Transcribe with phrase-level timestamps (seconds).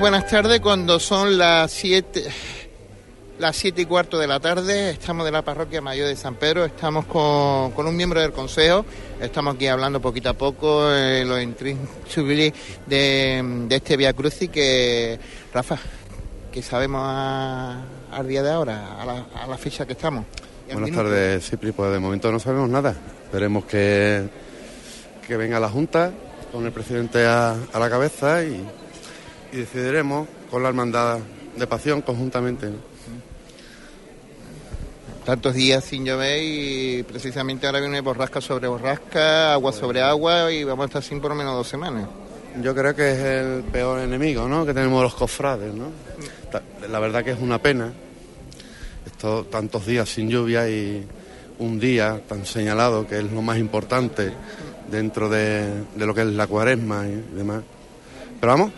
[0.00, 2.24] Buenas tardes, cuando son las 7
[3.38, 6.66] las siete y cuarto de la tarde, estamos de la parroquia mayor de San Pedro,
[6.66, 8.84] estamos con, con un miembro del consejo,
[9.18, 12.52] estamos aquí hablando poquito a poco eh, los intrínseos de,
[12.86, 15.18] de este Via Crucis que,
[15.54, 15.78] Rafa,
[16.52, 17.82] que sabemos a-
[18.12, 20.26] al día de ahora, a la, a la fecha que estamos.
[20.66, 21.02] Buenas minuto.
[21.04, 21.72] tardes, Cipri.
[21.72, 22.94] Pues de momento no sabemos nada.
[23.24, 24.28] Esperemos que,
[25.26, 26.12] que venga la Junta
[26.52, 28.68] con el presidente a, a la cabeza y,
[29.52, 31.18] y decidiremos con la hermandad
[31.56, 32.66] de pasión conjuntamente.
[32.66, 32.90] ¿no?
[35.24, 40.64] Tantos días sin llover y precisamente ahora viene borrasca sobre borrasca, agua sobre agua y
[40.64, 42.08] vamos a estar sin por lo menos dos semanas.
[42.62, 44.66] Yo creo que es el peor enemigo ¿no?
[44.66, 45.72] que tenemos los cofrades.
[45.74, 45.86] ¿no?
[46.90, 47.92] La verdad que es una pena
[49.06, 51.06] estos tantos días sin lluvia y
[51.58, 54.32] un día tan señalado que es lo más importante
[54.90, 57.62] dentro de, de lo que es la cuaresma y demás.
[58.40, 58.72] Pero vamos,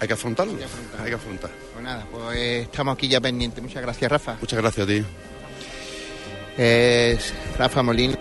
[0.00, 0.54] hay que afrontarlo,
[1.02, 1.50] hay que afrontar.
[1.72, 3.62] Pues nada, pues estamos aquí ya pendientes.
[3.62, 4.36] Muchas gracias, Rafa.
[4.40, 5.04] Muchas gracias a ti.
[6.56, 8.16] Es Rafa Molina,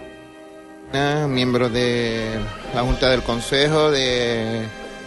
[1.27, 2.39] miembro de
[2.73, 4.63] la Junta del Consejo de,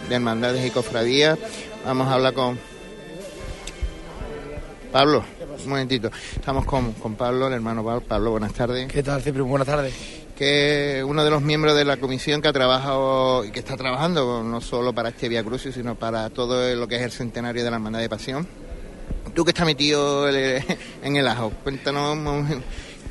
[0.09, 1.37] de Hermandades y Cofradías.
[1.85, 2.59] Vamos a hablar con
[4.91, 5.23] Pablo.
[5.63, 6.09] Un momentito.
[6.35, 8.01] Estamos con, con Pablo, el hermano Pablo.
[8.01, 8.91] Pablo, buenas tardes.
[8.91, 9.41] ¿Qué tal, Cipri?
[9.41, 10.20] Buenas tardes.
[10.41, 14.41] Que uno de los miembros de la comisión que ha trabajado y que está trabajando
[14.41, 17.69] no solo para este Via Crucis, sino para todo lo que es el centenario de
[17.69, 18.47] la Hermandad de Pasión.
[19.35, 20.63] Tú que estás metido el-
[21.03, 22.47] en el ajo, cuéntanos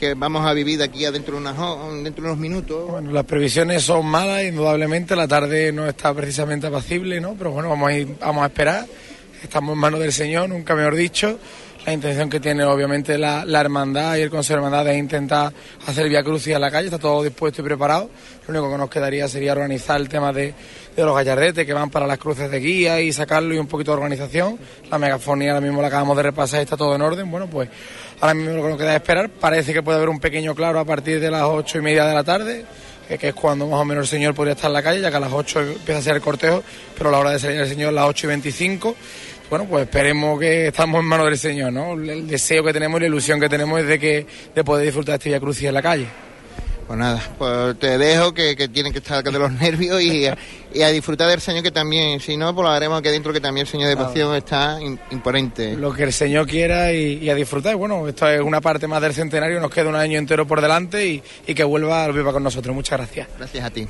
[0.00, 1.54] que vamos a vivir aquí a dentro de, unas
[2.02, 2.90] dentro de unos minutos.
[2.90, 5.14] Bueno, las previsiones son malas, indudablemente.
[5.14, 7.36] La tarde no está precisamente apacible, ¿no?
[7.38, 8.86] Pero bueno, vamos a, ir- vamos a esperar.
[9.40, 11.38] Estamos en manos del Señor, nunca mejor dicho.
[11.86, 15.52] La intención que tiene, obviamente, la, la hermandad y el Consejo de Hermandad es intentar
[15.86, 16.88] hacer Via Crucis a la calle.
[16.88, 18.10] Está todo dispuesto y preparado.
[18.46, 20.52] Lo único que nos quedaría sería organizar el tema de,
[20.94, 23.92] de los gallardetes que van para las cruces de guía y sacarlo y un poquito
[23.92, 24.58] de organización.
[24.90, 27.30] La megafonía ahora mismo la acabamos de repasar y está todo en orden.
[27.30, 27.70] Bueno, pues
[28.20, 29.30] ahora mismo lo que nos queda es esperar.
[29.30, 32.14] Parece que puede haber un pequeño claro a partir de las ocho y media de
[32.14, 32.66] la tarde,
[33.08, 35.16] que, es cuando más o menos el señor podría estar en la calle, ya que
[35.16, 36.62] a las ocho empieza a ser el cortejo,
[36.96, 38.94] pero la hora de salir el señor las ocho y veinticinco.
[39.50, 41.94] Bueno, pues esperemos que estamos en manos del Señor, ¿no?
[41.94, 45.14] El deseo que tenemos y la ilusión que tenemos es de que de poder disfrutar
[45.14, 46.06] de este Via Crucis en la calle.
[46.86, 50.36] Pues nada, pues te dejo que, que tienen que estar de los nervios y, a-
[50.72, 53.40] y a disfrutar del Señor que también, si no, pues lo haremos aquí dentro que
[53.40, 55.76] también el Señor de Pasión está im- imponente.
[55.76, 57.74] Lo que el Señor quiera y, y a disfrutar.
[57.76, 61.04] Bueno, esto es una parte más del centenario, nos queda un año entero por delante
[61.06, 62.72] y, y que vuelva al viva con nosotros.
[62.74, 63.28] Muchas gracias.
[63.36, 63.86] Gracias a ti.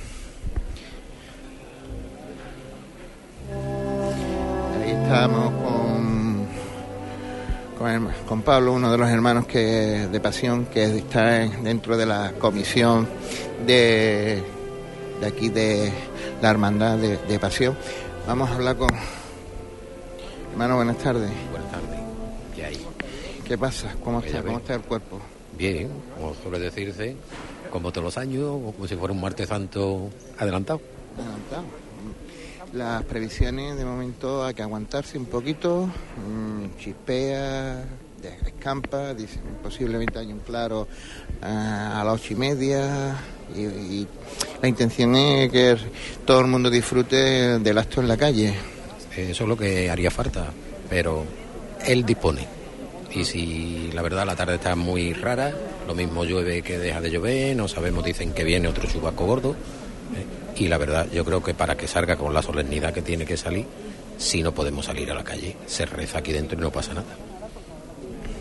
[5.11, 5.53] Ahí estamos
[7.79, 9.59] con, con, Pablo, uno de los hermanos que
[10.11, 13.09] de Pasión, que está en- dentro de la comisión
[13.67, 14.41] de,
[15.21, 15.93] de aquí de
[16.41, 17.77] la Hermandad de, de Pasión.
[18.27, 18.89] Vamos a hablar con...
[20.53, 21.31] Hermano, buenas tardes.
[21.51, 21.99] Buenas tardes.
[22.55, 22.87] ¿Qué hay?
[23.47, 23.93] ¿Qué pasa?
[24.05, 24.43] ¿Cómo está.
[24.43, 25.19] ¿Cómo está el cuerpo?
[25.59, 27.17] Bien, como suele decirse,
[27.73, 30.81] como todos los años, como si fuera un martes santo adelantado.
[31.19, 31.80] Adelantado.
[32.73, 37.85] Las previsiones de momento hay que aguantarse un poquito, mm, chispea,
[38.47, 40.87] escampa, dicen posiblemente hay un claro
[41.43, 43.17] ah, a las ocho y media
[43.57, 44.09] y, y
[44.63, 45.77] la intención es que
[46.25, 48.55] todo el mundo disfrute del acto en la calle.
[49.17, 50.53] Eso es lo que haría falta,
[50.89, 51.25] pero
[51.85, 52.47] él dispone.
[53.13, 55.53] Y si la verdad la tarde está muy rara,
[55.89, 59.51] lo mismo llueve que deja de llover, no sabemos, dicen que viene otro chubaco gordo.
[59.51, 60.40] ¿eh?
[60.61, 63.39] Y la verdad, yo creo que para que salga con la solemnidad que tiene que
[63.39, 63.65] salir,
[64.19, 67.07] si no podemos salir a la calle, se reza aquí dentro y no pasa nada.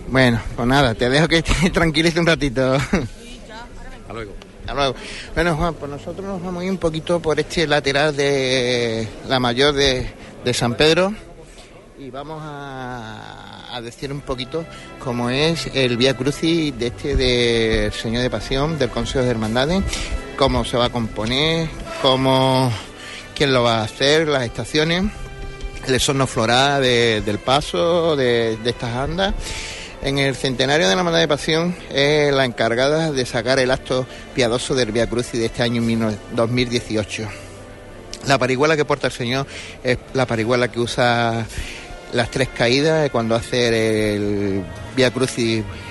[0.09, 2.73] Bueno, pues nada, te dejo que te tranquilice un ratito.
[2.73, 4.33] Hasta luego.
[4.59, 4.95] Hasta luego.
[5.33, 9.39] Bueno, Juan, pues nosotros nos vamos a ir un poquito por este lateral de la
[9.39, 10.09] mayor de,
[10.43, 11.13] de San Pedro
[11.97, 14.65] y vamos a, a decir un poquito
[15.01, 19.83] cómo es el Vía Crucis de este del Señor de Pasión, del Consejo de Hermandades,
[20.37, 21.69] cómo se va a componer,
[22.01, 22.71] cómo,
[23.35, 25.03] quién lo va a hacer, las estaciones,
[25.87, 29.33] el exorno floral de- del paso de, de estas andas.
[30.01, 34.07] En el centenario de la Hermandad de Pasión es la encargada de sacar el acto
[34.33, 37.27] piadoso del Via Crucis de este año 19- 2018.
[38.27, 39.45] La parihuela que porta el Señor
[39.83, 41.45] es la parihuela que usa
[42.13, 44.63] las tres caídas cuando hace el
[44.95, 45.11] Via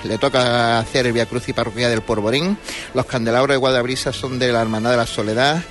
[0.03, 2.57] le toca hacer el Via Crucis parroquial del Porvorín.
[2.95, 5.61] Los candelabros de Guadabrisa son de la Hermandad de la Soledad.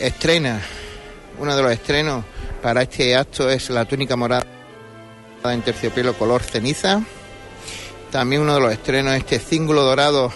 [0.00, 0.60] Estrena,
[1.40, 2.24] uno de los estrenos
[2.62, 4.46] para este acto es la túnica morada
[5.44, 7.02] en terciopelo color ceniza.
[8.12, 10.32] También uno de los estrenos es este cíngulo dorado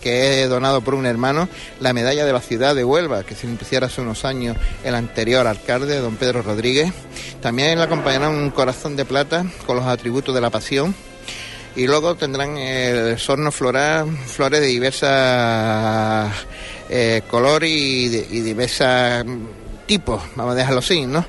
[0.00, 1.48] que he donado por un hermano,
[1.80, 5.46] la medalla de la ciudad de Huelva, que se pusiera hace unos años el anterior
[5.46, 6.92] alcalde, don Pedro Rodríguez.
[7.40, 10.94] También le acompañará un corazón de plata con los atributos de la pasión.
[11.74, 16.30] Y luego tendrán el sorno floral, flores de diversas
[16.94, 19.24] eh, colores y, y diversas
[19.86, 21.24] tipos, vamos a dejarlo así, ¿no?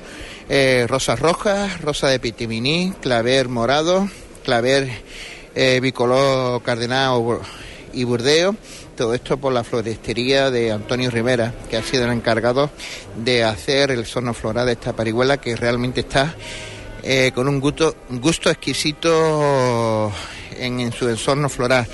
[0.46, 4.06] Eh, rosas rojas, rosa de pitiminí, claver morado,
[4.44, 4.90] claver
[5.54, 7.40] eh, bicolor cardenal
[7.94, 8.54] y burdeo.
[8.94, 12.68] Todo esto por la florestería de Antonio Rivera, que ha sido el encargado
[13.16, 16.34] de hacer el sorno floral de esta parihuela, que realmente está
[17.34, 20.12] con un gusto, gusto exquisito
[20.58, 21.86] en, en su ensorno floral.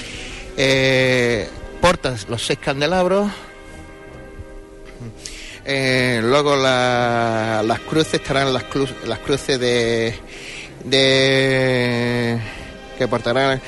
[1.81, 3.31] Portas los seis candelabros,
[5.65, 10.15] eh, luego la- las cruces estarán las, cru- las cruces de,
[10.85, 12.39] de
[12.99, 13.61] que portarán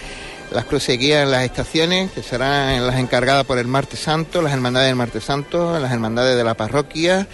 [0.50, 4.52] las cruces guías en las estaciones, que serán las encargadas por el Martes Santo, las
[4.52, 7.26] hermandades del Martes Santo, las hermandades de la parroquia,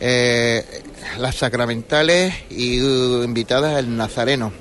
[0.00, 0.82] eh,
[1.18, 4.52] las sacramentales y uh, invitadas el Nazareno.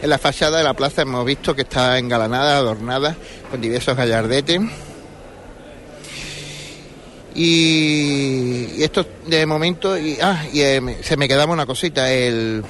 [0.00, 3.16] En la fachada de la plaza hemos visto que está engalanada, adornada
[3.50, 4.60] con diversos gallardetes.
[7.36, 12.64] Y, esto de momento, y, ah, y eh, se me quedaba una cosita, el,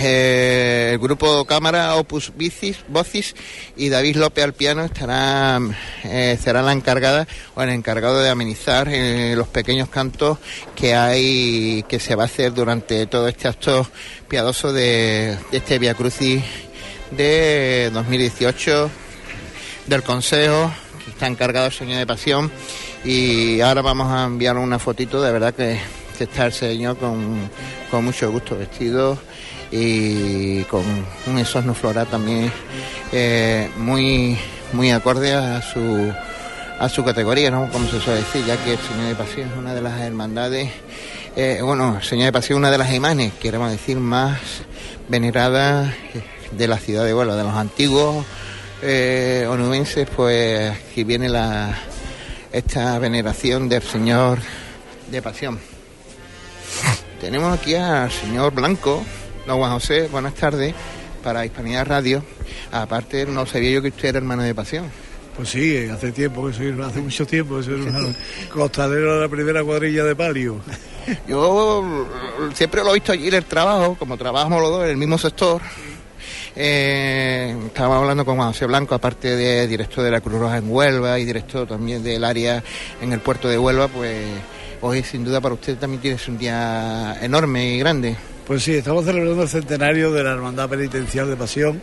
[0.00, 3.34] eh, el grupo cámara Opus Bicis, Vocis
[3.76, 8.88] y David López al piano estarán, eh, serán la encargada o el encargado de amenizar
[8.88, 10.38] eh, los pequeños cantos
[10.74, 13.88] que hay, que se va a hacer durante todo este acto
[14.28, 16.42] piadoso de, de este Via Crucis
[17.12, 18.90] de 2018
[19.86, 20.72] del Consejo,
[21.04, 22.50] que está encargado el Señor de Pasión.
[23.04, 25.78] Y ahora vamos a enviar una fotito, de verdad que,
[26.16, 27.50] que está el Señor con,
[27.90, 29.18] con mucho gusto vestido
[29.70, 30.84] y con
[31.26, 32.50] un exorno floral también
[33.12, 34.36] eh, muy,
[34.72, 36.12] muy acorde a su,
[36.78, 37.70] a su categoría, ¿no?
[37.70, 40.70] Como se suele decir, ya que el Señor de Pasión es una de las hermandades,
[41.36, 44.38] eh, bueno, el Señor de Pasión es una de las imanes, queremos decir, más
[45.08, 45.92] veneradas
[46.52, 48.24] de la ciudad de Huelva, de los antiguos
[48.82, 51.76] eh, onubenses, pues aquí viene la,
[52.56, 54.38] esta veneración del Señor
[55.10, 55.58] de Pasión.
[57.20, 59.04] Tenemos aquí al señor Blanco,
[59.46, 60.74] don Juan José, buenas tardes,
[61.22, 62.24] para Hispanidad Radio.
[62.72, 64.86] Aparte, no sabía yo que usted era hermano de Pasión.
[65.36, 68.16] Pues sí, hace tiempo que soy, hace mucho tiempo que soy un
[68.50, 70.58] costalero de la primera cuadrilla de palio.
[71.28, 72.06] Yo
[72.54, 75.18] siempre lo he visto allí en el trabajo, como trabajamos los dos en el mismo
[75.18, 75.60] sector.
[76.58, 81.18] Eh, estábamos hablando con José Blanco, aparte de director de la Cruz Roja en Huelva
[81.18, 82.64] y director también del área
[83.02, 84.26] en el puerto de Huelva, pues
[84.80, 88.16] hoy sin duda para usted también tiene un día enorme y grande.
[88.46, 91.82] Pues sí, estamos celebrando el centenario de la Hermandad Penitencial de Pasión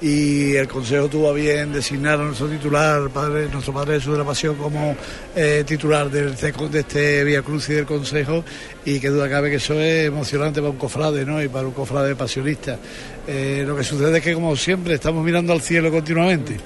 [0.00, 4.18] y el Consejo tuvo a bien designar a nuestro titular, padre, nuestro Padre Jesús de
[4.18, 4.96] la Pasión, como
[5.36, 8.42] eh, titular del, de este Vía Cruz y del Consejo
[8.84, 11.42] y que duda cabe que eso es emocionante para un cofrade ¿no?
[11.42, 12.78] y para un cofrade pasionista.
[13.26, 16.56] Eh, lo que sucede es que, como siempre, estamos mirando al cielo continuamente.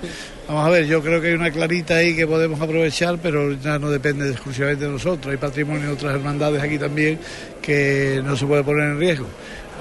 [0.47, 3.79] Vamos a ver, yo creo que hay una clarita ahí que podemos aprovechar, pero ya
[3.79, 5.33] no depende exclusivamente de nosotros.
[5.33, 7.19] Hay patrimonio de otras hermandades aquí también
[7.61, 9.26] que no se puede poner en riesgo.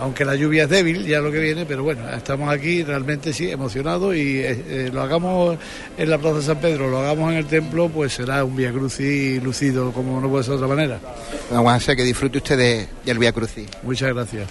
[0.02, 3.50] Aunque la lluvia es débil, ya lo que viene, pero bueno, estamos aquí realmente sí,
[3.50, 5.58] emocionados y eh, eh, lo hagamos
[5.98, 8.72] en la Plaza de San Pedro, lo hagamos en el templo, pues será un Via
[8.72, 11.00] Crucis lucido, como no puede ser de otra manera.
[11.50, 13.68] José, que disfrute usted de- del Vía Crucis.
[13.84, 14.48] Muchas gracias.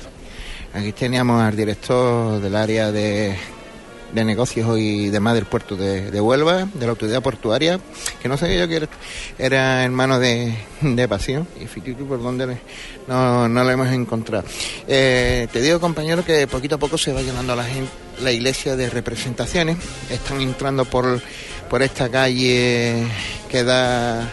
[0.74, 3.34] Aquí teníamos al director del área de,
[4.12, 7.80] de negocios y demás del puerto de, de Huelva, de la autoridad portuaria,
[8.20, 8.88] que no sabía yo que era,
[9.38, 11.64] era hermano de, de Pasión, y
[11.94, 12.60] tú por dónde le-
[13.08, 14.44] no, no lo hemos encontrado.
[14.86, 17.66] Eh, te digo, compañero, que poquito a poco se va llenando la,
[18.22, 19.78] la iglesia de representaciones.
[20.10, 21.20] Están entrando por,
[21.70, 23.06] por esta calle
[23.50, 24.28] que da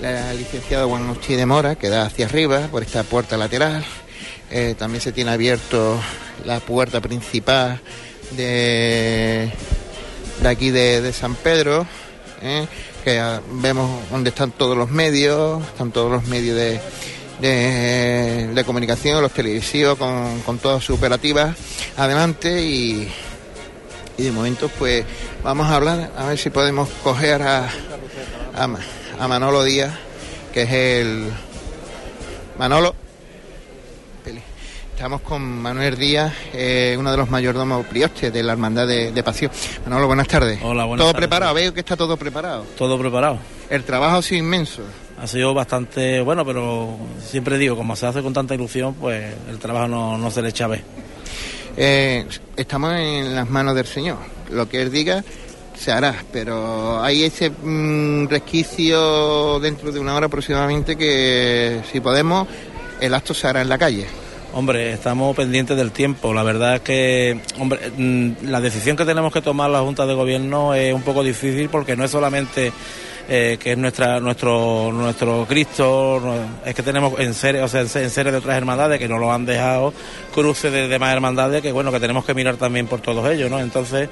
[0.00, 3.84] la licenciada Juan Agustín de Mora, que da hacia arriba, por esta puerta lateral.
[4.50, 5.98] Eh, también se tiene abierto
[6.44, 7.80] la puerta principal
[8.36, 9.52] de,
[10.40, 11.86] de aquí de, de San Pedro,
[12.42, 12.66] ¿eh?
[13.04, 16.80] que ah, vemos donde están todos los medios, están todos los medios de,
[18.54, 21.56] de, comunicación, los televisivos con, con todas sus operativas
[21.96, 23.08] adelante y,
[24.16, 25.04] y de momento pues
[25.42, 27.68] vamos a hablar, a ver si podemos coger a,
[28.54, 29.92] a Manolo Díaz,
[30.52, 31.32] que es el...
[32.58, 33.01] Manolo.
[35.02, 39.22] Estamos con Manuel Díaz, eh, uno de los mayordomos priostes de la Hermandad de, de
[39.24, 39.50] Pasión.
[39.84, 40.60] Manolo, buenas tardes.
[40.62, 41.26] Hola, buenas ¿Todo tardes.
[41.26, 41.54] preparado?
[41.54, 42.64] Veo que está todo preparado.
[42.78, 43.38] Todo preparado.
[43.68, 44.82] El trabajo ha sido inmenso.
[45.20, 49.58] Ha sido bastante bueno, pero siempre digo, como se hace con tanta ilusión, pues el
[49.58, 50.84] trabajo no, no se le echa a ver.
[51.76, 52.24] Eh,
[52.56, 54.18] estamos en las manos del Señor.
[54.52, 55.24] Lo que Él diga
[55.76, 62.46] se hará, pero hay ese mm, resquicio dentro de una hora aproximadamente que si podemos
[63.00, 64.21] el acto se hará en la calle.
[64.54, 66.34] Hombre, estamos pendientes del tiempo.
[66.34, 70.12] La verdad es que, hombre, mm, la decisión que tenemos que tomar la Junta de
[70.12, 72.70] Gobierno es un poco difícil porque no es solamente
[73.28, 76.20] eh, que es nuestra nuestro nuestro Cristo,
[76.66, 79.32] es que tenemos en seres, o sea, en seres de otras hermandades que nos lo
[79.32, 79.94] han dejado,
[80.34, 83.58] cruces de demás hermandades que bueno, que tenemos que mirar también por todos ellos, ¿no?
[83.58, 84.10] Entonces,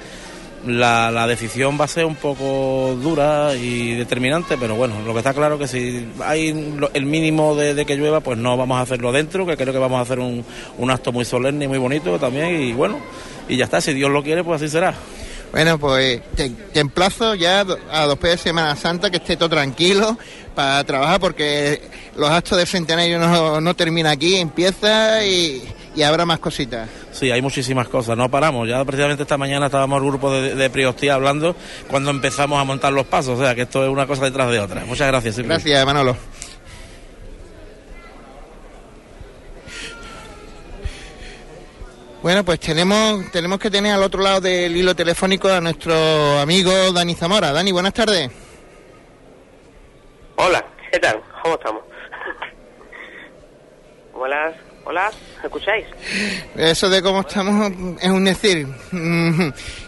[0.65, 5.19] la, la, decisión va a ser un poco dura y determinante, pero bueno, lo que
[5.19, 6.49] está claro que si hay
[6.93, 9.99] el mínimo de, que llueva, pues no vamos a hacerlo dentro, que creo que vamos
[9.99, 10.45] a hacer un,
[10.77, 12.99] un acto muy solemne y muy bonito también, y bueno,
[13.47, 14.93] y ya está, si Dios lo quiere, pues así será.
[15.51, 20.17] Bueno, pues te, emplazo ya a después de Semana Santa que esté todo tranquilo
[20.55, 21.81] para trabajar porque
[22.15, 25.61] los actos de centenario no, no termina aquí, empieza y,
[25.95, 26.89] y habrá más cositas.
[27.11, 28.67] Sí, hay muchísimas cosas, no paramos.
[28.67, 31.55] Ya precisamente esta mañana estábamos el grupo de, de Priostía hablando
[31.87, 34.59] cuando empezamos a montar los pasos, o sea que esto es una cosa detrás de
[34.59, 34.85] otra.
[34.85, 35.37] Muchas gracias.
[35.39, 36.15] Gracias, Manolo.
[42.21, 46.71] Bueno, pues tenemos, tenemos que tener al otro lado del hilo telefónico a nuestro amigo
[46.93, 47.51] Dani Zamora.
[47.51, 48.29] Dani, buenas tardes.
[50.35, 51.19] Hola, ¿qué tal?
[51.41, 51.83] ¿Cómo estamos?
[54.13, 54.53] Hola.
[54.91, 55.85] Hola, ¿me escucháis?
[56.57, 57.71] Eso de cómo estamos
[58.01, 58.67] es un decir.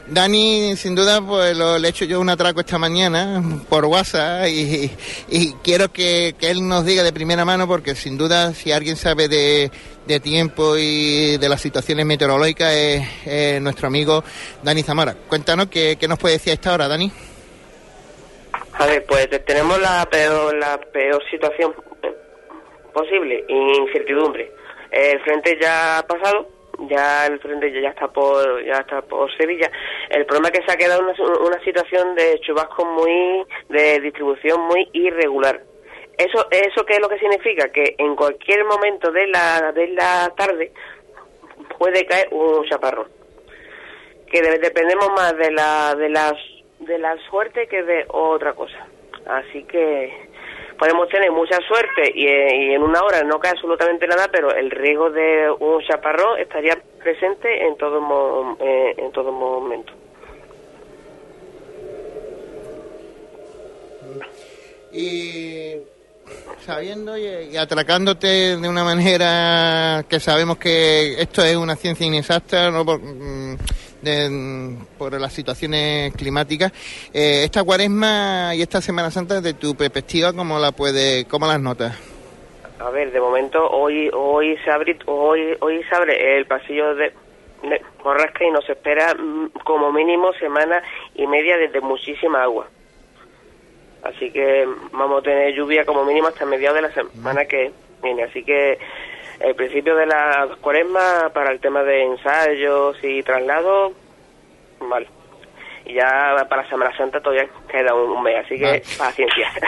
[0.08, 4.48] Dani, sin duda, pues lo, le he hecho yo un atraco esta mañana por WhatsApp
[4.48, 4.90] y,
[5.28, 8.96] y quiero que, que, él nos diga de primera mano, porque sin duda, si alguien
[8.96, 9.72] sabe de,
[10.08, 14.24] de tiempo y de las situaciones meteorológicas, es, es nuestro amigo
[14.64, 15.18] Dani Zamora.
[15.28, 17.12] Cuéntanos qué, qué nos puede decir a esta hora, Dani.
[18.80, 21.76] A ver, pues tenemos la peor, la peor situación
[22.94, 24.63] posible, incertidumbre
[24.94, 26.48] el frente ya ha pasado,
[26.88, 29.70] ya el frente ya está por ya está por Sevilla.
[30.10, 34.62] El problema es que se ha quedado una, una situación de chubascos muy de distribución
[34.62, 35.62] muy irregular.
[36.18, 40.32] Eso eso qué es lo que significa que en cualquier momento de la de la
[40.38, 40.72] tarde
[41.80, 43.08] puede caer un chaparrón.
[44.32, 46.34] Que dependemos más de la de las
[46.80, 48.88] de la suerte que de otra cosa.
[49.26, 50.33] Así que
[50.84, 55.10] podemos tener mucha suerte y, en una hora no cae absolutamente nada, pero el riesgo
[55.12, 58.02] de un chaparrón estaría presente en todo,
[58.60, 59.94] eh, en todo momento.
[64.92, 65.76] Y
[66.60, 72.84] sabiendo y, atracándote de una manera que sabemos que esto es una ciencia inexacta, no
[74.98, 76.72] por, las situaciones climáticas.
[77.14, 81.60] Eh, esta cuaresma y esta Semana Santa, de tu perspectiva, ¿cómo la puede, cómo las
[81.60, 81.98] notas?
[82.80, 87.14] A ver, de momento hoy hoy se abre hoy hoy se abre el pasillo de,
[87.64, 90.82] de Borrasca y nos espera mm, como mínimo semana
[91.16, 92.68] y media desde muchísima agua.
[94.04, 97.72] Así que vamos a tener lluvia como mínimo hasta mediados de la semana que
[98.04, 98.24] viene.
[98.24, 98.78] Así que
[99.40, 103.94] el principio de la cuaresma para el tema de ensayos y traslados,
[104.80, 105.08] vale.
[105.86, 109.52] Y ya para Semana Santa todavía queda un, mes, así que paciencia.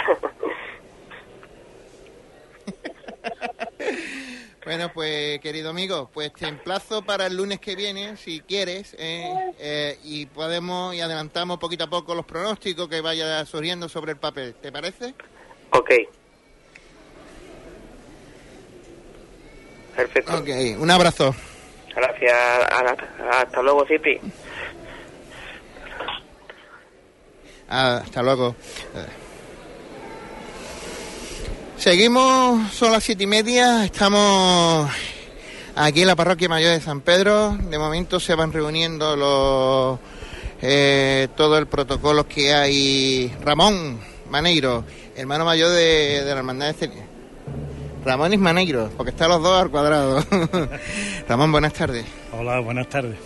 [4.65, 9.53] Bueno, pues querido amigo, pues te emplazo para el lunes que viene, si quieres, eh,
[9.59, 14.17] eh, y podemos y adelantamos poquito a poco los pronósticos que vaya surgiendo sobre el
[14.17, 14.55] papel.
[14.55, 15.13] ¿Te parece?
[15.69, 15.91] Ok.
[19.95, 20.37] Perfecto.
[20.37, 20.49] Ok,
[20.79, 21.33] un abrazo.
[21.95, 22.33] Gracias,
[23.31, 24.19] hasta luego, Cipi.
[27.67, 28.55] Hasta luego.
[31.77, 34.89] Seguimos, son las siete y media, estamos
[35.75, 37.51] aquí en la parroquia mayor de San Pedro.
[37.51, 39.99] De momento se van reuniendo los
[40.61, 43.35] eh, todo el protocolo que hay.
[43.41, 43.99] Ramón
[44.29, 44.83] Maneiro,
[45.15, 46.89] hermano mayor de, de la hermandad de
[48.05, 50.23] Ramón y Maneiro, porque están los dos al cuadrado.
[51.27, 52.05] Ramón, buenas tardes.
[52.31, 53.17] Hola, buenas tardes.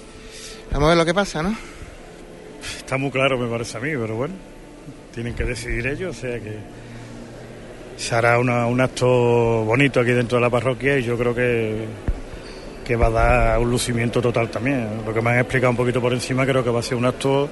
[0.71, 1.53] Vamos a ver lo que pasa, ¿no?
[2.77, 4.35] Está muy claro, me parece a mí, pero bueno,
[5.13, 6.57] tienen que decidir ellos, o sea que
[7.97, 9.05] se hará un acto
[9.65, 11.85] bonito aquí dentro de la parroquia y yo creo que,
[12.85, 15.01] que va a dar un lucimiento total también.
[15.05, 17.05] Lo que me han explicado un poquito por encima creo que va a ser un
[17.05, 17.49] acto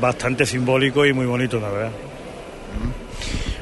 [0.00, 1.92] bastante simbólico y muy bonito, la verdad.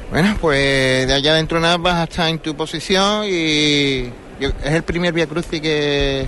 [0.09, 4.09] Bueno, pues de allá dentro nada vas a estar en tu posición y
[4.39, 6.27] es el primer Via Crucis que,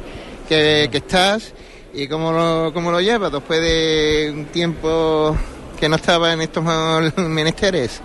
[0.50, 1.54] que, estás
[1.94, 5.36] y cómo lo, cómo lo llevas después de un tiempo
[5.80, 6.64] que no estaba en estos
[7.18, 8.02] menesteres.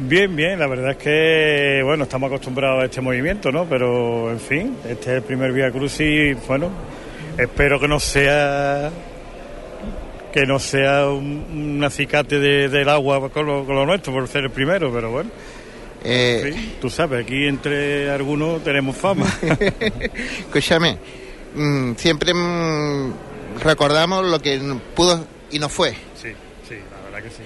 [0.00, 3.64] Bien, bien, la verdad es que, bueno, estamos acostumbrados a este movimiento, ¿no?
[3.64, 6.70] Pero, en fin, este es el primer Vía Cruz y, bueno,
[7.36, 8.90] espero que no sea,
[10.40, 11.46] que no sea un,
[11.78, 15.10] un acicate de- del agua con lo, con lo nuestro por ser el primero, pero
[15.10, 15.30] bueno.
[16.04, 19.26] Eh, tú sabes, aquí entre algunos tenemos fama.
[20.40, 20.96] Escúchame,
[21.56, 23.12] mm, siempre mm,
[23.64, 24.60] recordamos lo que
[24.94, 25.90] pudo y no fue.
[26.14, 26.28] sí,
[26.68, 27.42] sí, la verdad que sí.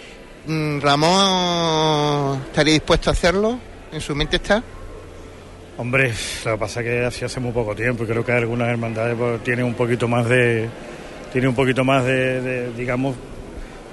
[0.53, 3.59] Mm, ¿Ramón estaría dispuesto a hacerlo?
[3.91, 4.63] ¿En su mente está?
[5.79, 6.13] Hombre,
[6.45, 9.17] lo que pasa es que así hace muy poco tiempo y creo que algunas hermandades
[9.17, 10.69] pues, tienen un poquito más de,
[11.33, 13.17] tienen un poquito más de, de, digamos,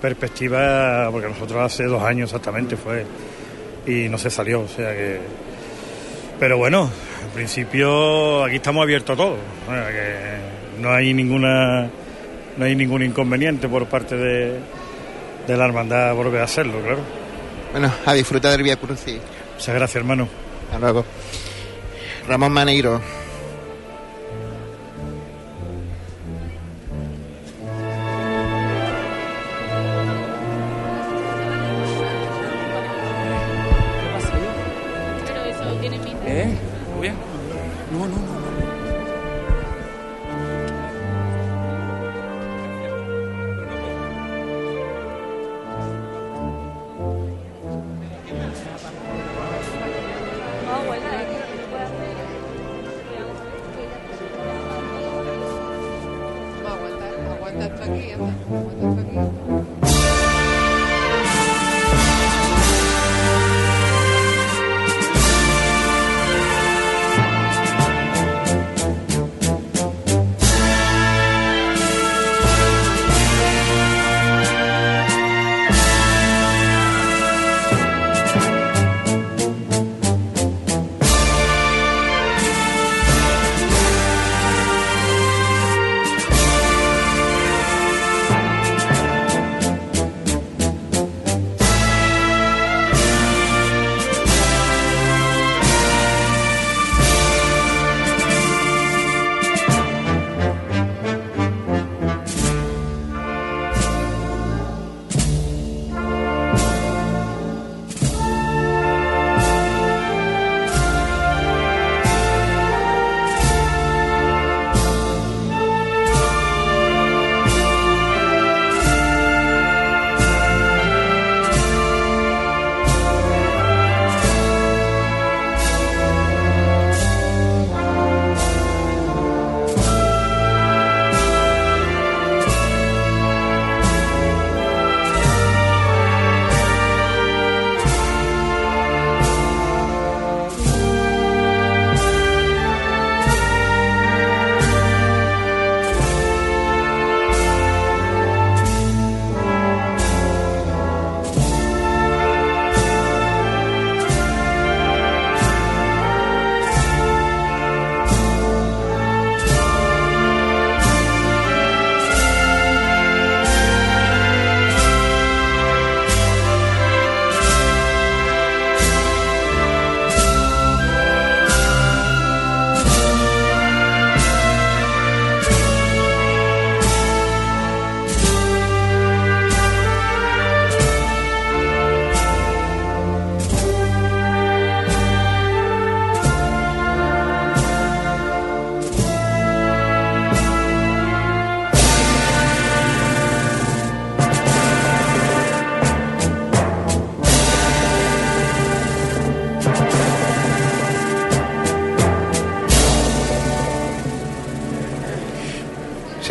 [0.02, 3.06] perspectiva, porque nosotros hace dos años exactamente fue
[3.86, 5.20] y no se salió, o sea que,
[6.40, 6.90] pero bueno,
[7.26, 11.90] en principio aquí estamos abiertos a todo, o sea que no hay ninguna,
[12.58, 14.60] no hay ningún inconveniente por parte de,
[15.48, 17.00] de la hermandad volver a hacerlo, claro.
[17.72, 19.20] Bueno, a disfrutar del Vía Crucis.
[19.54, 20.28] Muchas gracias, hermano.
[20.66, 21.06] Hasta luego.
[22.28, 23.00] Ramón Maneiro.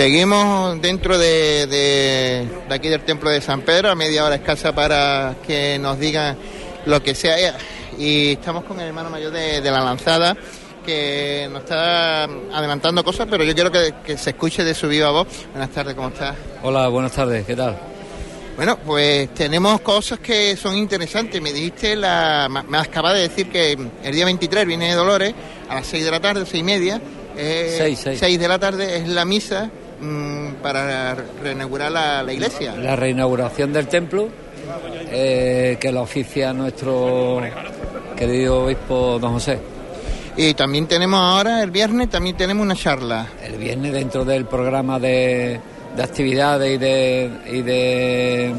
[0.03, 4.73] Seguimos dentro de, de- de aquí del templo de San Pedro, a media hora escasa
[4.73, 6.39] para que nos digan
[6.87, 7.59] lo que sea.
[7.99, 10.37] Y estamos con el hermano mayor de, de la lanzada,
[10.87, 15.11] que nos está adelantando cosas, pero yo quiero que, que se escuche de su viva
[15.11, 15.27] voz.
[15.51, 16.37] Buenas tardes, ¿cómo estás?
[16.63, 17.77] Hola, buenas tardes, ¿qué tal?
[18.55, 21.43] Bueno, pues tenemos cosas que son interesantes.
[21.43, 25.35] Me dijiste, la, me acabas de decir que el día 23 viene Dolores
[25.69, 27.01] a las 6 de la tarde, 6 y media.
[27.37, 28.21] eh, Seis, seis.
[28.21, 29.69] 6 de la tarde es la misa
[30.63, 32.77] para reinaugurar la, la iglesia.
[32.77, 34.29] La reinauguración del templo,
[35.11, 37.41] eh, que la oficia nuestro
[38.17, 39.59] querido obispo don José.
[40.37, 43.27] Y también tenemos ahora, el viernes, también tenemos una charla.
[43.43, 45.61] El viernes dentro del programa de,
[45.97, 48.55] de actividades y de, y de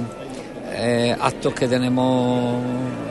[0.74, 2.62] eh, actos que tenemos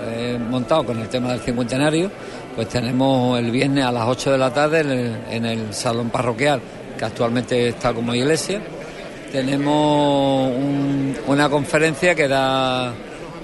[0.07, 2.11] eh, montados con el tema del cincuentenario,
[2.55, 6.11] pues tenemos el viernes a las 8 de la tarde en el, en el salón
[6.11, 6.61] parroquial,
[6.99, 8.61] que actualmente está como iglesia,
[9.33, 12.93] tenemos un- una conferencia que da,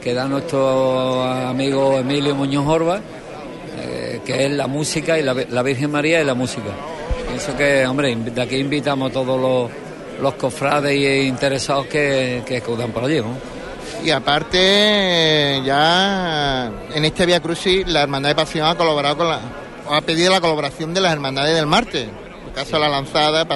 [0.03, 3.01] que da nuestro amigo Emilio Muñoz Orba,
[3.81, 6.71] eh, que es la música y la, Vi- la Virgen María y la música.
[7.29, 9.71] Pienso que, hombre, de aquí invitamos a todos
[10.21, 13.21] los, cofrades e interesados que, que acudan por allí.
[14.05, 19.41] Y aparte, ya en este Via Crucis, la Hermandad de Pasión ha colaborado con la,
[19.91, 22.09] ha pedido la colaboración de las Hermandades del Marte.
[22.55, 23.47] Caso la lanzada,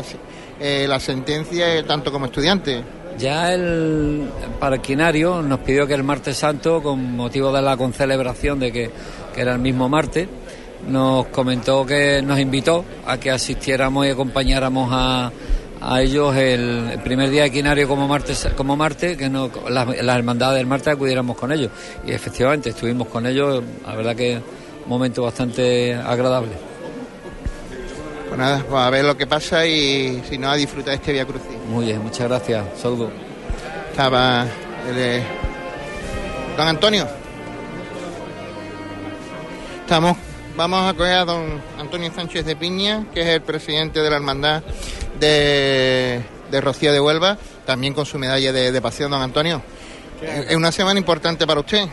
[0.61, 2.83] eh, la sentencia, eh, tanto como estudiante.
[3.17, 8.73] Ya el parquinario nos pidió que el martes santo, con motivo de la concelebración de
[8.73, 8.91] que,
[9.35, 10.29] que era el mismo martes,
[10.89, 15.33] nos comentó que nos invitó a que asistiéramos y acompañáramos a,
[15.81, 19.87] a ellos el, el primer día de quinario como martes, como martes que no, las,
[20.03, 21.71] las hermandades del martes acudiéramos con ellos.
[22.07, 26.53] Y efectivamente estuvimos con ellos, la verdad que un momento bastante agradable.
[28.38, 31.27] Pues nada, pues a ver lo que pasa y si no, a disfrutar este Via
[31.27, 31.59] Crucis.
[31.68, 32.66] Muy bien, muchas gracias.
[32.81, 33.11] Saludos.
[33.90, 34.46] Estaba
[34.88, 35.22] el, eh,
[36.57, 37.09] don Antonio.
[39.81, 40.16] Estamos,
[40.57, 44.14] vamos a coger a don Antonio Sánchez de Piña, que es el presidente de la
[44.14, 44.62] hermandad
[45.18, 49.62] de, de Rocío de Huelva, también con su medalla de, de pasión, don Antonio.
[50.22, 51.88] Es una semana importante para usted.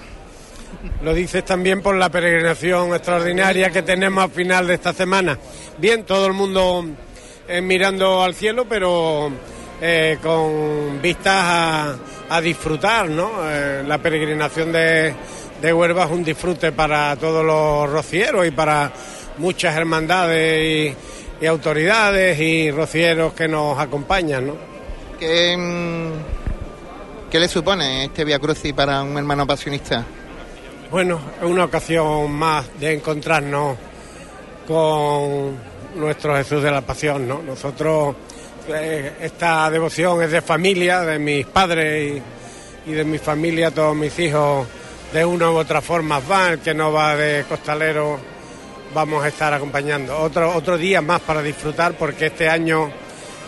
[1.03, 5.37] Lo dices también por la peregrinación extraordinaria que tenemos al final de esta semana.
[5.77, 6.85] Bien, todo el mundo
[7.47, 9.31] eh, mirando al cielo, pero
[9.81, 11.95] eh, con vistas a,
[12.29, 13.31] a disfrutar, ¿no?
[13.43, 15.13] Eh, la peregrinación de,
[15.61, 18.91] de Huelva es un disfrute para todos los rocieros y para
[19.37, 20.95] muchas hermandades
[21.41, 24.55] y, autoridades y rocieros que nos acompañan, ¿no?
[25.19, 30.05] ¿Qué, mm, qué le supone este Via Crucis para un hermano pasionista?
[30.95, 33.75] Bueno, es una ocasión más de encontrarnos
[34.65, 35.57] con
[35.93, 37.43] nuestro Jesús de la Pasión, ¿no?
[37.43, 38.15] Nosotros,
[38.69, 42.23] eh, esta devoción es de familia, de mis padres
[42.85, 44.67] y, de mi familia, todos mis hijos
[45.11, 48.17] de una u otra forma van, el que no va de costalero
[48.93, 50.17] vamos a estar acompañando.
[50.17, 52.89] Otro, otro día más para disfrutar porque este año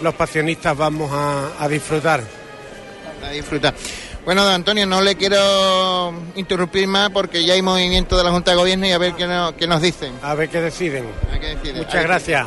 [0.02, 2.22] los pasionistas vamos a disfrutar.
[3.24, 3.74] a disfrutar.
[4.28, 8.52] Bueno, don Antonio, no le quiero interrumpir más porque ya hay movimiento de la Junta
[8.52, 10.12] de Gobierno y a ver qué, no- qué nos dicen.
[10.22, 11.06] A ver qué deciden.
[11.30, 11.78] A ver qué deciden.
[11.78, 12.46] Muchas gracias.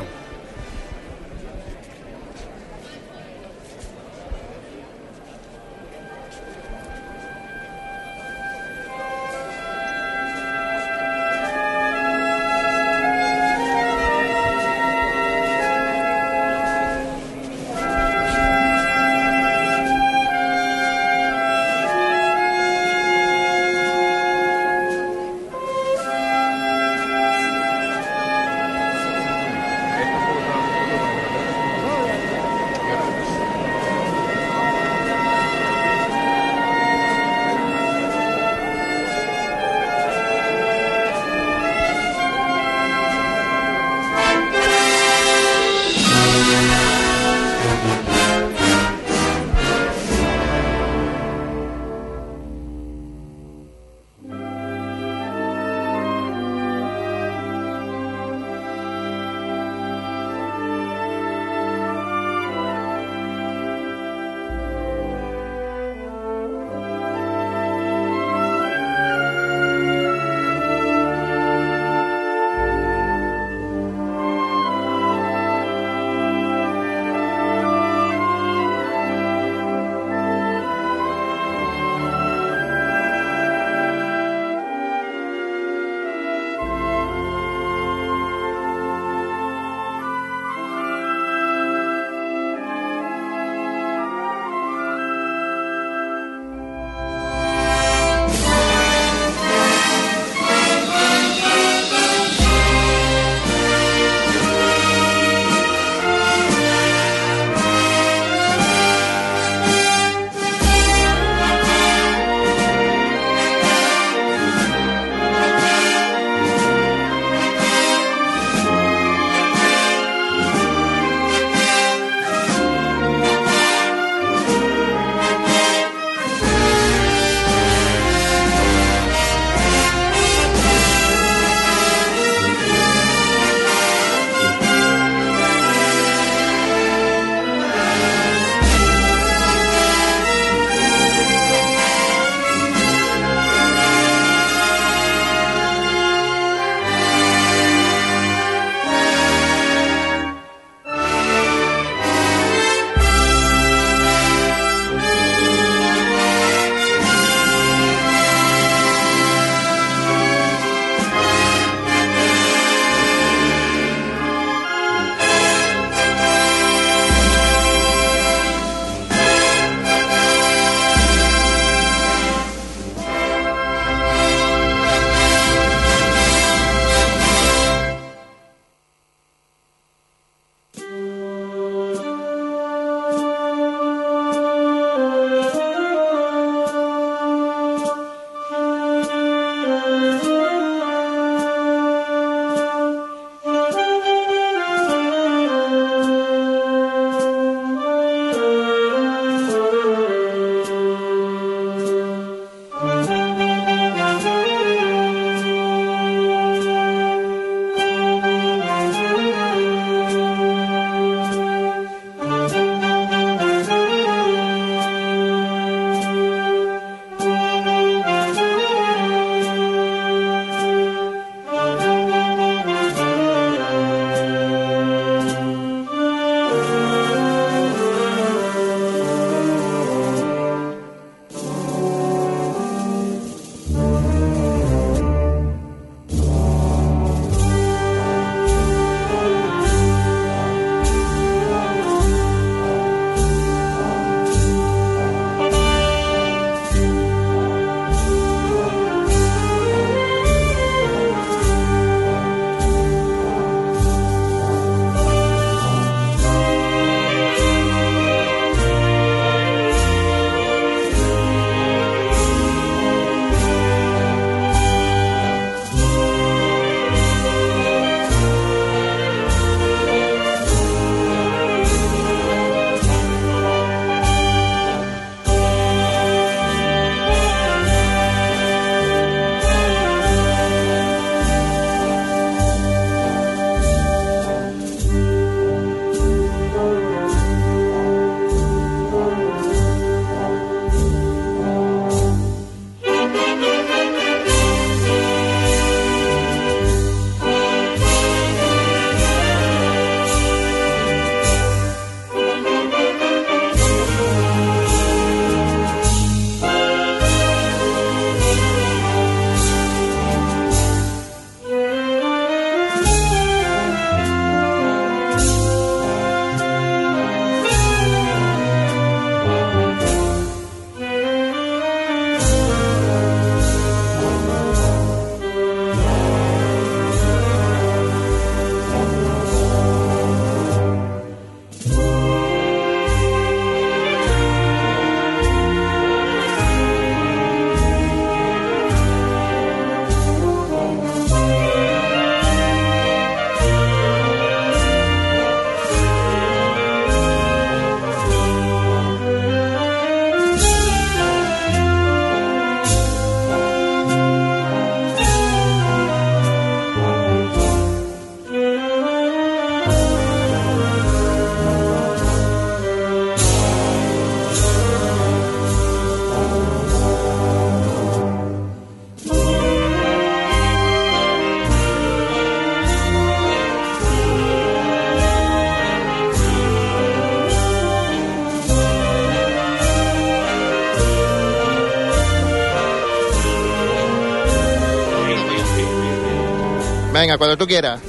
[387.19, 387.81] Cuando tú quieras.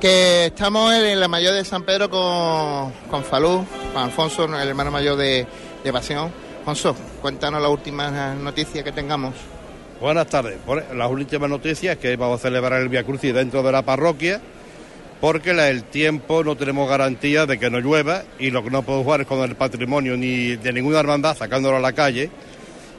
[0.00, 4.90] Que estamos en la mayor de San Pedro con, con Falú, con Alfonso, el hermano
[4.90, 5.46] mayor de,
[5.82, 6.32] de Pasión.
[6.60, 9.34] Alfonso, cuéntanos las últimas noticias que tengamos.
[10.00, 10.58] Buenas tardes.
[10.94, 14.40] Las últimas noticias es que vamos a celebrar el Via Crucis dentro de la parroquia
[15.20, 19.04] porque el tiempo no tenemos garantía de que no llueva y lo que no podemos
[19.04, 22.28] jugar es con el patrimonio ni de ninguna hermandad sacándolo a la calle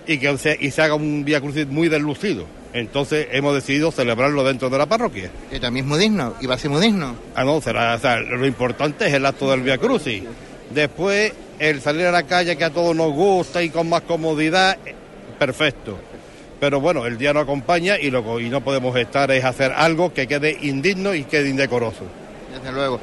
[0.08, 2.46] y que se, y se haga un Via Crucis muy deslucido.
[2.74, 5.30] Entonces hemos decidido celebrarlo dentro de la parroquia.
[5.52, 7.16] Que también es muy digno, y va a ser muy digno.
[7.36, 10.24] Ah, no, será- o sea, lo importante es el acto del Via Crucis.
[10.72, 14.78] Después, el salir a la calle que a todos nos gusta y con más comodidad,
[15.38, 15.98] perfecto.
[16.60, 20.14] Pero bueno, el día no acompaña y, lo, y no podemos estar es hacer algo
[20.14, 22.06] que quede indigno y quede indecoroso.
[22.54, 23.00] Desde luego.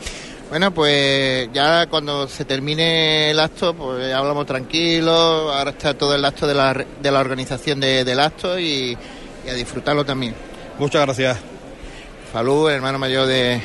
[0.50, 5.54] Bueno, pues ya cuando se termine el acto, pues hablamos tranquilos.
[5.54, 8.98] Ahora está todo el acto de la, de la organización de- del acto y,
[9.46, 10.34] y a disfrutarlo también.
[10.78, 11.38] Muchas gracias.
[12.32, 13.60] Falú, hermano mayor de,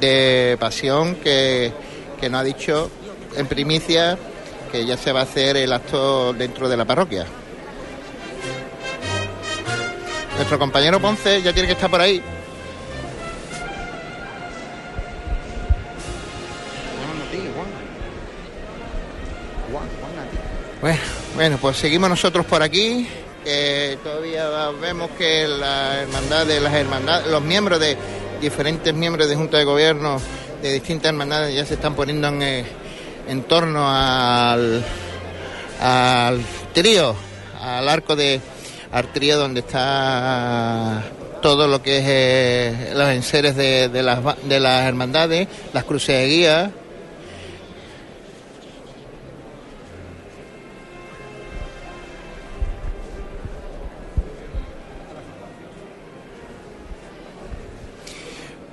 [0.00, 1.72] de Pasión, que,
[2.20, 2.90] que nos ha dicho
[3.36, 4.18] en primicia
[4.72, 7.24] que ya se va a hacer el acto dentro de la parroquia.
[10.34, 12.20] Nuestro compañero Ponce ya tiene que estar por ahí.
[21.34, 23.08] Bueno, pues seguimos nosotros por aquí.
[24.02, 27.96] todavía vemos que la hermandad de las hermandades, los miembros de
[28.40, 30.20] diferentes miembros de junta de gobierno
[30.62, 32.64] de distintas hermandades ya se están poniendo en, eh,
[33.48, 34.84] torno al,
[36.72, 37.14] trío,
[37.60, 38.40] al arco de
[38.92, 41.02] al trío donde está
[41.42, 46.26] todo lo que es eh, los enseres de, las, de las hermandades, las cruces de
[46.26, 46.70] guía,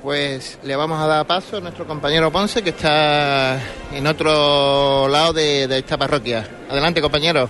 [0.03, 3.57] Pues le vamos a dar paso a nuestro compañero Ponce, que está
[3.93, 6.45] en otro lado de, esta parroquia.
[6.69, 7.49] Adelante, compañero.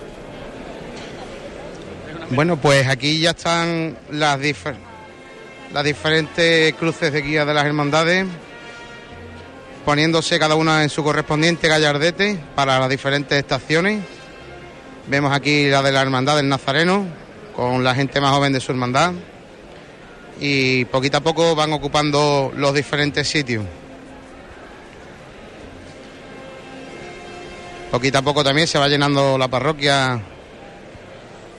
[2.30, 4.38] Bueno, pues aquí ya están las
[5.82, 8.24] diferentes cruces de guía de las hermandades,
[9.84, 14.04] poniéndose cada una en su correspondiente gallardete para las diferentes estaciones.
[15.08, 17.04] Vemos aquí la de la hermandad del Nazareno,
[17.56, 19.12] con la gente más joven de su hermandad.
[20.40, 23.64] Y poquito a poco van ocupando los diferentes sitios.
[27.90, 30.20] Poquito a poco también se va llenando la parroquia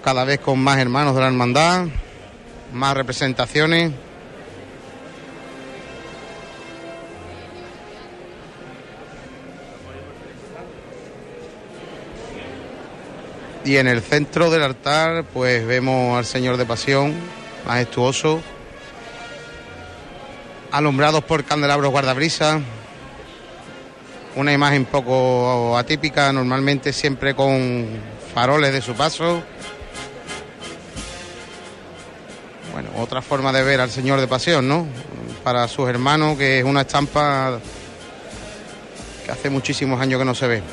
[0.04, 1.86] cada vez con más hermanos de la hermandad,
[2.74, 3.94] más representaciones.
[13.64, 17.16] Y en el centro del altar, pues vemos al Señor de Pasión,
[17.66, 18.42] majestuoso,
[20.76, 22.62] alumbrados por candelabros guardabrisas,
[24.36, 27.88] una imagen poco atípica, normalmente siempre con
[28.34, 29.42] faroles de su paso.
[32.74, 34.86] Bueno, otra forma de ver al Señor de Pasión, ¿no?
[35.46, 37.58] Para sus hermanos, que es una estampa
[39.24, 40.64] que hace muchísimos años que no se ve.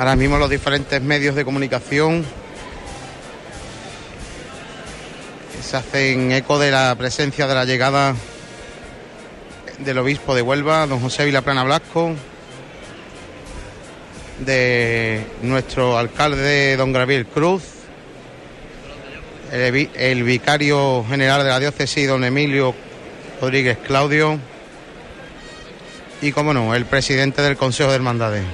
[0.00, 2.24] Ahora mismo los diferentes medios de comunicación
[5.62, 8.14] se hacen eco de la presencia de la llegada
[9.80, 12.14] del obispo de Huelva, don José Vilaplana Blasco,
[14.38, 17.62] de nuestro alcalde, don Gabriel Cruz,
[19.52, 22.74] el, el vicario general de la diócesis, don Emilio
[23.38, 24.38] Rodríguez Claudio,
[26.22, 28.44] y, como no, el presidente del Consejo de Hermandades.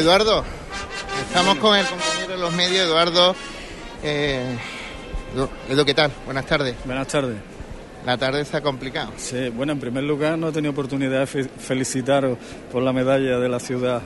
[0.00, 0.44] Eduardo,
[1.28, 3.34] estamos con el compañero de los medios, Eduardo.
[4.02, 4.56] Eh,
[5.68, 6.10] Edu- ¿qué tal?
[6.24, 6.74] Buenas tardes.
[6.84, 7.36] Buenas tardes.
[8.06, 9.12] la tarde está complicado.
[9.18, 12.38] Sí, bueno, en primer lugar no he tenido oportunidad de fe- felicitaros
[12.72, 14.00] por la medalla de la ciudad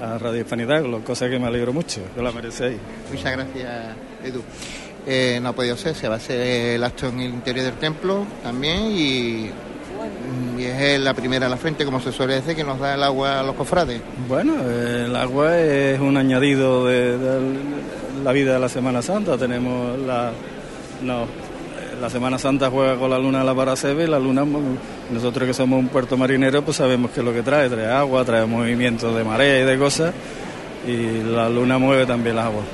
[0.00, 2.78] a, a Radio Hispanidad, cosa que me alegro mucho, que la merecéis.
[3.12, 4.42] Muchas gracias, Edu.
[5.06, 6.40] Eh, no ha podido ser, se va a hacer
[6.76, 9.50] el acto en el interior del templo también y,
[10.58, 13.02] y es la primera a la frente, como se suele decir, que nos da el
[13.02, 14.00] agua a los cofrades.
[14.28, 17.40] Bueno, eh, el agua es un añadido de, de
[18.22, 19.36] la vida de la Semana Santa.
[19.36, 20.32] Tenemos la.
[21.02, 21.26] No, eh,
[22.00, 24.78] la Semana Santa juega con la luna de la Paracebe y la luna, mm,
[25.12, 28.24] nosotros que somos un puerto marinero, pues sabemos que es lo que trae: trae agua,
[28.24, 30.14] trae movimientos de marea y de cosas,
[30.86, 32.64] y la luna mueve también las aguas.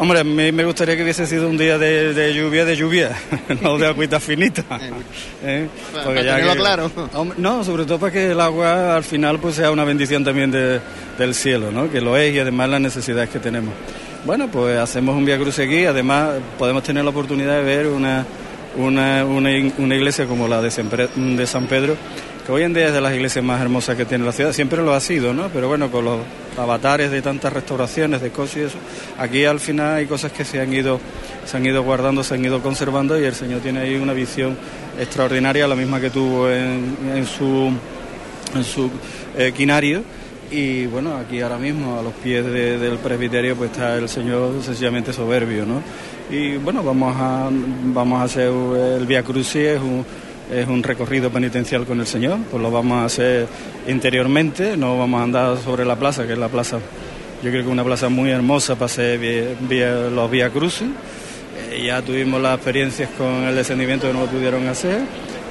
[0.00, 3.10] Hombre, a mí me gustaría que hubiese sido un día de, de lluvia, de lluvia,
[3.62, 4.62] no de agüita finita.
[5.44, 5.66] ¿eh?
[5.92, 6.90] Para- Porque para ya que- claro.
[7.14, 10.50] Hombre, No, sobre todo para que el agua al final pues sea una bendición también
[10.52, 10.80] de-
[11.18, 11.90] del cielo, ¿no?
[11.90, 13.74] Que lo es y además las necesidades que tenemos.
[14.24, 18.24] Bueno, pues hacemos un Via Cruz aquí, además podemos tener la oportunidad de ver una,
[18.76, 20.86] una, una, ig- una iglesia como la de San
[21.66, 21.96] Pedro,
[22.48, 24.94] hoy en día es de las iglesias más hermosas que tiene la ciudad, siempre lo
[24.94, 25.48] ha sido, ¿no?
[25.48, 26.18] Pero bueno, con los
[26.56, 28.78] avatares de tantas restauraciones, de cosas y eso,
[29.18, 30.98] aquí al final hay cosas que se han ido,
[31.46, 34.56] se han ido guardando, se han ido conservando y el Señor tiene ahí una visión
[34.98, 36.96] extraordinaria, la misma que tuvo en,
[37.26, 37.70] su
[38.54, 38.90] en su
[39.36, 40.02] eh, quinario.
[40.50, 44.62] Y bueno aquí ahora mismo a los pies de- del presbiterio pues está el señor
[44.62, 45.82] sencillamente soberbio no
[46.34, 50.06] y bueno vamos a vamos a hacer el Via Crucis un
[50.52, 53.46] es un recorrido penitencial con el Señor, pues lo vamos a hacer
[53.86, 56.78] interiormente, no vamos a andar sobre la plaza, que es la plaza,
[57.42, 60.88] yo creo que una plaza muy hermosa para hacer vía- vía- los Via Crucis.
[61.70, 65.00] Eh, ya tuvimos las experiencias con el descendimiento que no lo pudieron hacer,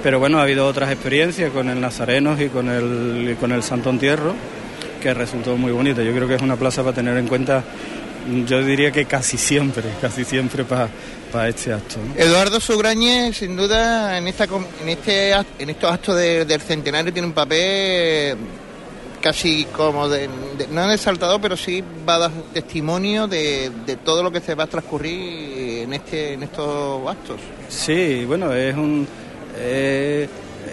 [0.04, 3.62] pero bueno, ha habido otras experiencias con el Nazarenos y con el, y con el
[3.64, 4.34] Santo Entierro,
[5.02, 6.02] que resultó muy bonita.
[6.04, 7.64] Yo creo que es una plaza para tener en cuenta,
[8.45, 10.89] yo diría que casi siempre, casi siempre para,
[11.32, 11.97] para este acto.
[12.05, 12.21] ¿no?
[12.21, 17.28] Eduardo Sugrañez, sin duda, en, esta, en, este, en estos actos de- del centenario tiene
[17.28, 18.38] un papel
[19.21, 23.95] casi como de, de- no de saltador, pero sí va a dar testimonio de, de
[23.97, 27.39] todo lo que se va a transcurrir en, este, en estos actos.
[27.67, 29.07] Sí, bueno, es un
[29.57, 30.28] eh,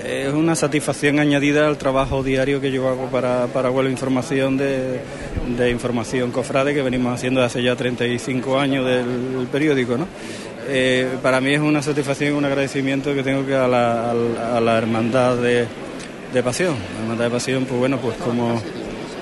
[0.04, 5.00] es una satisfacción añadida al trabajo diario que yo hago para, para Información de,
[5.56, 10.06] de Información Cofrade que venimos haciendo hace ya 35 años del periódico, ¿no?
[10.68, 14.60] Eh, para mí es una satisfacción y un agradecimiento que tengo que a la, a
[14.60, 15.66] la- hermandad de,
[16.32, 16.74] de pasión.
[17.02, 18.60] Hermandad de pasión, pues bueno, pues como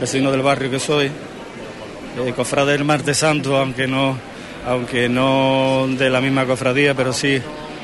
[0.01, 4.16] vecino del barrio que soy, eh, cofrade del Martes Santo, aunque no,
[4.68, 7.41] aunque no de la misma cofradía, pero sí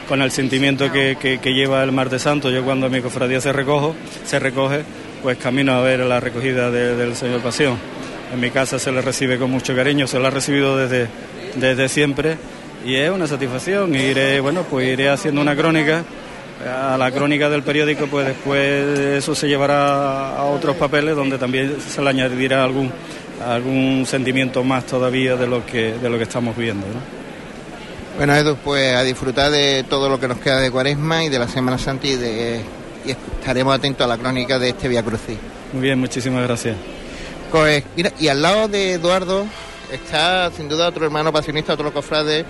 [0.08, 2.50] con el sentimiento que, que- lleva el Martes Santo.
[2.50, 3.94] Yo cuando mi cofradía se recojo,
[4.24, 4.80] se recoge,
[5.22, 7.76] pues camino a ver la recogida de- del Señor Pasión.
[8.32, 11.08] En mi casa se le recibe con mucho cariño, se lo ha recibido desde,
[11.56, 12.36] desde siempre
[12.84, 13.94] y es una satisfacción.
[13.94, 16.04] Iré, bueno, pues iré haciendo una crónica.
[16.66, 21.76] A la crónica del periódico, pues después eso se llevará a otros papeles donde también
[21.80, 22.90] se le añadirá algún
[23.46, 26.84] algún sentimiento más todavía de lo que de lo que estamos viendo.
[28.18, 31.38] Bueno, Edu, pues a disfrutar de todo lo que nos queda de Cuaresma y de
[31.38, 32.60] la Semana Santa y, de,
[33.06, 35.38] y estaremos atentos a la crónica de este Via Crucis.
[35.72, 36.76] Muy bien, muchísimas gracias.
[37.52, 39.46] Pues, mira, y al lado de Eduardo
[39.92, 42.44] está sin duda otro hermano pasionista, otro cofrade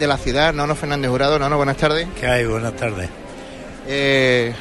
[0.00, 1.38] de la ciudad, Nono Fernández Jurado.
[1.38, 2.08] Nono, buenas tardes.
[2.18, 2.44] ¿Qué hay?
[2.44, 3.08] Buenas tardes.
[3.86, 4.52] Eh,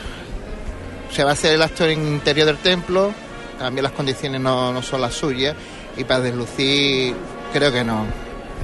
[1.11, 3.11] se va a hacer el acto en el interior del templo,
[3.57, 5.55] también las condiciones no, no son las suyas
[5.97, 7.15] y para deslucir
[7.51, 8.05] creo que no.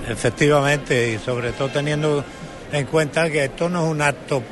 [0.09, 2.23] Efectivamente, y sobre todo teniendo
[2.71, 4.43] en cuenta que esto no es un acto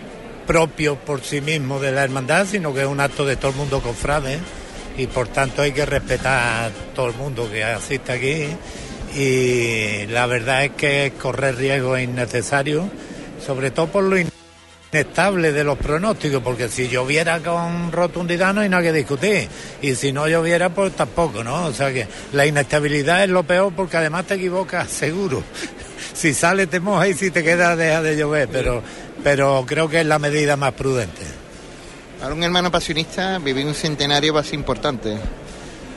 [0.45, 3.57] propio por sí mismo de la hermandad, sino que es un acto de todo el
[3.57, 4.39] mundo cofrade
[4.97, 8.47] y por tanto hay que respetar a todo el mundo que asiste aquí
[9.15, 12.89] y la verdad es que correr riesgo es innecesario,
[13.45, 14.17] sobre todo por lo
[14.91, 19.47] inestable de los pronósticos, porque si lloviera con rotundidad no hay nada que discutir,
[19.81, 21.65] y si no lloviera pues tampoco, ¿no?
[21.65, 25.43] O sea que la inestabilidad es lo peor porque además te equivocas seguro.
[26.13, 28.81] si sale te mojas y si te quedas deja de llover, pero,
[29.23, 31.23] pero creo que es la medida más prudente.
[32.19, 35.17] Para un hermano pasionista vivir un centenario va a ser importante.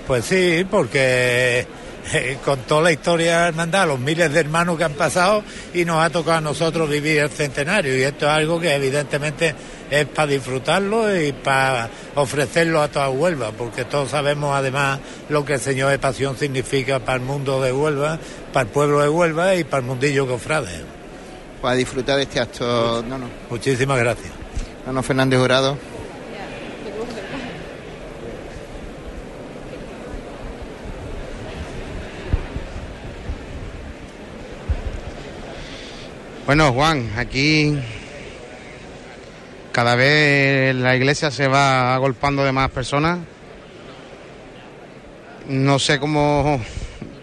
[0.07, 1.67] Pues sí, porque
[2.13, 5.43] eh, con toda la historia de la hermandad, los miles de hermanos que han pasado
[5.73, 9.55] y nos ha tocado a nosotros vivir el centenario y esto es algo que evidentemente
[9.91, 15.55] es para disfrutarlo y para ofrecerlo a toda Huelva, porque todos sabemos además lo que
[15.55, 18.19] el Señor de Pasión significa para el mundo de Huelva,
[18.53, 20.85] para el pueblo de Huelva y para el mundillo cofrade.
[21.61, 23.27] Para disfrutar de este acto, no, no.
[23.51, 24.33] Muchísimas gracias.
[24.87, 26.00] Nono Fernández Jurado.
[36.51, 37.79] Bueno, Juan, aquí
[39.71, 43.21] cada vez la iglesia se va agolpando de más personas.
[45.47, 46.61] No sé cómo,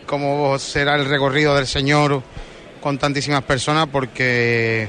[0.05, 2.23] cómo será el recorrido del Señor
[2.79, 4.87] con tantísimas personas porque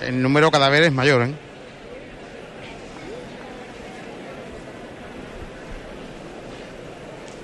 [0.00, 1.22] el número cada vez es mayor.
[1.22, 1.49] ¿eh?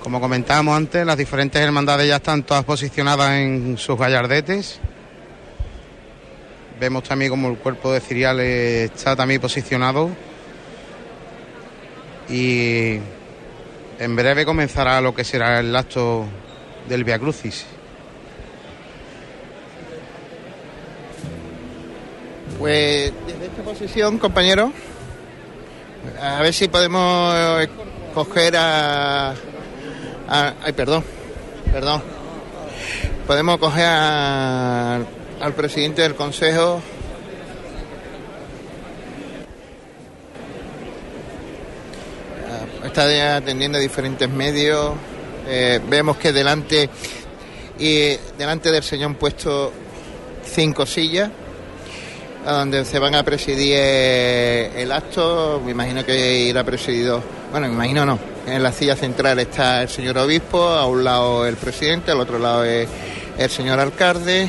[0.06, 4.78] Como comentábamos antes, las diferentes hermandades ya están todas posicionadas en sus gallardetes.
[6.78, 10.10] Vemos también como el cuerpo de Ciriales está también posicionado.
[12.28, 13.00] Y
[13.98, 16.24] en breve comenzará lo que será el acto
[16.88, 17.66] del Via Crucis.
[22.60, 24.72] Pues desde esta posición, compañero,
[26.22, 27.66] a ver si podemos
[28.14, 29.34] coger a,
[30.28, 31.04] a- ay, perdón,
[31.72, 32.02] perdón.
[33.26, 34.96] Podemos coger a-
[35.40, 36.80] al presidente del Consejo.
[42.82, 44.92] Ah, Está atendiendo diferentes medios.
[45.48, 46.88] Eh, vemos que delante
[47.78, 49.72] y delante del señor han puesto
[50.44, 51.30] cinco sillas
[52.44, 55.60] a donde se van a presidir el acto.
[55.64, 58.35] Me imagino que irá presidido, bueno, me imagino no.
[58.46, 62.38] En la silla central está el señor obispo, a un lado el presidente, al otro
[62.38, 64.48] lado el señor alcalde,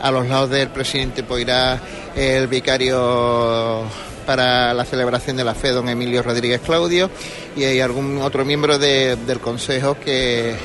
[0.00, 1.78] a los lados del presidente pues irá
[2.14, 3.82] el vicario
[4.24, 7.10] para la celebración de la fe, don Emilio Rodríguez Claudio,
[7.54, 10.56] y hay algún otro miembro de- del consejo que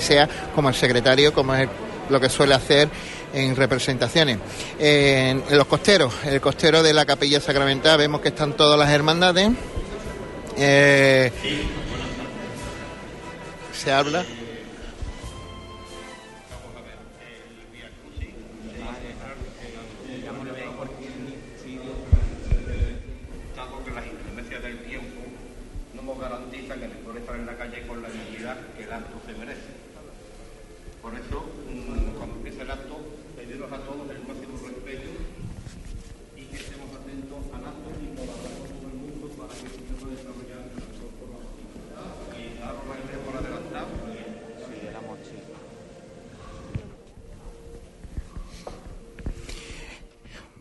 [0.00, 1.68] sea como el secretario, como es
[2.08, 2.88] lo que suele hacer
[3.34, 4.38] en representaciones.
[4.78, 8.88] En, en los costeros, el costero de la capilla sacramental, vemos que están todas las
[8.90, 9.50] hermandades.
[10.60, 11.30] Eh,
[13.72, 14.24] se habla.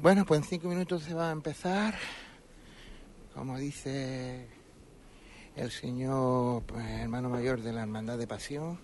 [0.07, 1.93] Bueno, pues en cinco minutos se va a empezar.
[3.35, 4.47] Como dice
[5.57, 8.79] el señor pues, hermano mayor de la Hermandad de Pasión,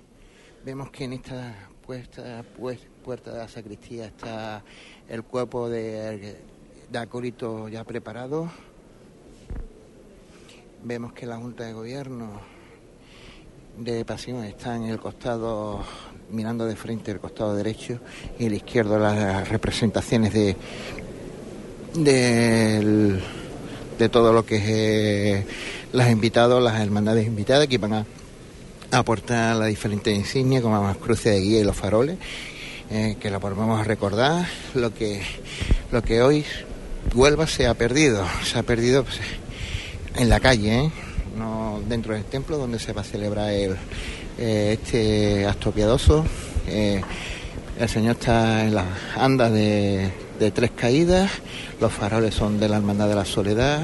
[0.65, 4.65] vemos que en esta puesta, pues, puerta de la sacristía está
[5.07, 6.41] el cuerpo de,
[6.91, 8.51] de acólito ya preparado.
[10.83, 12.41] Vemos que la Junta de Gobierno
[13.77, 15.85] de Pasión está en el costado,
[16.29, 17.99] mirando de frente el costado derecho
[18.37, 20.55] y el izquierdo las representaciones de,
[23.97, 25.45] de todo lo que es eh,
[25.91, 28.05] las invitados, las hermandades invitadas que van a
[28.91, 32.17] aportar las diferentes insignias como las cruces de guía y los faroles,
[32.89, 35.21] eh, que la volvemos a recordar, lo que,
[35.91, 36.45] lo que hoy
[37.15, 39.19] Huelva se ha perdido, se ha perdido pues,
[40.15, 40.91] en la calle, ¿eh?
[41.37, 43.75] no dentro del templo donde se va a celebrar el,
[44.37, 46.25] eh, este acto piadoso.
[46.67, 48.85] El Señor está en las
[49.15, 50.11] andas de
[50.53, 51.31] tres caídas,
[51.83, 53.81] los faroles son de la Hermandad de la Soledad,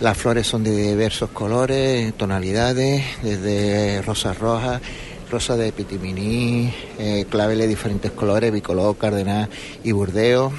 [0.00, 4.82] las flores son de diversos colores, tonalidades, desde rosas rojas,
[5.30, 9.48] rosa de pitiminí, eh, claveles de diferentes colores, bicolor, cardenal
[9.84, 10.52] y burdeo.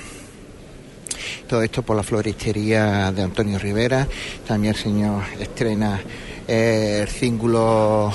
[1.46, 4.08] Todo esto por la floristería de Antonio Rivera.
[4.48, 6.00] También el señor estrena
[6.48, 8.14] eh, el cíngulo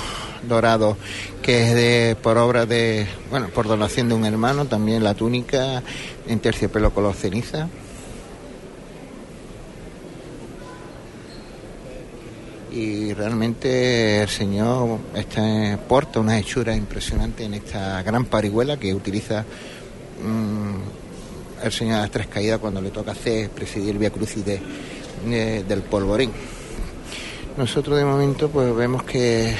[0.49, 0.97] dorado
[1.43, 5.83] que es de por obra de, bueno, por donación de un hermano, también la túnica
[6.27, 7.69] en terciopelo color ceniza.
[12.73, 19.41] Y realmente el señor está, porta una hechura impresionante en esta gran parihuela que utiliza
[20.23, 24.43] mm, el señor de las tres caídas cuando le toca hacer presidir el Via Crucis
[24.45, 24.61] de-
[25.63, 26.31] del polvorín.
[27.57, 29.55] Nosotros de momento pues vemos que,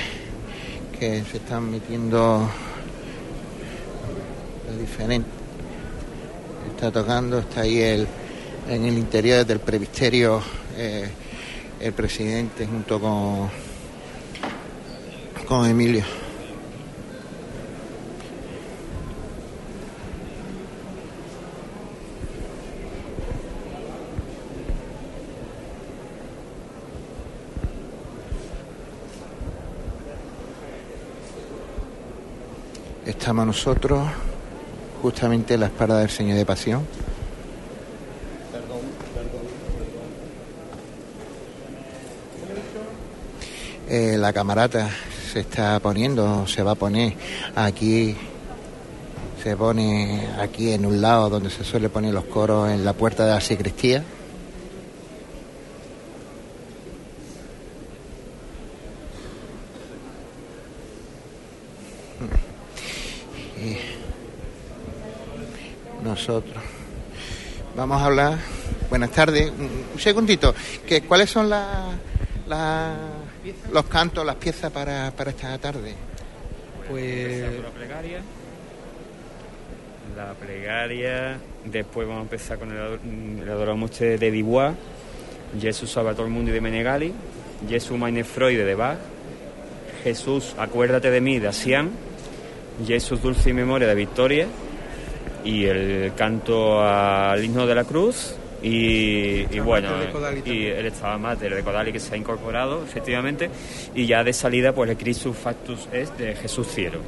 [0.99, 2.49] que se están metiendo
[4.69, 5.29] lo diferente.
[6.75, 8.07] Está tocando, está ahí el,
[8.67, 10.41] en el interior del presbiterio
[10.77, 11.07] eh,
[11.83, 13.49] el presidente junto con,
[15.45, 16.05] con Emilio.
[33.05, 34.07] Estamos nosotros
[35.01, 37.12] justamente en la espalda del Señor de Pasión.
[43.95, 44.89] Eh, la camarata
[45.31, 47.13] se está poniendo, se va a poner
[47.55, 48.15] aquí,
[49.43, 53.23] se pone aquí en un lado donde se suele poner los coros en la puerta
[53.23, 54.03] de la sacristía.
[66.03, 66.61] Nosotros
[67.75, 68.37] vamos a hablar.
[68.89, 69.51] Buenas tardes.
[69.51, 70.53] Un segundito.
[70.85, 71.67] Que, ¿Cuáles son las
[72.47, 72.93] la-
[73.73, 75.93] los cantos, las piezas para, para esta tarde?
[76.89, 78.21] Pues la plegaria.
[80.15, 81.37] La plegaria.
[81.65, 82.99] Después vamos a empezar con el, ador-
[83.41, 84.75] el Adoramos Te de Dubois.
[85.59, 87.13] Jesús Salvatore Mundi de Menegali.
[87.67, 88.97] Jesús Meine Freude de Bach.
[90.03, 91.91] Jesús Acuérdate de mí de Asian.
[92.85, 94.47] Jesús Dulce y Memoria de Victoria.
[95.43, 98.35] Y el canto al himno de la cruz.
[98.63, 99.89] Y, y bueno,
[100.45, 103.49] y el Estado Mater de Codali que se ha incorporado, efectivamente.
[103.93, 106.99] Y ya de salida, pues el Christus Factus es de Jesús Cielo.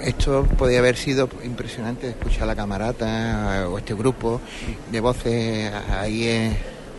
[0.00, 4.40] Esto podría haber sido impresionante escuchar a la camarata eh, o este grupo
[4.92, 6.56] de voces ahí en,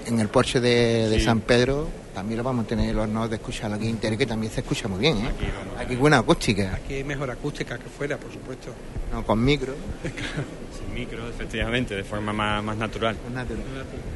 [0.07, 1.25] en el porche de, de Sí.
[1.25, 1.87] San Pedro.
[2.15, 4.87] También lo vamos a tener el honor de escucharlo aquí en que también se escucha
[4.87, 5.17] muy bien.
[5.17, 5.29] ¿eh?
[5.77, 8.71] Aquí buena acústica, Aquí hay mejor acústica que fuera, por supuesto.
[9.11, 9.73] no, con micro,
[10.79, 13.17] Sin micro, efectivamente, de forma más, más natural.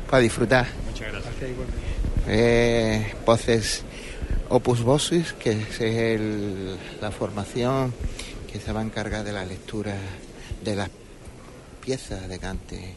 [0.10, 0.66] para disfrutar.
[0.89, 1.34] Muchas gracias.
[2.28, 3.84] Eh, voces
[4.50, 7.93] Opus Vocis, que es el- la formación
[8.52, 9.93] que se va a encargar de la lectura
[10.64, 10.89] de las
[11.84, 12.95] piezas de cante.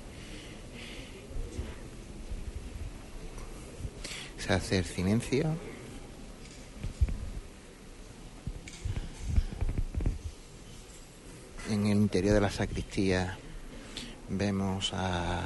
[4.44, 5.44] Se hace el silencio.
[11.70, 13.38] En el interior de la sacristía
[14.28, 15.42] vemos a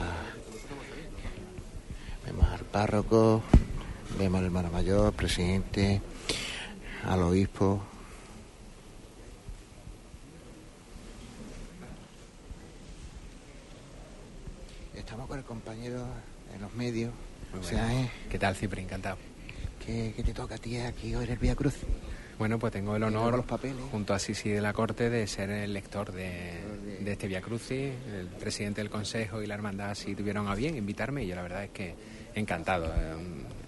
[2.25, 3.43] Vemos al párroco,
[4.19, 6.01] vemos al hermano mayor, presidente,
[7.05, 7.83] al obispo.
[14.95, 16.05] Estamos con el compañero
[16.55, 17.13] en los medios.
[17.53, 17.93] Muy O sea.
[17.93, 18.11] ¿eh?
[18.31, 18.83] ¿Qué tal, Cipri?
[18.83, 19.17] Encantado.
[19.85, 21.75] ¿Qué, qué te toca a ti aquí hoy en el Vía Cruz?
[22.39, 23.83] Bueno, pues tengo el honor, los papeles.
[23.91, 26.61] junto a Sisi de la Corte, de ser el lector de,
[27.01, 27.93] de este Via Crucis.
[28.15, 31.43] El presidente del Consejo y la Hermandad sí tuvieron a bien invitarme y yo la
[31.43, 31.95] verdad es que
[32.35, 32.93] encantado.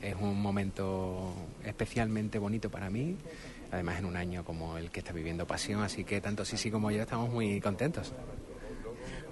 [0.03, 1.33] Es un momento
[1.65, 3.17] especialmente bonito para mí,
[3.73, 6.91] además en un año como el que está viviendo Pasión, así que tanto Sisi como
[6.91, 8.13] yo estamos muy contentos.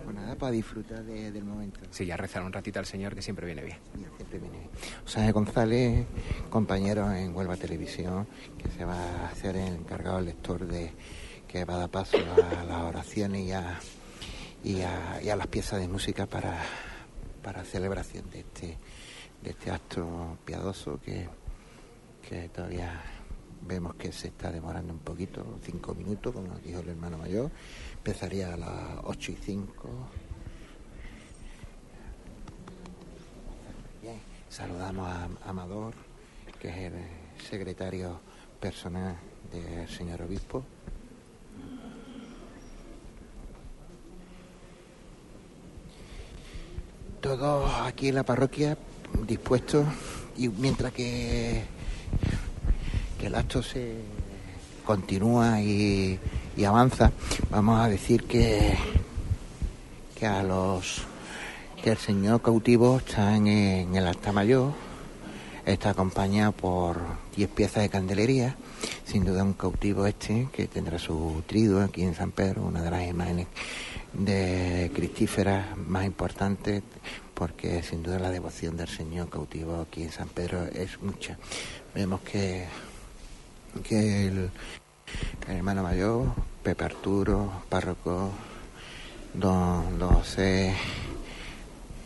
[0.06, 1.80] Pues nada, para disfrutar de- del momento.
[1.90, 3.78] Sí, ya rezar un ratito al Señor que siempre viene bien.
[4.16, 4.70] Siempre viene bien.
[5.02, 6.06] José González,
[6.48, 10.92] compañero en Huelva Televisión, que se va a hacer el encargado el lector de
[11.48, 13.80] que va a dar paso a las oraciones y a,
[14.62, 16.56] y a, y a las piezas de música para,
[17.42, 18.78] para celebración de este,
[19.42, 21.28] de este acto piadoso que,
[22.28, 23.02] que todavía
[23.66, 27.50] vemos que se está demorando un poquito, cinco minutos, como nos dijo el hermano mayor.
[28.06, 28.70] Empezaría a las
[29.02, 29.88] ocho y cinco.
[34.00, 35.92] Bien, saludamos a Amador,
[36.60, 36.92] que es el
[37.50, 38.20] secretario
[38.60, 39.16] personal
[39.52, 40.62] del señor obispo.
[47.20, 48.78] Todos aquí en la parroquia
[49.26, 49.84] dispuestos
[50.36, 51.64] y mientras que,
[53.18, 53.96] que el acto se
[54.84, 56.20] continúa y,
[56.56, 57.12] y avanza,
[57.50, 58.74] vamos a decir que,
[60.18, 61.02] que a los
[61.82, 64.72] que el señor cautivo está en, el altar mayor,
[65.66, 66.98] está acompañado por
[67.36, 68.56] 10 piezas de candelería,
[69.04, 72.90] sin duda un cautivo este que tendrá su trido aquí en San Pedro, una de
[72.90, 73.48] las imágenes
[74.14, 76.82] de cristíferas más importantes,
[77.34, 81.36] porque sin duda la devoción del señor cautivo aquí en San Pedro es mucha.
[81.94, 82.64] Vemos que,
[83.86, 84.50] que el,
[85.48, 86.26] el hermano mayor,
[86.62, 88.30] Pepe Arturo, párroco,
[89.34, 90.74] don, José,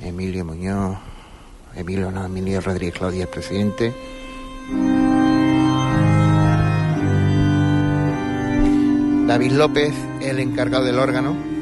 [0.01, 0.99] Emilio Muñoz,
[1.75, 3.95] Emilio, no, Emilio Rodríguez Claudia, presidente.
[9.27, 11.60] David López, el encargado del órgano.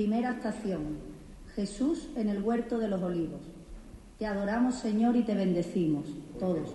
[0.00, 0.96] Primera estación.
[1.54, 3.42] Jesús en el huerto de los olivos.
[4.18, 6.06] Te adoramos, Señor, y te bendecimos,
[6.38, 6.70] todos.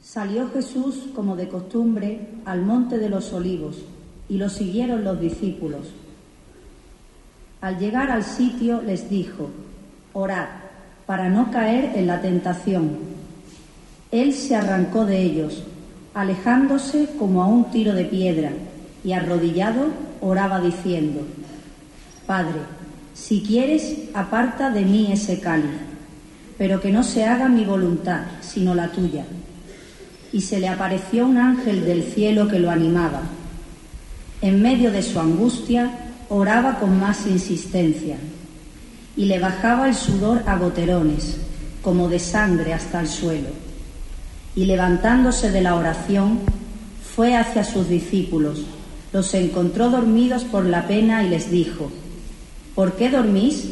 [0.00, 3.84] Salió Jesús, como de costumbre, al monte de los olivos,
[4.30, 5.88] y lo siguieron los discípulos.
[7.60, 9.50] Al llegar al sitio les dijo,
[10.14, 10.48] orad,
[11.04, 12.96] para no caer en la tentación.
[14.12, 15.62] Él se arrancó de ellos,
[16.14, 18.52] alejándose como a un tiro de piedra,
[19.04, 19.88] y arrodillado
[20.20, 21.20] oraba diciendo,
[22.26, 22.60] Padre,
[23.14, 25.70] si quieres, aparta de mí ese cáliz,
[26.56, 29.24] pero que no se haga mi voluntad, sino la tuya.
[30.32, 33.22] Y se le apareció un ángel del cielo que lo animaba.
[34.42, 35.90] En medio de su angustia,
[36.28, 38.16] oraba con más insistencia,
[39.16, 41.36] y le bajaba el sudor a goterones,
[41.82, 43.48] como de sangre hasta el suelo.
[44.54, 46.40] Y levantándose de la oración,
[47.14, 48.64] fue hacia sus discípulos,
[49.12, 51.90] los encontró dormidos por la pena y les dijo,
[52.74, 53.66] ¿por qué dormís?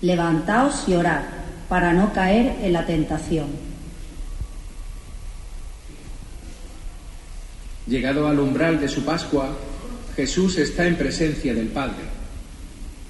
[0.00, 1.22] Levantaos y orad,
[1.68, 3.48] para no caer en la tentación.
[7.86, 9.54] Llegado al umbral de su Pascua,
[10.16, 12.10] Jesús está en presencia del Padre.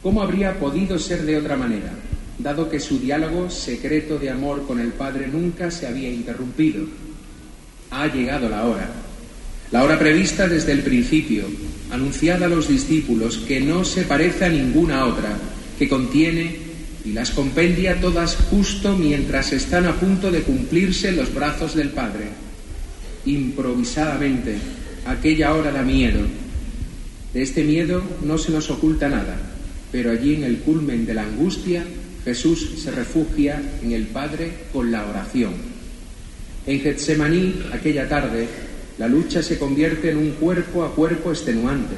[0.03, 1.93] ¿Cómo habría podido ser de otra manera,
[2.39, 6.87] dado que su diálogo secreto de amor con el Padre nunca se había interrumpido?
[7.91, 8.89] Ha llegado la hora.
[9.73, 11.45] La hora prevista desde el principio,
[11.93, 15.39] anunciada a los discípulos, que no se parece a ninguna otra,
[15.79, 16.57] que contiene
[17.05, 22.31] y las compendia todas justo mientras están a punto de cumplirse los brazos del Padre.
[23.27, 24.57] Improvisadamente,
[25.07, 26.21] aquella hora da miedo.
[27.33, 29.39] De este miedo no se nos oculta nada,
[29.93, 31.85] pero allí en el culmen de la angustia,
[32.25, 35.53] Jesús se refugia en el Padre con la oración.
[36.66, 38.49] En Getsemaní, aquella tarde,
[39.01, 41.95] la lucha se convierte en un cuerpo a cuerpo extenuante,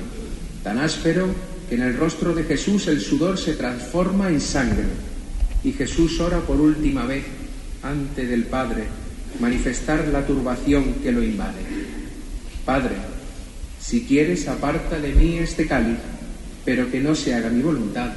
[0.63, 1.27] tan áspero
[1.69, 4.85] que en el rostro de Jesús el sudor se transforma en sangre
[5.65, 7.25] y Jesús ora por última vez
[7.83, 8.85] ante del Padre
[9.41, 11.59] manifestar la turbación que lo invade.
[12.65, 12.95] Padre,
[13.81, 15.99] si quieres aparta de mí este cáliz,
[16.65, 18.13] pero que no se haga mi voluntad,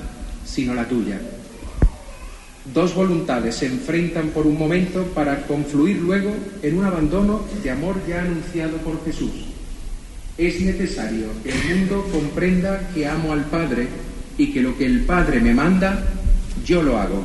[0.46, 1.20] sino la tuya.
[2.74, 6.32] Dos voluntades se enfrentan por un momento para confluir luego
[6.64, 9.32] en un abandono de amor ya anunciado por Jesús.
[10.38, 13.88] Es necesario que el mundo comprenda que amo al Padre
[14.38, 16.04] y que lo que el Padre me manda,
[16.66, 17.24] yo lo hago.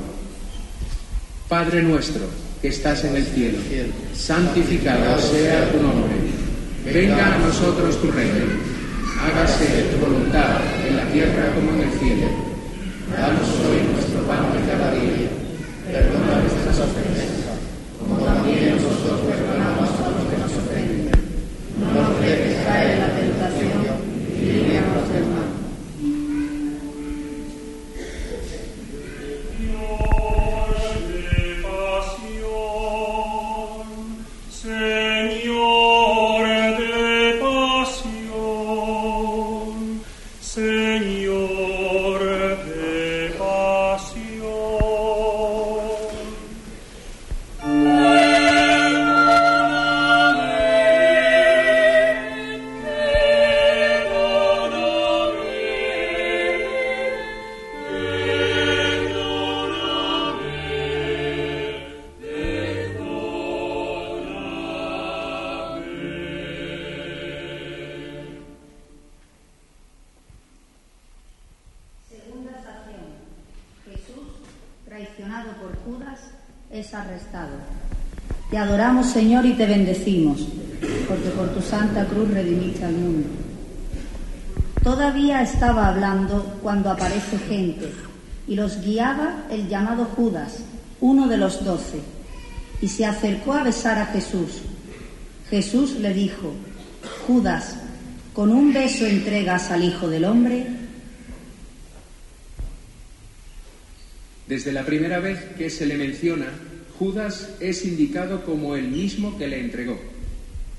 [1.49, 2.23] Padre nuestro,
[2.63, 3.59] que estás en el cielo,
[4.15, 6.15] santificado sea tu nombre.
[6.85, 8.47] Venga a nosotros tu reino.
[9.21, 12.27] Hágase tu voluntad en la tierra como en el cielo.
[13.13, 15.20] Danos hoy nuestro pan de cada día.
[15.93, 17.59] Perdona nuestras ofensas,
[17.99, 19.50] como también nosotros perdonamos
[76.81, 77.57] es arrestado.
[78.51, 80.49] Te adoramos, Señor, y te bendecimos,
[81.07, 83.29] porque por tu santa cruz redimiste al mundo.
[84.83, 87.93] Todavía estaba hablando cuando aparece gente
[88.49, 90.61] y los guiaba el llamado Judas,
[91.01, 92.01] uno de los doce,
[92.81, 94.63] y se acercó a besar a Jesús.
[95.51, 96.55] Jesús le dijo,
[97.27, 97.77] Judas,
[98.33, 100.67] ¿con un beso entregas al Hijo del Hombre?
[104.51, 106.47] Desde la primera vez que se le menciona,
[107.01, 109.99] Judas es indicado como el mismo que le entregó,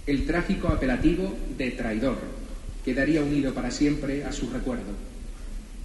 [0.06, 2.20] el trágico apelativo de traidor,
[2.86, 4.94] quedaría unido para siempre a su recuerdo.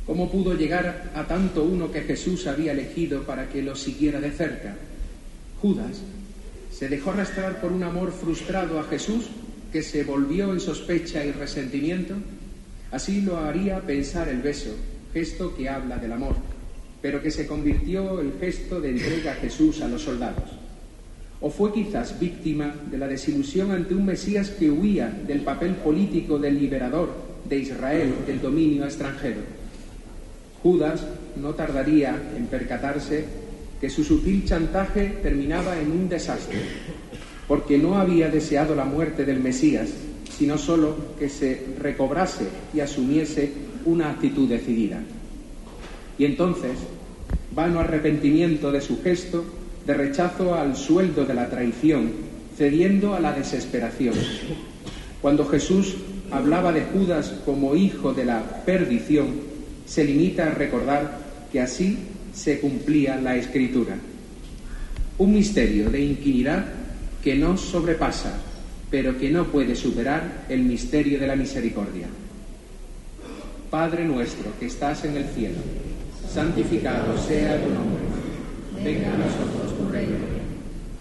[0.04, 4.30] ¿Cómo pudo llegar a tanto uno que Jesús había elegido para que lo siguiera de
[4.30, 4.76] cerca?
[5.62, 6.02] Judas
[6.70, 9.28] se dejó arrastrar por un amor frustrado a Jesús
[9.72, 12.12] que se volvió en sospecha y resentimiento.
[12.90, 14.76] Así lo haría pensar el beso,
[15.14, 16.55] gesto que habla del amor
[17.06, 20.50] pero que se convirtió el gesto de entrega a Jesús a los soldados.
[21.40, 26.36] O fue quizás víctima de la desilusión ante un Mesías que huía del papel político
[26.36, 27.10] del liberador
[27.48, 29.38] de Israel del dominio extranjero.
[30.64, 31.06] Judas
[31.40, 33.24] no tardaría en percatarse
[33.80, 36.58] que su sutil chantaje terminaba en un desastre,
[37.46, 39.90] porque no había deseado la muerte del Mesías,
[40.36, 43.52] sino solo que se recobrase y asumiese
[43.84, 45.00] una actitud decidida.
[46.18, 46.72] Y entonces,
[47.56, 49.42] vano arrepentimiento de su gesto,
[49.86, 52.12] de rechazo al sueldo de la traición,
[52.54, 54.14] cediendo a la desesperación.
[55.22, 55.96] Cuando Jesús
[56.30, 59.28] hablaba de Judas como hijo de la perdición,
[59.86, 61.18] se limita a recordar
[61.50, 61.98] que así
[62.34, 63.96] se cumplía la escritura.
[65.16, 66.66] Un misterio de inquinidad
[67.24, 68.38] que no sobrepasa,
[68.90, 72.06] pero que no puede superar el misterio de la misericordia.
[73.70, 75.56] Padre nuestro que estás en el cielo
[76.36, 78.04] santificado sea tu nombre.
[78.84, 80.18] Venga a nosotros tu reino.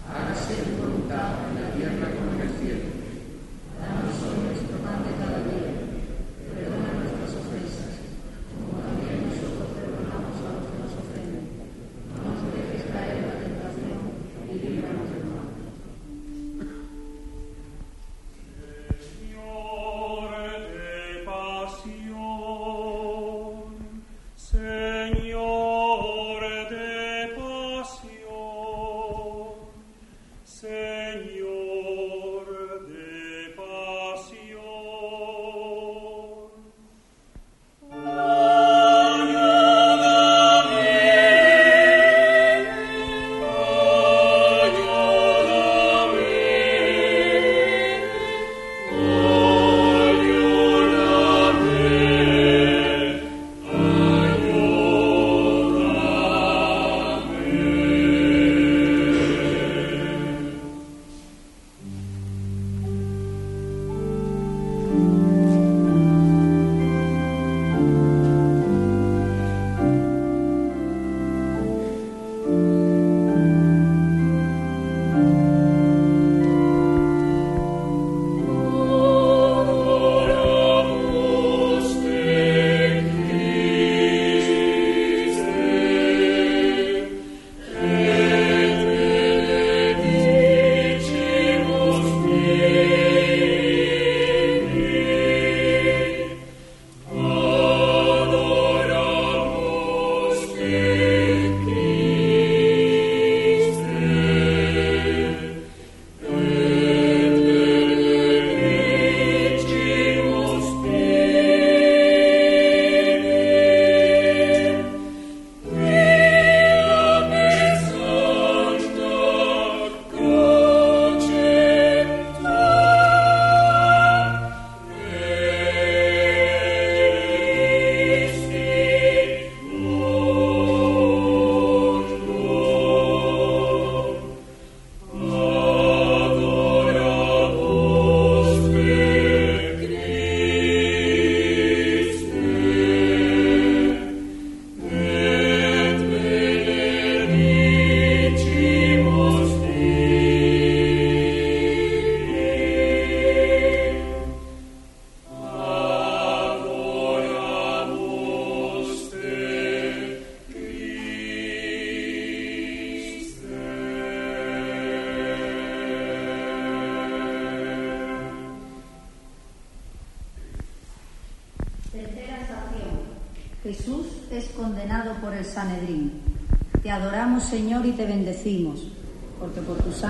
[0.08, 1.55] Hágase tu voluntad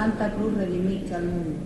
[0.07, 1.59] santa cruz redimiste al mundo.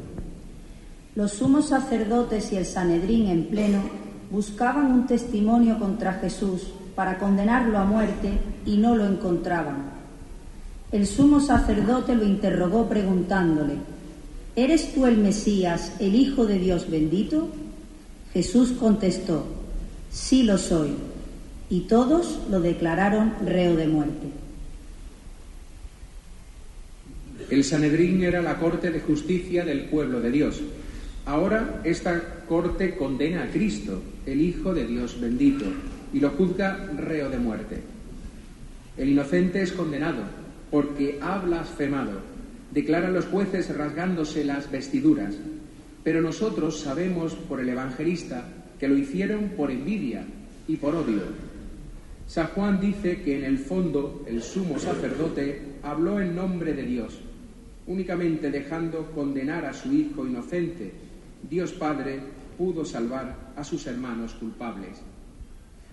[1.14, 3.82] Los sumos sacerdotes y el Sanedrín en pleno
[4.30, 8.30] buscaban un testimonio contra Jesús para condenarlo a muerte
[8.64, 9.91] y no lo encontraban.
[10.91, 13.74] El sumo sacerdote lo interrogó preguntándole,
[14.57, 17.49] ¿Eres tú el Mesías, el Hijo de Dios bendito?
[18.32, 19.45] Jesús contestó,
[20.11, 20.95] sí lo soy.
[21.68, 24.28] Y todos lo declararon reo de muerte.
[27.51, 30.61] El Sanedrín era la corte de justicia del pueblo de Dios.
[31.26, 35.64] Ahora esta corte condena a Cristo, el Hijo de Dios bendito,
[36.12, 37.78] y lo juzga reo de muerte.
[38.96, 40.22] El inocente es condenado
[40.70, 42.20] porque ha blasfemado,
[42.70, 45.34] declaran los jueces rasgándose las vestiduras,
[46.05, 48.44] pero nosotros sabemos por el evangelista
[48.78, 50.24] que lo hicieron por envidia
[50.68, 51.22] y por odio.
[52.28, 57.18] San Juan dice que en el fondo el sumo sacerdote habló en nombre de Dios,
[57.87, 60.93] únicamente dejando condenar a su hijo inocente.
[61.49, 62.20] Dios Padre
[62.57, 65.01] pudo salvar a sus hermanos culpables.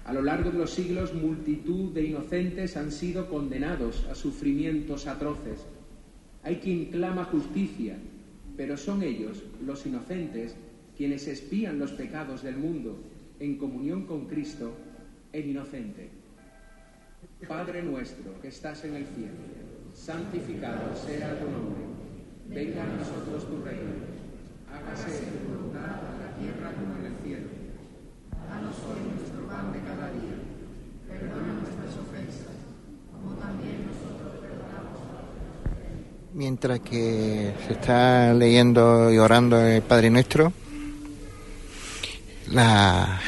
[0.06, 5.66] A lo largo de los siglos, multitud de inocentes han sido condenados a sufrimientos atroces.
[6.44, 7.98] Hay quien clama justicia,
[8.56, 10.56] pero son ellos, los inocentes,
[10.96, 12.98] quienes espían los pecados del mundo
[13.40, 14.74] en comunión con Cristo,
[15.34, 16.10] el inocente.
[17.48, 19.36] Padre nuestro que estás en el cielo,
[19.98, 21.84] santificado sea tu nombre.
[22.48, 23.94] Venga a nosotros tu reino.
[24.72, 27.50] Hágase tu voluntad en la tierra como en el cielo.
[28.48, 30.38] Danos hoy nuestro pan de cada día.
[31.08, 32.56] Perdona nuestras ofensas,
[33.12, 35.02] como también nosotros perdonamos
[36.34, 40.54] Mientras que se está leyendo y orando el Padre Nuestro,
[42.52, 43.20] la,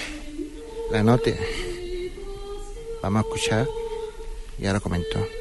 [0.92, 1.32] la nota
[3.02, 3.68] vamos a escuchar
[4.60, 5.39] y ahora comento.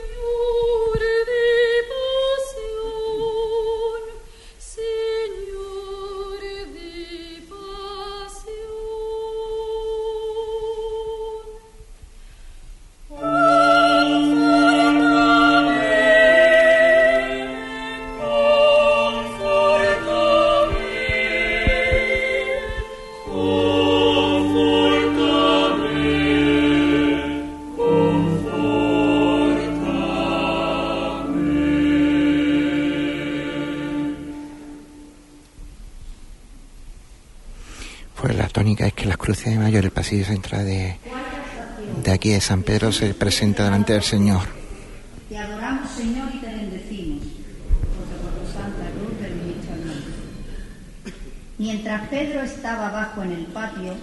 [40.09, 40.97] Pasillo central de,
[42.03, 44.41] de aquí de San Pedro se presenta delante del Señor.
[51.59, 53.97] Mientras Pedro estaba abajo en el patio,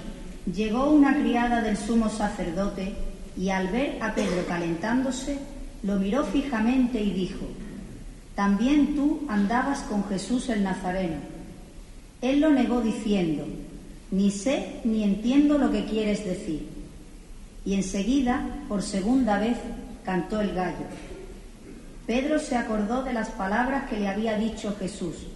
[0.54, 2.94] llegó una criada del sumo sacerdote
[3.36, 5.40] y al ver a Pedro calentándose,
[5.82, 7.48] lo miró fijamente y dijo,
[8.36, 11.18] también tú andabas con Jesús el Nazareno.
[12.22, 13.48] Él lo negó diciendo,
[14.12, 16.68] ni sé ni entiendo lo que quieres decir.
[17.66, 19.58] Y enseguida, por segunda vez,
[20.04, 20.86] cantó el gallo.
[22.06, 25.28] Pedro se acordó de las palabras que le había dicho Jesús.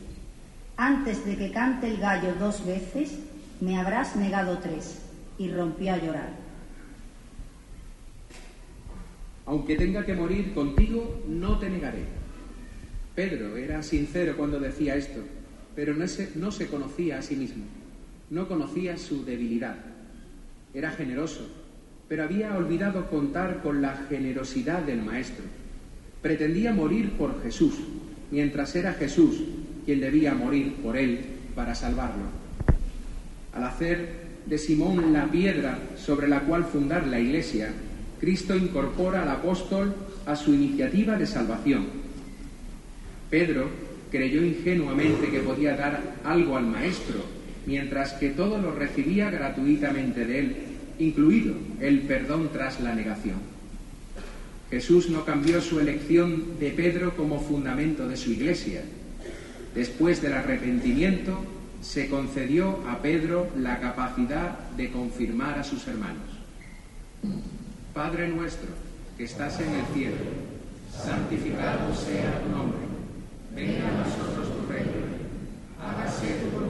[0.77, 3.17] Antes de que cante el gallo dos veces,
[3.59, 4.99] me habrás negado tres.
[5.37, 6.29] Y rompió a llorar.
[9.45, 12.03] Aunque tenga que morir contigo, no te negaré.
[13.15, 15.21] Pedro era sincero cuando decía esto,
[15.75, 17.63] pero no se, no se conocía a sí mismo,
[18.29, 19.75] no conocía su debilidad.
[20.73, 21.47] Era generoso,
[22.07, 25.45] pero había olvidado contar con la generosidad del Maestro.
[26.21, 27.75] Pretendía morir por Jesús,
[28.31, 29.41] mientras era Jesús
[29.85, 31.19] quien debía morir por él
[31.55, 32.25] para salvarlo.
[33.53, 37.71] Al hacer de Simón la piedra sobre la cual fundar la Iglesia,
[38.19, 41.87] Cristo incorpora al apóstol a su iniciativa de salvación.
[43.29, 43.69] Pedro
[44.11, 47.38] creyó ingenuamente que podía dar algo al Maestro,
[47.69, 50.55] mientras que todo lo recibía gratuitamente de él,
[50.97, 53.37] incluido el perdón tras la negación.
[54.71, 58.81] Jesús no cambió su elección de Pedro como fundamento de su iglesia.
[59.75, 61.45] Después del arrepentimiento,
[61.79, 66.27] se concedió a Pedro la capacidad de confirmar a sus hermanos.
[67.93, 68.69] Padre nuestro,
[69.15, 70.17] que estás en el cielo,
[70.91, 72.79] santificado sea tu nombre.
[73.55, 75.19] Venga a nosotros tu reino.
[75.79, 76.68] Hágase tu voluntad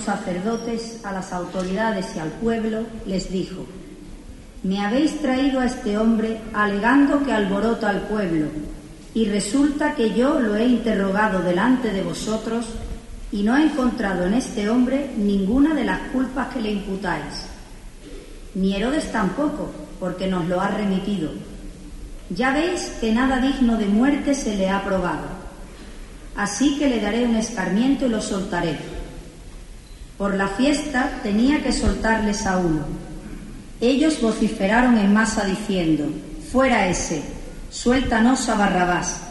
[0.00, 3.66] sacerdotes, a las autoridades y al pueblo, les dijo,
[4.62, 8.46] me habéis traído a este hombre alegando que alborota al pueblo,
[9.14, 12.66] y resulta que yo lo he interrogado delante de vosotros
[13.32, 17.46] y no he encontrado en este hombre ninguna de las culpas que le imputáis.
[18.54, 21.30] Ni Herodes tampoco, porque nos lo ha remitido.
[22.30, 25.28] Ya veis que nada digno de muerte se le ha probado.
[26.36, 28.78] Así que le daré un escarmiento y lo soltaré.
[30.20, 32.84] Por la fiesta tenía que soltarles a uno.
[33.80, 36.10] Ellos vociferaron en masa diciendo,
[36.52, 37.22] fuera ese,
[37.70, 39.22] suéltanos a Barrabás.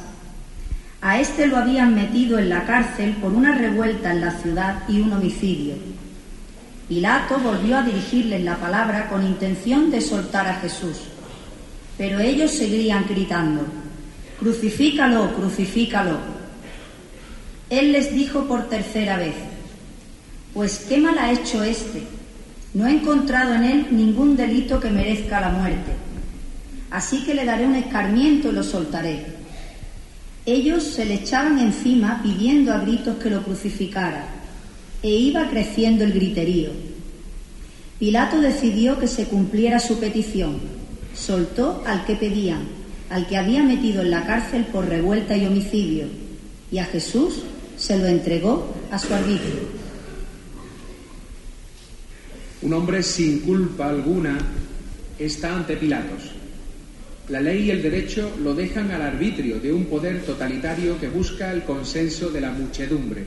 [1.00, 5.00] A este lo habían metido en la cárcel por una revuelta en la ciudad y
[5.00, 5.76] un homicidio.
[6.88, 11.02] Pilato volvió a dirigirles la palabra con intención de soltar a Jesús.
[12.00, 13.64] Pero ellos seguían gritando,
[14.40, 16.18] Crucifícalo, crucifícalo.
[17.70, 19.36] Él les dijo por tercera vez,
[20.54, 22.04] Pues qué mal ha hecho este.
[22.74, 25.92] No he encontrado en él ningún delito que merezca la muerte.
[26.92, 29.26] Así que le daré un escarmiento y lo soltaré.
[30.46, 34.26] Ellos se le echaban encima pidiendo a gritos que lo crucificara,
[35.04, 36.72] e iba creciendo el griterío.
[38.00, 40.80] Pilato decidió que se cumpliera su petición
[41.20, 42.62] soltó al que pedían,
[43.10, 46.08] al que había metido en la cárcel por revuelta y homicidio,
[46.72, 47.42] y a Jesús
[47.78, 49.80] se lo entregó a su arbitrio.
[52.62, 54.38] Un hombre sin culpa alguna
[55.18, 56.32] está ante Pilatos.
[57.30, 61.54] La ley y el derecho lo dejan al arbitrio de un poder totalitario que busca
[61.54, 63.24] el consenso de la muchedumbre.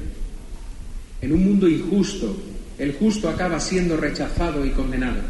[1.20, 2.36] En un mundo injusto,
[2.78, 5.20] el justo acaba siendo rechazado y condenado.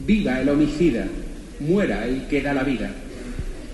[0.00, 1.06] Viva el homicida,
[1.60, 2.90] muera el que da la vida.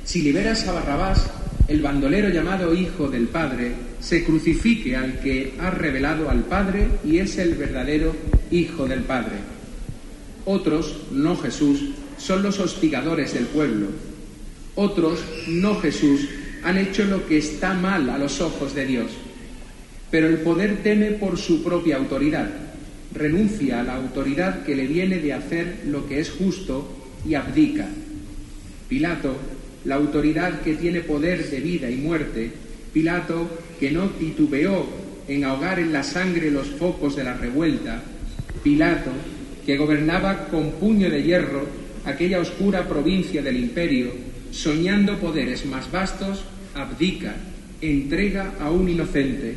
[0.05, 1.31] Si liberas a Barrabás,
[1.69, 3.73] el bandolero llamado Hijo del Padre
[4.03, 8.15] se crucifique al que ha revelado al Padre y es el verdadero
[8.51, 9.37] Hijo del Padre.
[10.45, 13.87] Otros, no Jesús, son los hostigadores del pueblo.
[14.75, 16.29] Otros, no Jesús,
[16.65, 19.13] han hecho lo que está mal a los ojos de Dios.
[20.11, 22.51] Pero el poder teme por su propia autoridad.
[23.15, 26.93] Renuncia a la autoridad que le viene de hacer lo que es justo
[27.27, 27.89] y abdica.
[28.89, 29.37] Pilato,
[29.85, 32.51] la autoridad que tiene poder de vida y muerte,
[32.93, 33.49] Pilato,
[33.83, 34.87] que no titubeó
[35.27, 38.01] en ahogar en la sangre los focos de la revuelta,
[38.63, 39.11] Pilato,
[39.67, 41.67] que gobernaba con puño de hierro
[42.05, 44.13] aquella oscura provincia del imperio,
[44.53, 46.45] soñando poderes más vastos,
[46.77, 47.35] abdica,
[47.81, 49.57] entrega a un inocente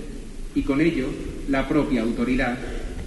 [0.56, 1.06] y con ello
[1.48, 2.58] la propia autoridad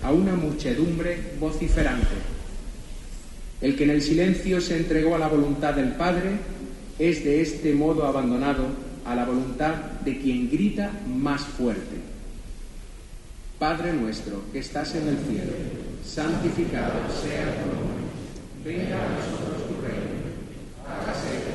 [0.05, 2.15] a una muchedumbre vociferante.
[3.61, 6.31] El que en el silencio se entregó a la voluntad del Padre
[6.97, 9.74] es de este modo abandonado a la voluntad
[10.05, 11.97] de quien grita más fuerte.
[13.59, 15.52] Padre nuestro que estás en el cielo,
[16.05, 18.05] santificado sea tu nombre.
[18.64, 20.28] Venga a nosotros tu reino.
[20.86, 21.48] Hágase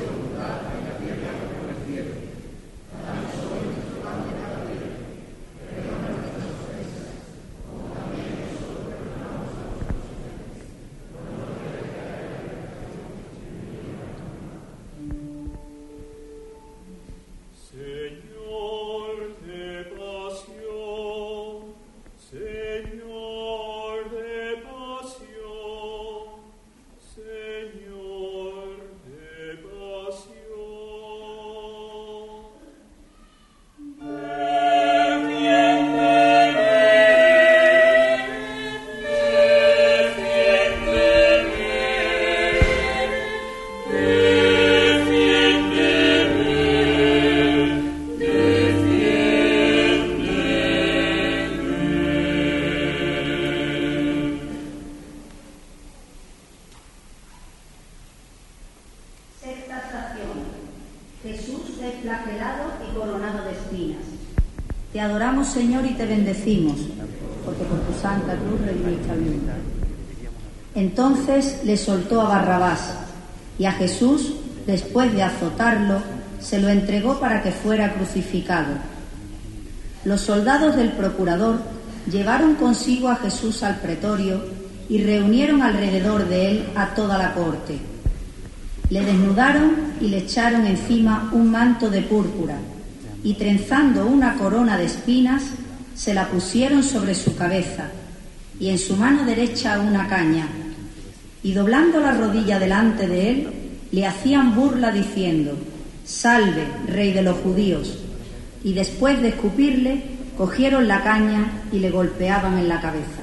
[66.06, 66.76] bendecimos,
[67.44, 69.52] porque por tu santa cruz redimiste al mundo.
[70.74, 72.94] Entonces le soltó a Barrabás
[73.58, 74.34] y a Jesús,
[74.66, 76.00] después de azotarlo,
[76.40, 78.74] se lo entregó para que fuera crucificado.
[80.04, 81.60] Los soldados del procurador
[82.10, 84.44] llevaron consigo a Jesús al pretorio
[84.88, 87.78] y reunieron alrededor de él a toda la corte.
[88.90, 92.58] Le desnudaron y le echaron encima un manto de púrpura
[93.22, 95.42] y trenzando una corona de espinas
[95.94, 97.90] se la pusieron sobre su cabeza
[98.58, 100.48] y en su mano derecha una caña
[101.42, 103.48] y doblando la rodilla delante de él
[103.92, 105.56] le hacían burla diciendo,
[106.04, 107.98] Salve, rey de los judíos.
[108.62, 110.02] Y después de escupirle,
[110.36, 113.22] cogieron la caña y le golpeaban en la cabeza.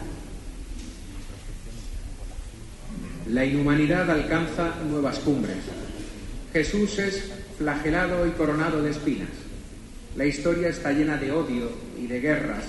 [3.27, 5.57] La inhumanidad alcanza nuevas cumbres.
[6.53, 9.29] Jesús es flagelado y coronado de espinas.
[10.17, 12.65] La historia está llena de odio y de guerras.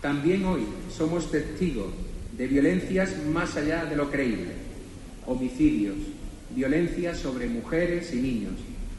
[0.00, 1.92] También hoy somos testigos
[2.38, 4.52] de violencias más allá de lo creíble.
[5.26, 5.96] Homicidios,
[6.56, 8.54] violencia sobre mujeres y niños,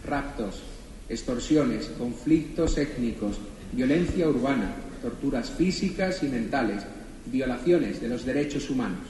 [0.06, 0.62] raptos,
[1.10, 3.38] extorsiones, conflictos étnicos,
[3.72, 6.84] violencia urbana, torturas físicas y mentales,
[7.26, 9.08] violaciones de los derechos humanos.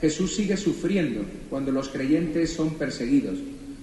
[0.00, 3.38] Jesús sigue sufriendo cuando los creyentes son perseguidos,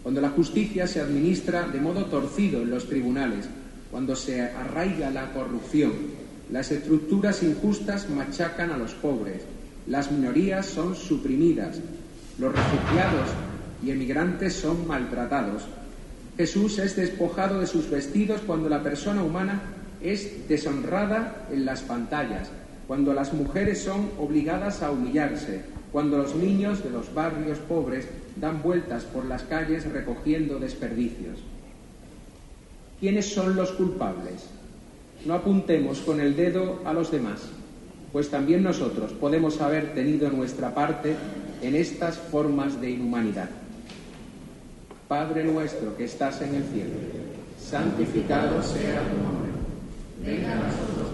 [0.08, 3.50] cuando la justicia se administra de modo torcido en los tribunales,
[3.92, 5.92] cuando se arraiga la corrupción,
[6.50, 9.42] las estructuras injustas machacan a los pobres,
[9.86, 11.82] las minorías son suprimidas,
[12.40, 13.28] los refugiados
[13.84, 15.64] y emigrantes son maltratados.
[16.38, 19.62] Jesús es despojado de sus vestidos cuando la persona humana
[20.02, 22.48] es deshonrada en las pantallas,
[22.88, 28.08] cuando las mujeres son obligadas a humillarse, cuando los niños de los barrios pobres
[28.40, 31.40] dan vueltas por las calles recogiendo desperdicios.
[33.00, 34.48] ¿Quiénes son los culpables?
[35.26, 37.42] No apuntemos con el dedo a los demás,
[38.12, 41.16] pues también nosotros podemos haber tenido nuestra parte
[41.62, 43.50] en estas formas de inhumanidad.
[45.08, 46.94] Padre nuestro que estás en el cielo,
[47.60, 49.52] santificado sea tu nombre.
[50.24, 51.07] Venga a nosotros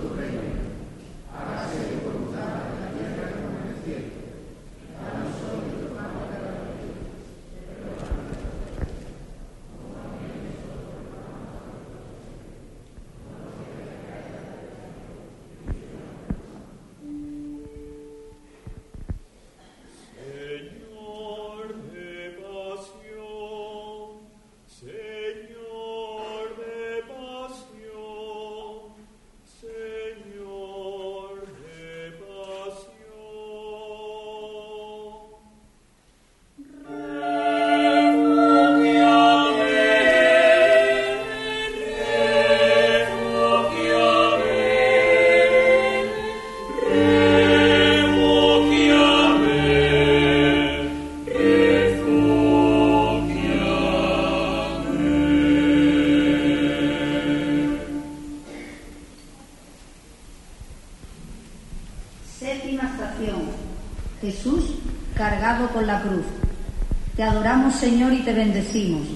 [68.33, 69.07] bendecimos,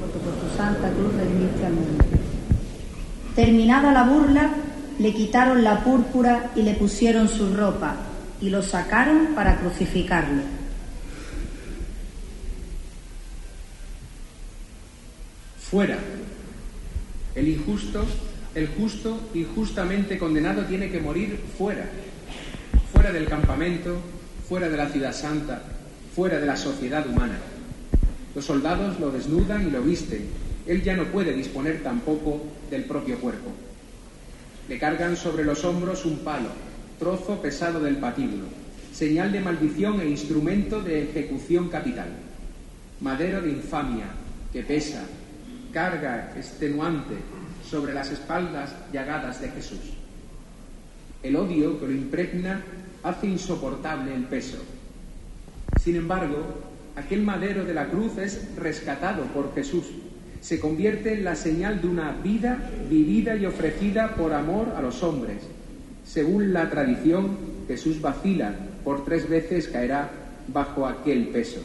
[0.00, 2.04] porque por tu santa cruz redimiste al mundo.
[3.34, 4.50] Terminada la burla,
[4.98, 7.96] le quitaron la púrpura y le pusieron su ropa,
[8.40, 10.42] y lo sacaron para crucificarlo.
[15.70, 15.98] Fuera.
[17.34, 18.04] El injusto,
[18.54, 21.88] el justo injustamente condenado tiene que morir fuera.
[22.92, 24.00] Fuera del campamento,
[24.48, 25.62] fuera de la ciudad santa,
[26.16, 27.38] fuera de la sociedad humana.
[28.38, 30.28] Los soldados lo desnudan y lo visten.
[30.64, 32.40] Él ya no puede disponer tampoco
[32.70, 33.50] del propio cuerpo.
[34.68, 36.50] Le cargan sobre los hombros un palo,
[37.00, 38.44] trozo pesado del patíbulo,
[38.92, 42.10] señal de maldición e instrumento de ejecución capital.
[43.00, 44.06] Madero de infamia
[44.52, 45.02] que pesa,
[45.72, 47.16] carga extenuante
[47.68, 49.98] sobre las espaldas llagadas de Jesús.
[51.24, 52.62] El odio que lo impregna
[53.02, 54.58] hace insoportable el peso.
[55.76, 56.67] Sin embargo,
[56.98, 59.84] aquel madero de la cruz es rescatado por Jesús.
[60.40, 65.02] Se convierte en la señal de una vida vivida y ofrecida por amor a los
[65.02, 65.42] hombres.
[66.04, 68.54] Según la tradición, Jesús vacila,
[68.84, 70.10] por tres veces caerá
[70.52, 71.60] bajo aquel peso.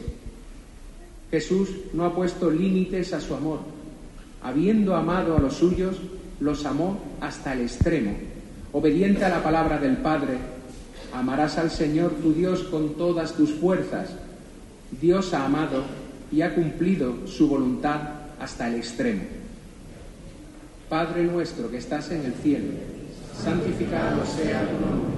[1.30, 3.60] Jesús no ha puesto límites a su amor.
[4.42, 6.00] Habiendo amado a los suyos,
[6.40, 8.12] los amó hasta el extremo.
[8.72, 10.34] Obediente a la palabra del Padre,
[11.12, 14.10] amarás al Señor tu Dios con todas tus fuerzas.
[15.00, 15.82] Dios ha amado
[16.30, 18.00] y ha cumplido su voluntad
[18.40, 19.22] hasta el extremo.
[20.88, 22.72] Padre nuestro que estás en el cielo,
[23.42, 25.14] santificado sea tu nombre.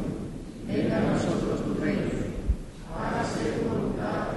[0.66, 2.02] Venga a nosotros tu reino.
[2.96, 4.35] Hágase tu voluntad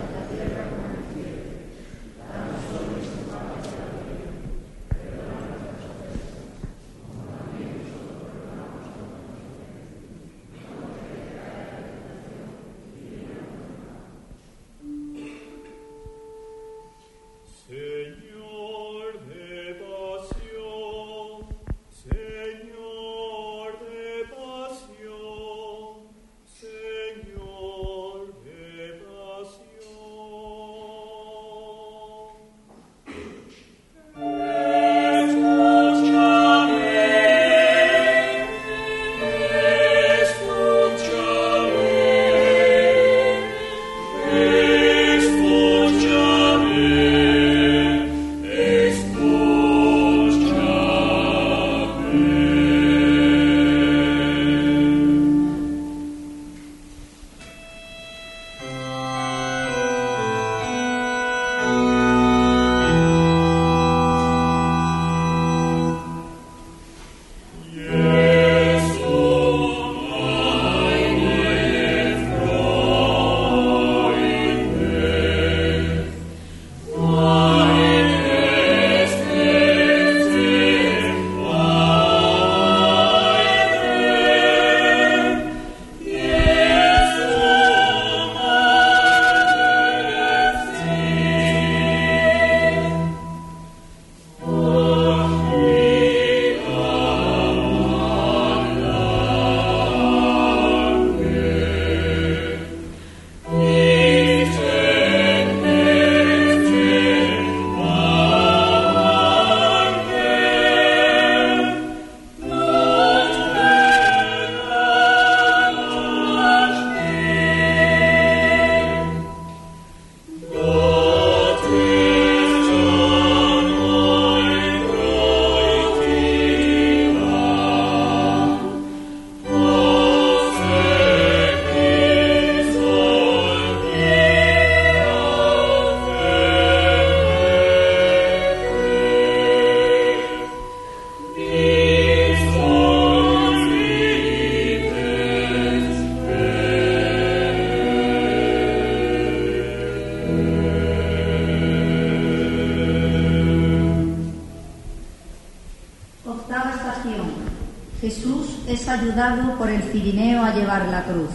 [160.49, 161.29] a llevar la cruz.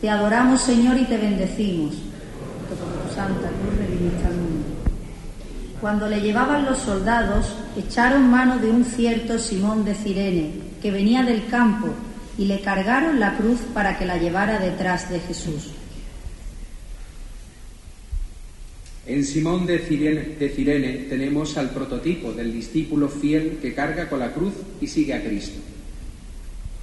[0.00, 1.94] Te adoramos, Señor, y te bendecimos.
[5.80, 11.22] Cuando le llevaban los soldados, echaron mano de un cierto Simón de Cirene, que venía
[11.22, 11.88] del campo,
[12.38, 15.72] y le cargaron la cruz para que la llevara detrás de Jesús.
[19.06, 24.54] En Simón de Cirene tenemos al prototipo del discípulo fiel que carga con la cruz
[24.80, 25.59] y sigue a Cristo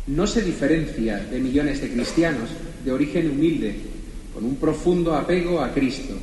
[0.07, 2.49] no se diferencia de millones de cristianos
[2.83, 3.75] de origen humilde,
[4.33, 6.13] con un profundo apego a Cristo,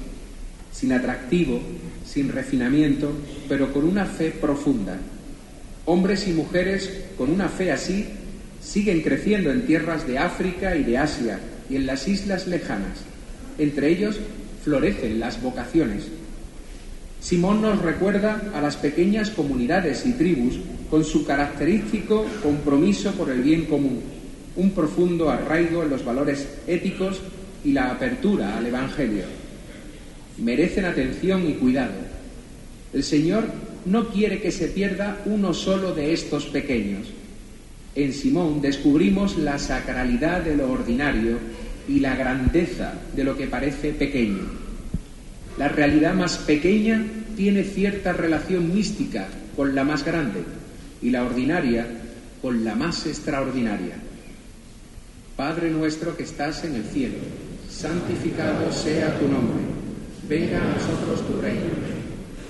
[0.72, 1.60] sin atractivo,
[2.06, 3.12] sin refinamiento,
[3.48, 4.96] pero con una fe profunda.
[5.84, 8.06] Hombres y mujeres con una fe así
[8.62, 11.38] siguen creciendo en tierras de África y de Asia
[11.68, 12.98] y en las islas lejanas.
[13.58, 14.18] Entre ellos
[14.64, 16.04] florecen las vocaciones.
[17.20, 20.58] Simón nos recuerda a las pequeñas comunidades y tribus
[20.90, 24.00] con su característico compromiso por el bien común,
[24.56, 27.20] un profundo arraigo en los valores éticos
[27.64, 29.24] y la apertura al Evangelio.
[30.38, 31.94] Merecen atención y cuidado.
[32.92, 33.44] El Señor
[33.86, 37.08] no quiere que se pierda uno solo de estos pequeños.
[37.94, 41.38] En Simón descubrimos la sacralidad de lo ordinario
[41.88, 44.42] y la grandeza de lo que parece pequeño.
[45.58, 47.04] La realidad más pequeña
[47.36, 50.42] tiene cierta relación mística con la más grande
[51.04, 51.86] y la ordinaria
[52.40, 53.94] con la más extraordinaria.
[55.36, 57.18] Padre nuestro que estás en el cielo,
[57.68, 59.62] santificado sea tu nombre,
[60.26, 61.76] venga a nosotros tu reino,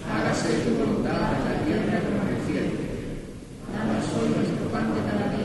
[0.08, 2.72] hágase tu voluntad en la tierra como en el cielo.
[3.74, 5.43] Danos hoy nuestro pan de cada día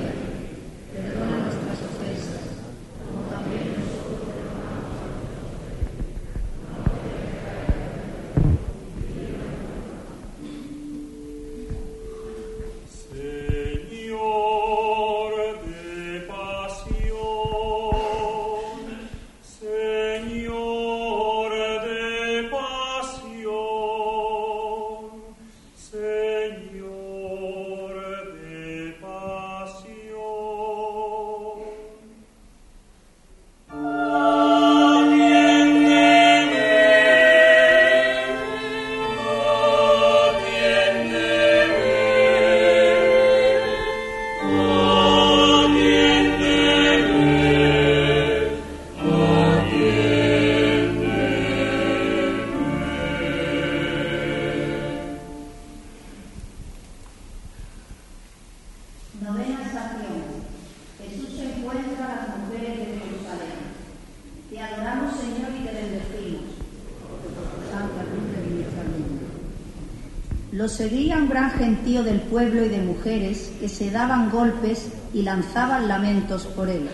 [70.60, 75.22] Lo seguía un gran gentío del pueblo y de mujeres que se daban golpes y
[75.22, 76.90] lanzaban lamentos por él.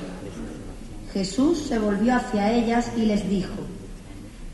[1.11, 3.55] Jesús se volvió hacia ellas y les dijo,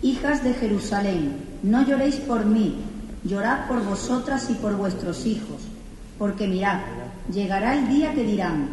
[0.02, 2.78] Hijas de Jerusalén, no lloréis por mí,
[3.26, 5.60] llorad por vosotras y por vuestros hijos,
[6.18, 6.80] porque mirad,
[7.34, 8.70] llegará el día que dirán,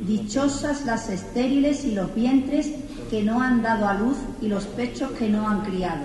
[0.00, 2.72] dichosas las estériles y los vientres
[3.08, 6.04] que no han dado a luz y los pechos que no han criado.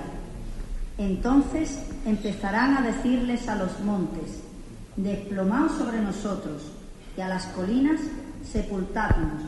[0.97, 4.43] Entonces empezarán a decirles a los montes,
[4.95, 6.71] desplomaos sobre nosotros,
[7.17, 8.01] y a las colinas,
[8.43, 9.43] sepultadnos,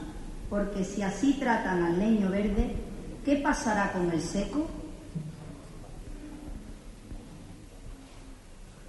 [0.49, 2.76] porque si así tratan al leño verde,
[3.23, 4.68] ¿qué pasará con el seco?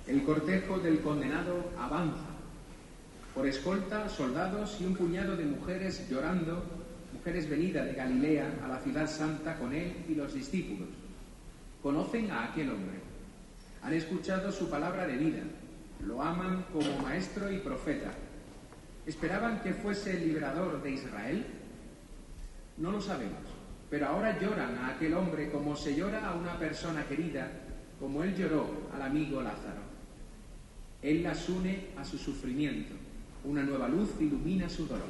[0.06, 2.26] El cortejo del condenado avanza,
[3.34, 6.62] por escolta, soldados y un puñado de mujeres llorando,
[7.12, 10.88] mujeres venidas de Galilea a la ciudad santa con él y los discípulos.
[11.82, 13.05] Conocen a aquel hombre.
[13.86, 15.44] Han escuchado su palabra de vida,
[16.04, 18.10] lo aman como maestro y profeta.
[19.06, 21.46] ¿Esperaban que fuese el librador de Israel?
[22.78, 23.44] No lo sabemos,
[23.88, 27.48] pero ahora lloran a aquel hombre como se llora a una persona querida,
[28.00, 29.82] como él lloró al amigo Lázaro.
[31.00, 32.92] Él las une a su sufrimiento,
[33.44, 35.06] una nueva luz ilumina su dolor.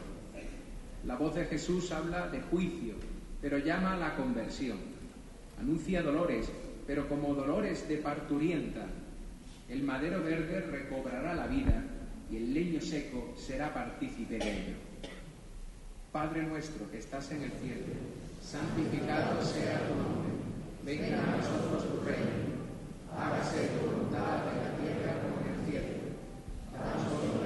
[1.07, 2.93] La voz de Jesús habla de juicio,
[3.41, 4.77] pero llama a la conversión.
[5.59, 6.53] Anuncia dolores,
[6.87, 8.87] pero como dolores de parturienta.
[9.69, 11.83] El madero verde recobrará la vida
[12.31, 14.77] y el leño seco será partícipe de ello.
[16.13, 17.93] Padre nuestro que estás en el cielo,
[18.41, 20.33] santificado sea tu nombre,
[20.85, 22.57] venga a nosotros tu reino,
[23.15, 25.97] hágase tu voluntad en la tierra como en el cielo.
[26.73, 27.46] Danos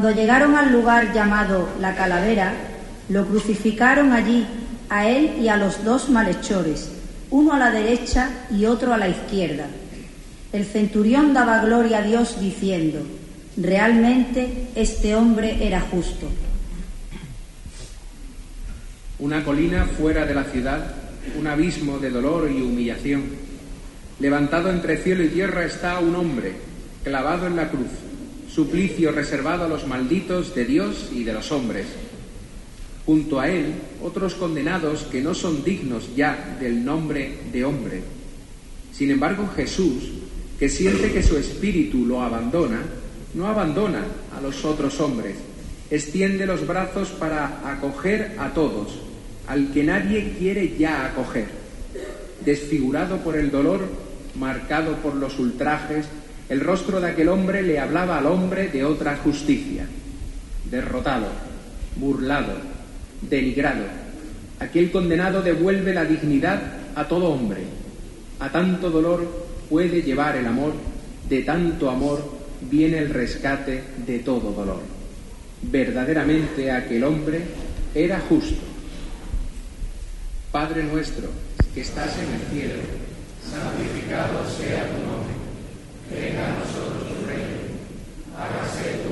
[0.00, 2.52] Cuando llegaron al lugar llamado la calavera,
[3.08, 4.46] lo crucificaron allí,
[4.88, 6.88] a él y a los dos malhechores,
[7.30, 9.66] uno a la derecha y otro a la izquierda.
[10.52, 13.00] El centurión daba gloria a Dios diciendo,
[13.56, 16.28] realmente este hombre era justo.
[19.18, 20.94] Una colina fuera de la ciudad,
[21.36, 23.24] un abismo de dolor y humillación.
[24.20, 26.52] Levantado entre cielo y tierra está un hombre,
[27.02, 27.90] clavado en la cruz,
[28.58, 31.86] suplicio reservado a los malditos de Dios y de los hombres.
[33.06, 33.72] Junto a él,
[34.02, 38.02] otros condenados que no son dignos ya del nombre de hombre.
[38.92, 40.10] Sin embargo, Jesús,
[40.58, 42.82] que siente que su espíritu lo abandona,
[43.34, 44.04] no abandona
[44.36, 45.36] a los otros hombres,
[45.88, 48.88] extiende los brazos para acoger a todos,
[49.46, 51.46] al que nadie quiere ya acoger.
[52.44, 53.86] Desfigurado por el dolor,
[54.34, 56.06] marcado por los ultrajes,
[56.48, 59.86] el rostro de aquel hombre le hablaba al hombre de otra justicia.
[60.70, 61.28] Derrotado,
[61.96, 62.54] burlado,
[63.22, 63.84] denigrado,
[64.58, 66.60] aquel condenado devuelve la dignidad
[66.94, 67.62] a todo hombre.
[68.40, 70.72] A tanto dolor puede llevar el amor,
[71.28, 74.80] de tanto amor viene el rescate de todo dolor.
[75.62, 77.42] Verdaderamente aquel hombre
[77.94, 78.62] era justo.
[80.52, 81.28] Padre nuestro,
[81.74, 82.82] que estás en el cielo,
[83.42, 85.27] santificado sea tu nombre.
[86.20, 87.58] Venga a nosotros tu reino.
[88.36, 89.07] Hágase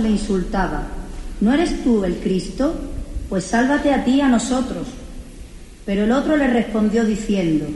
[0.00, 0.88] le insultaba,
[1.40, 2.74] ¿no eres tú el Cristo?
[3.28, 4.88] Pues sálvate a ti y a nosotros.
[5.86, 7.66] Pero el otro le respondió diciendo,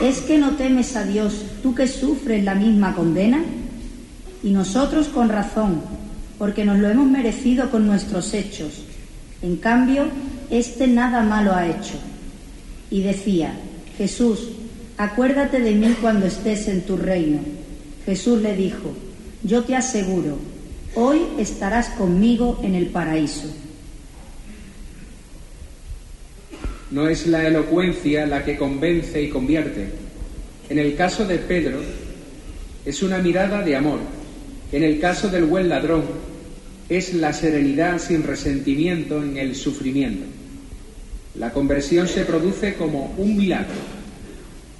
[0.00, 3.42] ¿es que no temes a Dios tú que sufres la misma condena?
[4.42, 5.80] Y nosotros con razón,
[6.38, 8.84] porque nos lo hemos merecido con nuestros hechos.
[9.42, 10.06] En cambio,
[10.50, 11.94] éste nada malo ha hecho.
[12.90, 13.54] Y decía,
[13.96, 14.50] Jesús,
[14.98, 17.40] acuérdate de mí cuando estés en tu reino.
[18.04, 18.94] Jesús le dijo,
[19.42, 20.38] yo te aseguro,
[20.96, 23.54] hoy estarás conmigo en el paraíso.
[26.90, 29.90] No es la elocuencia la que convence y convierte.
[30.70, 31.80] En el caso de Pedro,
[32.84, 33.98] es una mirada de amor.
[34.72, 36.04] En el caso del buen ladrón,
[36.88, 40.24] es la serenidad sin resentimiento en el sufrimiento.
[41.34, 43.74] La conversión se produce como un milagro.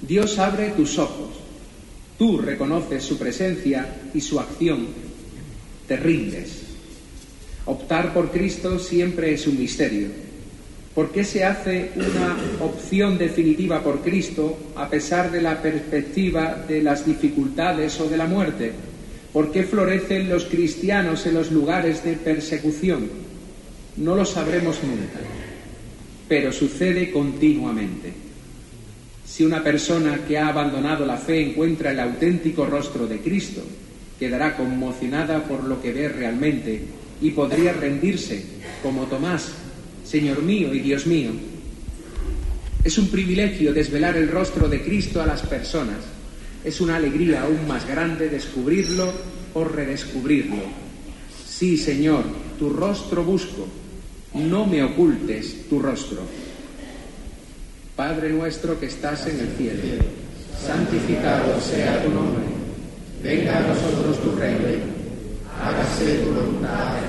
[0.01, 1.29] Dios abre tus ojos.
[2.17, 5.06] Tú reconoces su presencia y su acción.
[5.87, 6.63] Te rindes.
[7.65, 10.07] Optar por Cristo siempre es un misterio.
[10.93, 12.35] ¿Por qué se hace una
[12.65, 18.25] opción definitiva por Cristo a pesar de la perspectiva de las dificultades o de la
[18.25, 18.71] muerte?
[19.31, 23.09] ¿Por qué florecen los cristianos en los lugares de persecución?
[23.97, 25.19] No lo sabremos nunca,
[26.27, 28.13] pero sucede continuamente.
[29.25, 33.61] Si una persona que ha abandonado la fe encuentra el auténtico rostro de Cristo,
[34.19, 36.81] quedará conmocionada por lo que ve realmente
[37.21, 38.43] y podría rendirse,
[38.81, 39.51] como Tomás,
[40.03, 41.31] Señor mío y Dios mío.
[42.83, 45.97] Es un privilegio desvelar el rostro de Cristo a las personas.
[46.63, 49.11] Es una alegría aún más grande descubrirlo
[49.53, 50.63] o redescubrirlo.
[51.45, 52.23] Sí, Señor,
[52.57, 53.67] tu rostro busco.
[54.33, 56.21] No me ocultes tu rostro.
[57.95, 59.81] Padre nuestro que estás en el cielo,
[60.63, 62.56] santificado sea tu nombre.
[63.23, 64.67] Venga a nosotros tu reino.
[65.59, 67.06] Hágase tu voluntad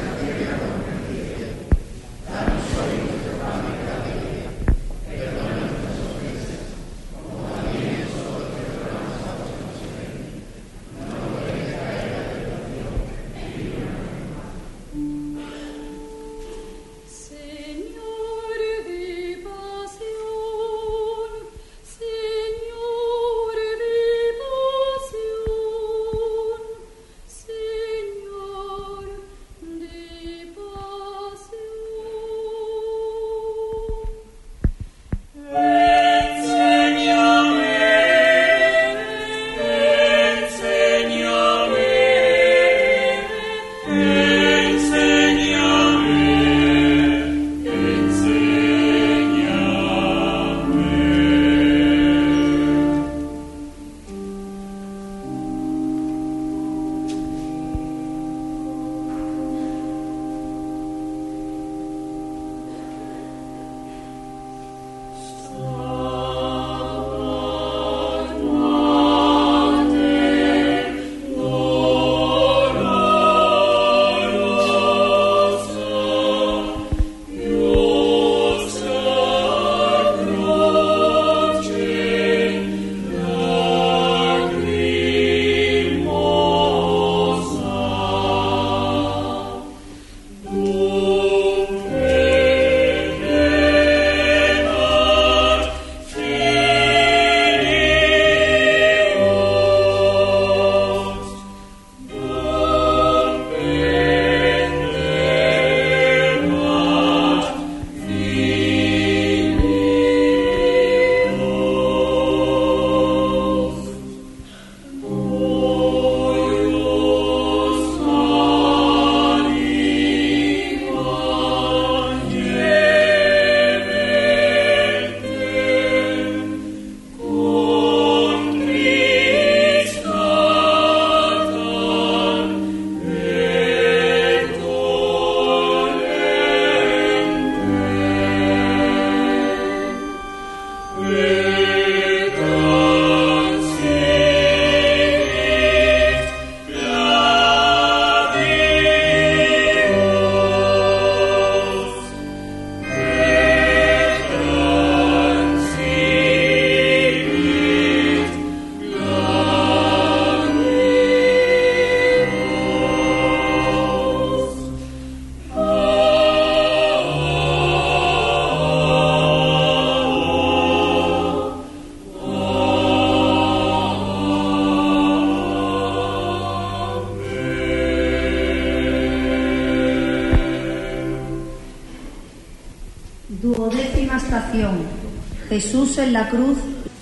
[185.98, 186.58] Jesús en la cruz.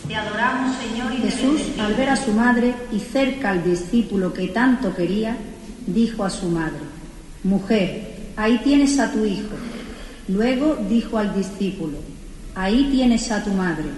[0.09, 1.12] Te adoramos, Señor.
[1.12, 5.36] Y Jesús, al ver a su madre y cerca al discípulo que tanto quería,
[5.86, 6.81] dijo a su madre,
[7.44, 9.55] Mujer, ahí tienes a tu hijo.
[10.28, 11.98] Luego dijo al discípulo,
[12.55, 13.89] Ahí tienes a tu madre.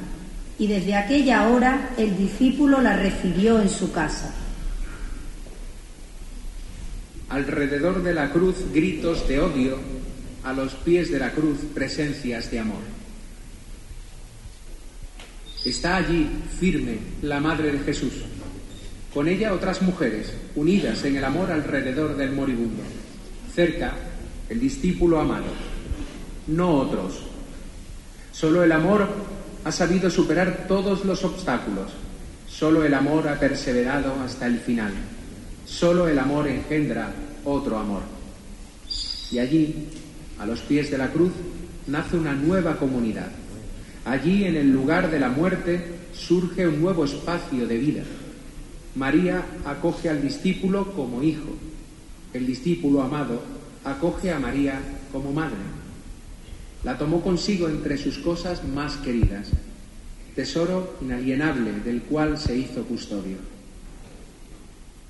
[0.58, 4.34] Y desde aquella hora el discípulo la recibió en su casa.
[7.28, 9.78] Alrededor de la cruz gritos de odio,
[10.42, 12.97] a los pies de la cruz presencias de amor.
[15.68, 16.26] Está allí,
[16.58, 18.14] firme, la Madre de Jesús.
[19.12, 22.82] Con ella otras mujeres, unidas en el amor alrededor del moribundo.
[23.54, 23.92] Cerca,
[24.48, 25.52] el discípulo amado.
[26.46, 27.20] No otros.
[28.32, 29.08] Solo el amor
[29.62, 31.92] ha sabido superar todos los obstáculos.
[32.48, 34.94] Solo el amor ha perseverado hasta el final.
[35.66, 37.12] Solo el amor engendra
[37.44, 38.00] otro amor.
[39.30, 39.88] Y allí,
[40.38, 41.32] a los pies de la cruz,
[41.86, 43.28] nace una nueva comunidad.
[44.08, 48.02] Allí, en el lugar de la muerte, surge un nuevo espacio de vida.
[48.94, 51.50] María acoge al discípulo como hijo.
[52.32, 53.42] El discípulo amado
[53.84, 54.80] acoge a María
[55.12, 55.58] como madre.
[56.84, 59.48] La tomó consigo entre sus cosas más queridas,
[60.34, 63.36] tesoro inalienable del cual se hizo custodio.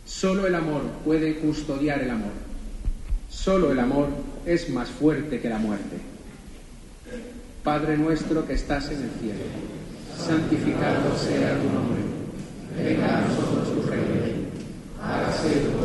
[0.05, 2.33] Solo el amor puede custodiar el amor.
[3.31, 4.09] Solo el amor
[4.45, 6.18] es más fuerte que la muerte.
[7.69, 9.45] Padre nuestro que estás en el cielo,
[10.17, 12.01] santificado sea tu nombre.
[12.83, 14.15] Venga a nosotros tu reino.
[15.03, 15.78] Hágase tu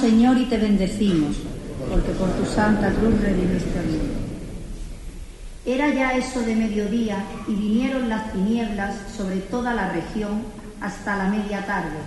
[0.00, 1.36] Señor, y te bendecimos,
[1.90, 4.14] porque por tu santa cruz redimiste al mundo.
[5.66, 10.42] Era ya eso de mediodía y vinieron las tinieblas sobre toda la región
[10.80, 11.98] hasta la media tarde,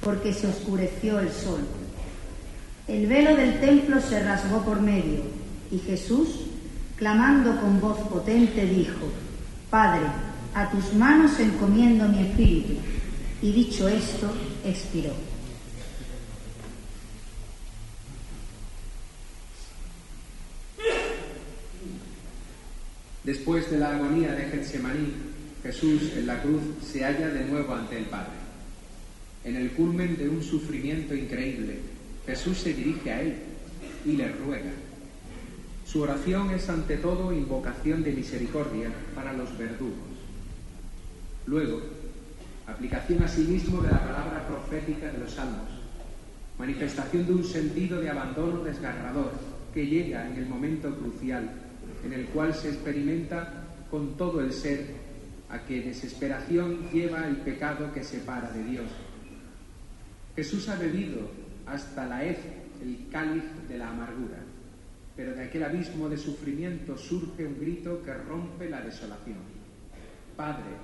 [0.00, 1.60] porque se oscureció el sol.
[2.86, 5.22] El velo del templo se rasgó por medio
[5.72, 6.28] y Jesús,
[6.96, 9.08] clamando con voz potente, dijo,
[9.70, 10.06] Padre,
[10.54, 12.74] a tus manos encomiendo mi espíritu.
[13.42, 14.32] Y dicho esto,
[14.64, 15.10] expiró.
[23.28, 25.12] Después de la agonía de Getsemaní,
[25.62, 28.32] Jesús en la cruz se halla de nuevo ante el Padre.
[29.44, 31.78] En el culmen de un sufrimiento increíble,
[32.24, 33.36] Jesús se dirige a él
[34.06, 34.70] y le ruega.
[35.84, 40.16] Su oración es ante todo invocación de misericordia para los verdugos.
[41.44, 41.82] Luego,
[42.66, 45.68] aplicación a sí de la palabra profética de los salmos,
[46.58, 49.32] manifestación de un sentido de abandono desgarrador
[49.74, 51.67] que llega en el momento crucial
[52.04, 54.86] en el cual se experimenta con todo el ser
[55.50, 58.86] a que desesperación lleva el pecado que separa de Dios.
[60.36, 61.30] Jesús ha bebido
[61.66, 62.38] hasta la hez
[62.82, 64.38] el cáliz de la amargura,
[65.16, 69.38] pero de aquel abismo de sufrimiento surge un grito que rompe la desolación.
[70.36, 70.76] Padre,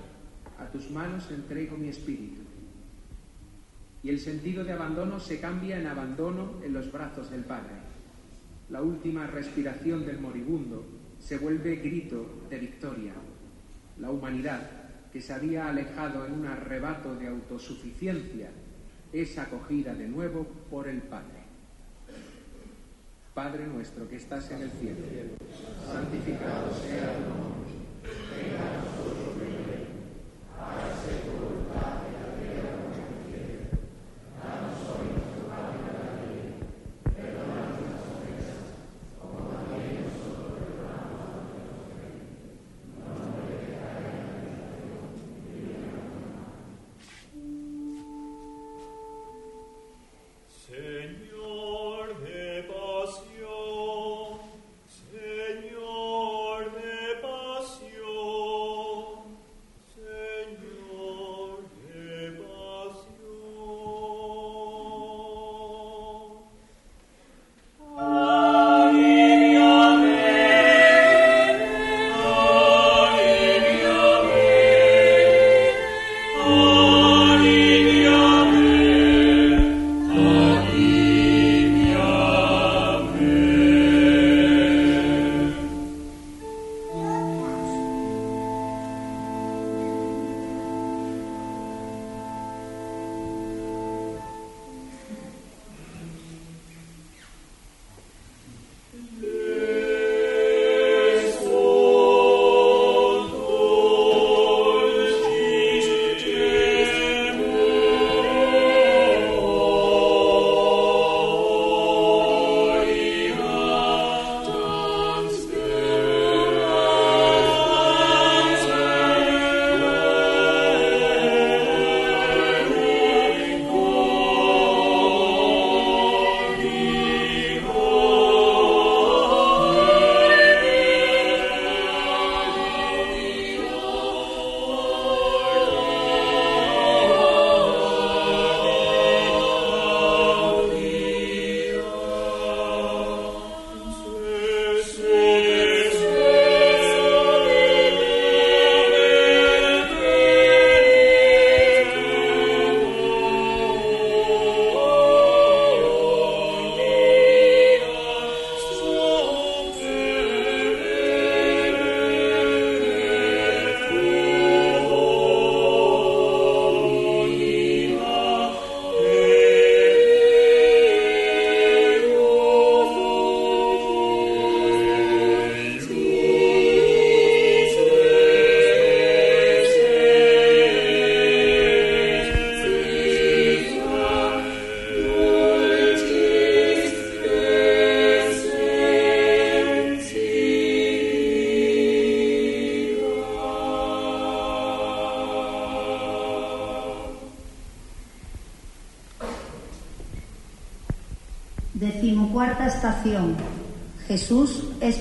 [0.58, 2.40] a tus manos entrego mi espíritu.
[4.02, 7.76] Y el sentido de abandono se cambia en abandono en los brazos del Padre.
[8.70, 10.84] La última respiración del moribundo
[11.24, 13.14] se vuelve grito de victoria.
[13.98, 14.60] La humanidad,
[15.10, 18.50] que se había alejado en un arrebato de autosuficiencia,
[19.12, 21.44] es acogida de nuevo por el Padre.
[23.32, 24.98] Padre nuestro que estás en el cielo,
[25.86, 27.72] santificado sea tu nombre.
[28.30, 29.34] Venga a nosotros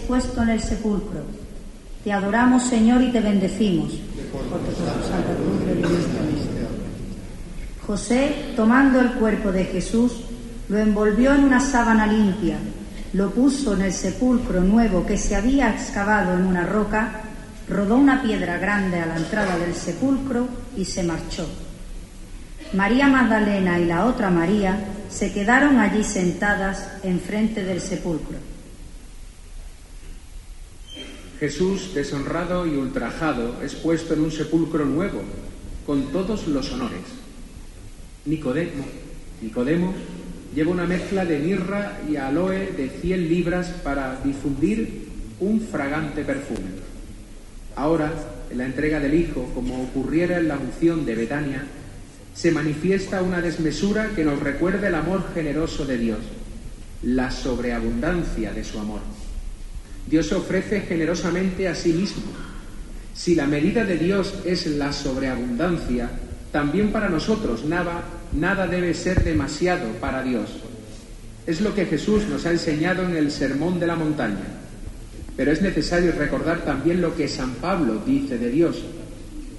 [0.08, 1.22] puesto en el sepulcro.
[2.04, 3.94] Te adoramos, Señor, y te bendecimos.
[7.86, 10.14] José, tomando el cuerpo de Jesús,
[10.70, 12.58] lo envolvió en una sábana limpia,
[13.14, 17.22] lo puso en el sepulcro nuevo que se había excavado en una roca,
[17.70, 21.48] rodó una piedra grande a la entrada del sepulcro y se marchó.
[22.74, 24.78] María Magdalena y la otra María
[25.10, 28.53] se quedaron allí sentadas enfrente del sepulcro.
[31.44, 35.22] Jesús, deshonrado y ultrajado, es puesto en un sepulcro nuevo,
[35.86, 37.02] con todos los honores.
[38.24, 38.86] Nicodemo,
[39.42, 39.94] Nicodemo
[40.56, 45.10] lleva una mezcla de mirra y aloe de 100 libras para difundir
[45.42, 46.80] un fragante perfume.
[47.76, 48.14] Ahora,
[48.50, 51.66] en la entrega del Hijo, como ocurriera en la unción de Betania,
[52.34, 56.20] se manifiesta una desmesura que nos recuerda el amor generoso de Dios,
[57.02, 59.02] la sobreabundancia de su amor.
[60.10, 62.24] Dios se ofrece generosamente a sí mismo.
[63.14, 66.10] Si la medida de Dios es la sobreabundancia,
[66.52, 68.04] también para nosotros nada,
[68.34, 70.50] nada debe ser demasiado para Dios.
[71.46, 74.46] Es lo que Jesús nos ha enseñado en el Sermón de la Montaña.
[75.36, 78.84] Pero es necesario recordar también lo que San Pablo dice de Dios,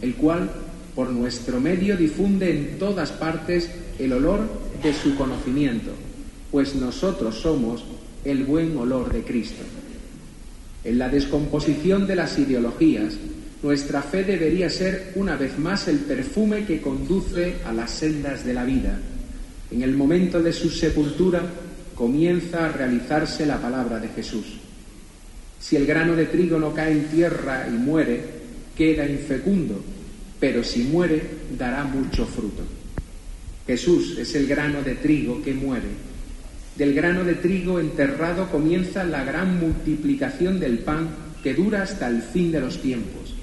[0.02, 0.50] el cual
[0.94, 3.68] por nuestro medio difunde en todas partes
[3.98, 4.40] el olor
[4.82, 5.90] de su conocimiento,
[6.50, 7.84] pues nosotros somos
[8.24, 9.62] el buen olor de Cristo.
[10.84, 13.14] En la descomposición de las ideologías,
[13.62, 18.52] nuestra fe debería ser una vez más el perfume que conduce a las sendas de
[18.52, 18.98] la vida.
[19.70, 21.42] En el momento de su sepultura
[21.94, 24.44] comienza a realizarse la palabra de Jesús.
[25.58, 28.22] Si el grano de trigo no cae en tierra y muere,
[28.76, 29.82] queda infecundo,
[30.38, 31.22] pero si muere,
[31.58, 32.62] dará mucho fruto.
[33.66, 35.88] Jesús es el grano de trigo que muere.
[36.76, 41.08] Del grano de trigo enterrado comienza la gran multiplicación del pan
[41.42, 43.34] que dura hasta el fin de los tiempos.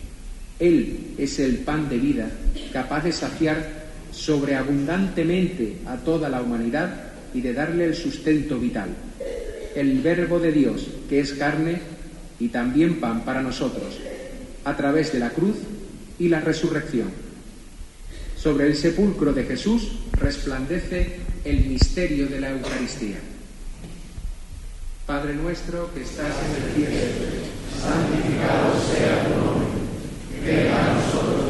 [0.60, 2.30] Él es el pan de vida,
[2.74, 3.82] capaz de saciar
[4.12, 8.90] sobreabundantemente a toda la humanidad y de darle el sustento vital.
[9.76, 11.80] El verbo de Dios, que es carne
[12.40, 13.98] y también pan para nosotros,
[14.66, 15.56] a través de la cruz
[16.20, 17.10] y la resurrección.
[18.36, 23.18] Sobre el sepulcro de Jesús resplandece el misterio de la Eucaristía.
[25.06, 27.02] Padre nuestro que estás en el cielo,
[27.82, 29.68] santificado sea tu nombre,
[30.46, 31.41] venga a nosotros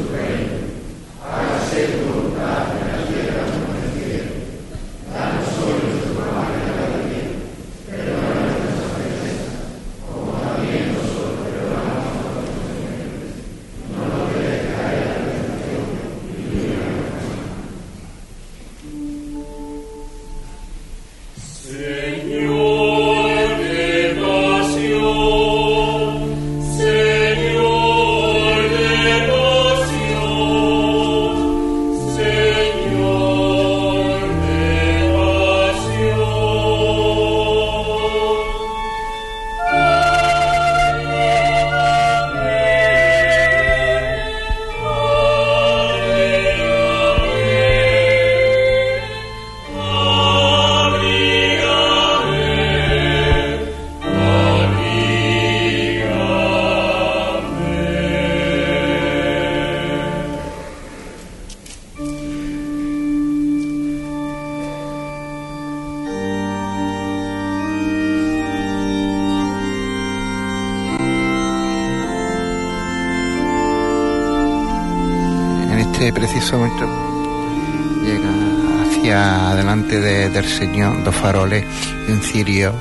[80.42, 81.64] del Señor dos faroles
[82.08, 82.72] y un cirio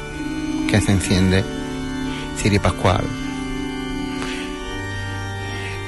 [0.69, 1.43] que se enciende,
[2.37, 3.03] cirio pascual.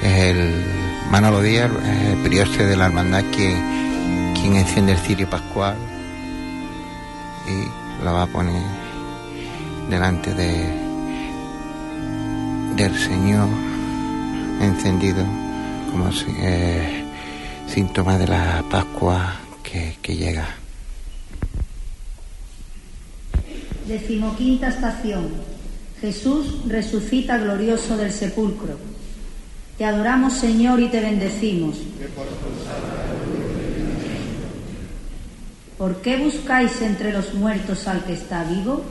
[0.03, 0.65] Es el
[1.09, 5.75] Manolo Díaz, el prioste de la hermandad quien, quien enciende el cirio pascual
[7.47, 8.61] y lo va a poner
[9.89, 10.83] delante de
[12.75, 13.47] del Señor
[14.61, 15.23] encendido
[15.91, 16.09] como
[16.39, 17.05] eh,
[17.67, 20.62] síntoma de la Pascua que llega.
[23.93, 25.29] Decimoquinta estación.
[26.01, 28.79] Jesús resucita glorioso del sepulcro.
[29.77, 31.77] Te adoramos, Señor, y te bendecimos.
[35.77, 38.83] ¿Por qué buscáis entre los muertos al que está vivo?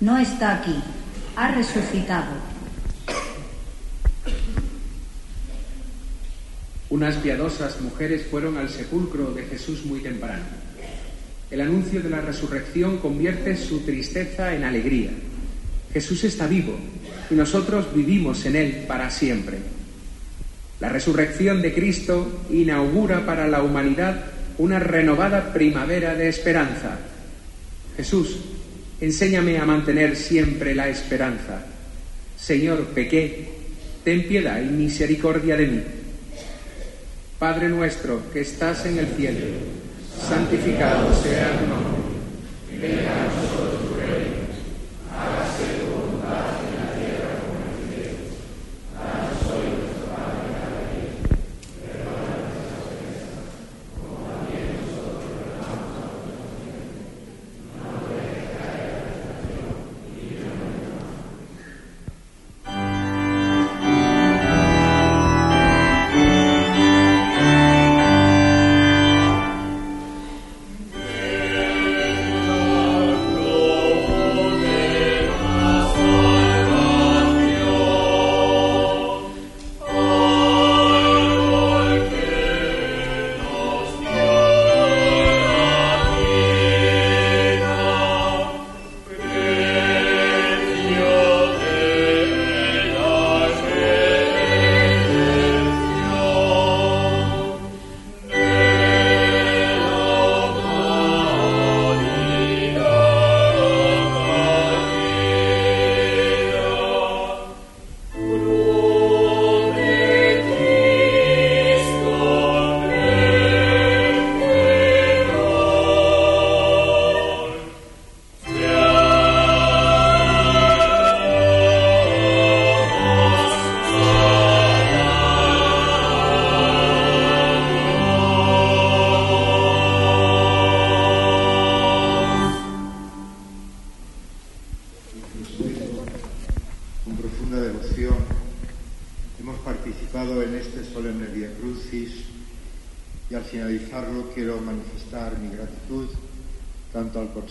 [0.00, 0.74] No está aquí,
[1.36, 2.32] ha resucitado.
[6.88, 10.63] Unas piadosas mujeres fueron al sepulcro de Jesús muy temprano.
[11.54, 15.10] El anuncio de la resurrección convierte su tristeza en alegría.
[15.92, 16.76] Jesús está vivo
[17.30, 19.58] y nosotros vivimos en Él para siempre.
[20.80, 24.24] La resurrección de Cristo inaugura para la humanidad
[24.58, 26.98] una renovada primavera de esperanza.
[27.96, 28.36] Jesús,
[29.00, 31.64] enséñame a mantener siempre la esperanza.
[32.36, 33.46] Señor, pequé,
[34.02, 35.82] ten piedad y misericordia de mí.
[37.38, 39.83] Padre nuestro que estás en el cielo,
[40.28, 41.94] santificado sea tu nombre.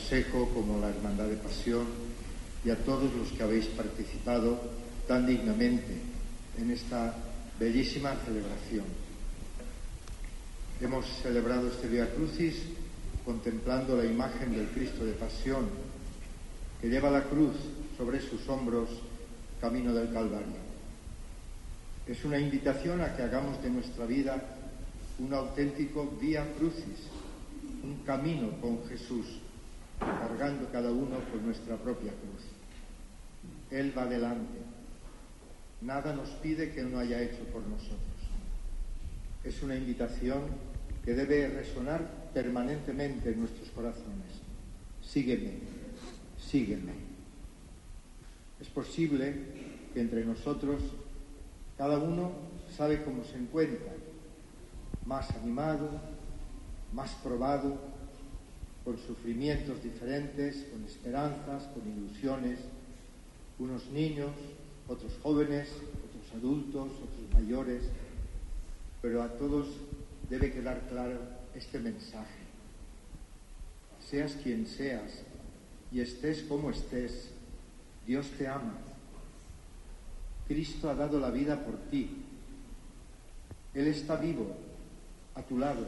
[0.03, 1.85] Consejo como la Hermandad de Pasión
[2.65, 4.59] y a todos los que habéis participado
[5.07, 5.95] tan dignamente
[6.57, 7.15] en esta
[7.57, 8.83] bellísima celebración.
[10.81, 12.63] Hemos celebrado este Via Crucis
[13.23, 15.69] contemplando la imagen del Cristo de Pasión
[16.81, 17.55] que lleva la cruz
[17.97, 18.89] sobre sus hombros
[19.61, 20.59] camino del Calvario.
[22.05, 24.43] Es una invitación a que hagamos de nuestra vida
[25.19, 27.07] un auténtico vía crucis,
[27.83, 29.42] un camino con Jesús,
[30.05, 32.43] cargando cada uno con nuestra propia cruz.
[33.71, 34.59] Él va delante.
[35.81, 37.99] Nada nos pide que Él no haya hecho por nosotros.
[39.43, 40.41] Es una invitación
[41.03, 44.41] que debe resonar permanentemente en nuestros corazones.
[45.01, 45.51] Sígueme,
[46.37, 46.93] sígueme.
[48.61, 49.35] Es posible
[49.93, 50.81] que entre nosotros
[51.77, 52.31] cada uno
[52.75, 53.91] sabe cómo se encuentra,
[55.05, 55.89] más animado,
[56.93, 57.92] más probado,
[58.83, 62.59] con sufrimientos diferentes, con esperanzas, con ilusiones,
[63.59, 64.31] unos niños,
[64.87, 67.83] otros jóvenes, otros adultos, otros mayores,
[69.01, 69.67] pero a todos
[70.29, 71.19] debe quedar claro
[71.55, 72.43] este mensaje.
[74.09, 75.23] Seas quien seas
[75.91, 77.29] y estés como estés,
[78.05, 78.73] Dios te ama.
[80.47, 82.09] Cristo ha dado la vida por ti.
[83.73, 84.55] Él está vivo
[85.35, 85.85] a tu lado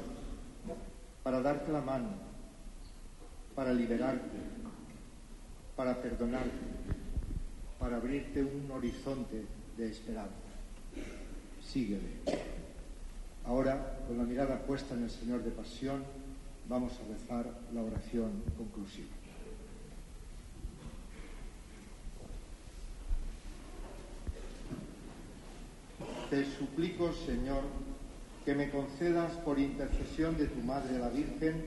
[1.23, 2.09] para darte la mano,
[3.55, 4.37] para liberarte,
[5.75, 6.51] para perdonarte,
[7.79, 9.45] para abrirte un horizonte
[9.77, 10.33] de esperanza.
[11.65, 12.19] Síguele.
[13.45, 16.03] Ahora, con la mirada puesta en el Señor de Pasión,
[16.67, 19.07] vamos a rezar la oración conclusiva.
[26.29, 27.61] Te suplico, Señor,
[28.43, 31.65] que me concedas por intercesión de tu Madre la Virgen,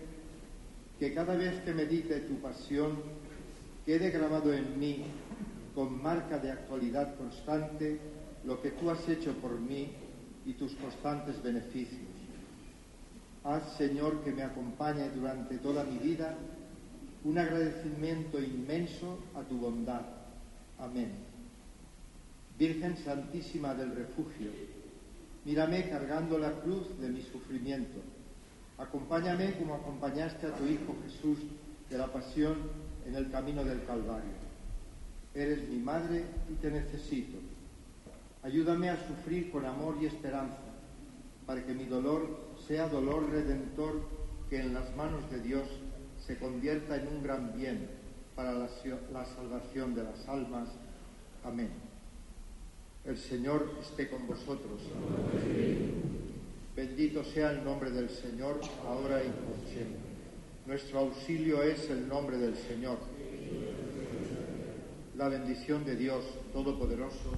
[0.99, 2.99] que cada vez que medite tu pasión
[3.87, 5.05] quede grabado en mí,
[5.75, 7.99] con marca de actualidad constante,
[8.45, 9.93] lo que tú has hecho por mí
[10.45, 12.03] y tus constantes beneficios.
[13.45, 16.37] Haz, Señor, que me acompañe durante toda mi vida
[17.25, 20.03] un agradecimiento inmenso a tu bondad.
[20.79, 21.13] Amén.
[22.59, 24.51] Virgen Santísima del Refugio,
[25.45, 28.01] mírame cargando la cruz de mi sufrimiento.
[28.79, 31.39] Acompáñame como acompañaste a tu Hijo Jesús
[31.91, 32.57] de la pasión
[33.07, 34.39] en el camino del Calvario.
[35.35, 37.39] Eres mi madre y te necesito.
[38.43, 40.59] Ayúdame a sufrir con amor y esperanza,
[41.45, 44.03] para que mi dolor sea dolor redentor
[44.49, 45.69] que en las manos de Dios
[46.25, 47.89] se convierta en un gran bien
[48.35, 50.69] para la, salvación de las almas.
[51.45, 51.71] Amén.
[53.05, 54.83] El Señor esté con vosotros.
[56.79, 59.99] Bendito sea el nombre del Señor, ahora y por siempre.
[60.65, 62.99] Nuestro auxilio es el nombre del Señor.
[65.17, 67.33] La bendición de Dios Todopoderoso,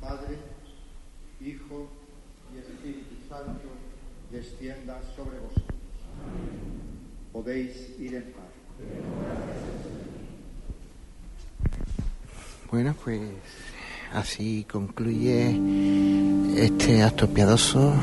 [0.00, 0.38] Padre,
[1.40, 1.88] Hijo
[2.52, 3.68] y Espíritu Santo,
[4.32, 5.78] descienda sobre vosotros.
[7.32, 8.42] Podéis ir en paz.
[12.72, 13.20] Bueno, pues
[14.14, 15.58] así concluye
[16.56, 17.94] este acto piadoso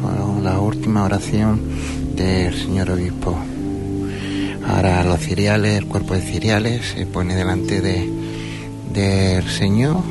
[0.00, 1.60] con la última oración
[2.16, 3.38] del señor obispo.
[4.66, 8.08] Ahora los ciriales, el cuerpo de ciriales se pone delante de,
[8.92, 10.02] del Señor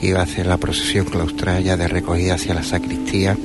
[0.00, 3.36] y va a hacer la procesión claustral ya de recogida hacia la sacristía.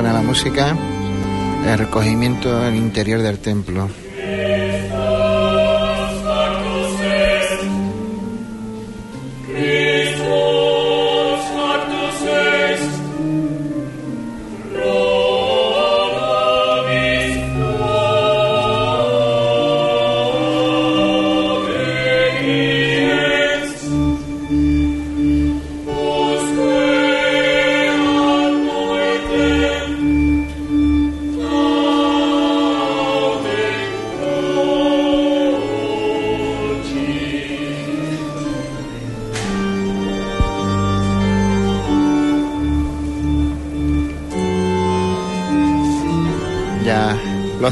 [0.00, 0.74] Suena la música,
[1.66, 3.90] el recogimiento en el interior del templo.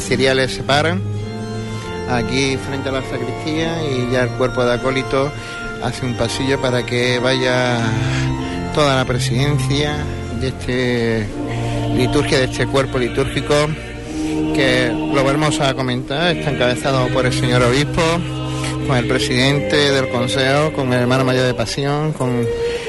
[0.08, 1.02] Se paran
[2.08, 5.30] aquí frente a la sacristía y ya el cuerpo de acólito
[5.82, 7.78] hace un pasillo para que vaya
[8.74, 9.96] toda la presidencia
[10.40, 11.26] de este
[11.94, 13.54] liturgia, de este cuerpo litúrgico
[14.54, 18.02] que lo vamos a comentar, está encabezado por el señor obispo,
[18.86, 22.46] con el presidente del consejo, con el hermano mayor de pasión, con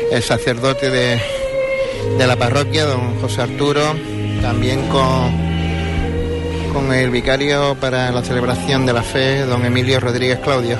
[0.09, 1.21] el sacerdote de,
[2.17, 3.81] de la parroquia, don José Arturo,
[4.41, 5.48] también con
[6.79, 10.77] con el vicario para la celebración de la fe, don Emilio Rodríguez Claudio.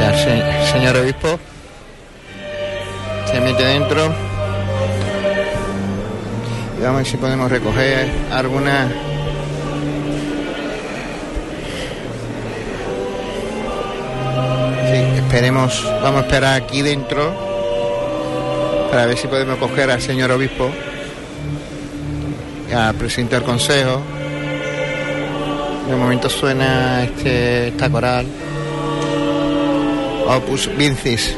[0.00, 1.38] Ya señor obispo
[3.30, 4.06] se mete dentro
[6.78, 8.88] y vamos a ver si podemos recoger alguna
[15.42, 17.30] vamos a esperar aquí dentro
[18.90, 20.70] para ver si podemos coger al señor obispo,
[22.74, 24.00] al presidente del consejo.
[25.90, 28.26] De momento suena este, esta coral.
[30.26, 31.36] Opus Vincis.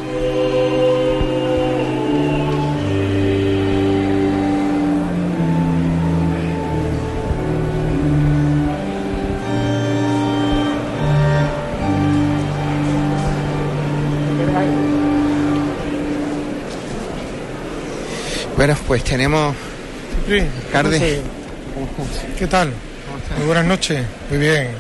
[18.59, 19.55] Bueno, pues tenemos
[20.29, 20.99] Sí, Carde.
[20.99, 21.21] sí.
[22.37, 22.73] ¿Qué tal?
[23.39, 24.03] Muy buenas noches.
[24.31, 24.71] Muy bien.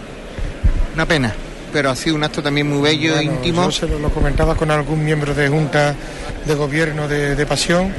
[0.94, 1.32] Una pena,
[1.72, 3.64] pero ha sido un acto también muy bello, Bueno, íntimo.
[3.66, 5.94] Yo se lo, lo comentaba con algún miembro de Junta
[6.44, 7.92] de Gobierno de, de Pasión,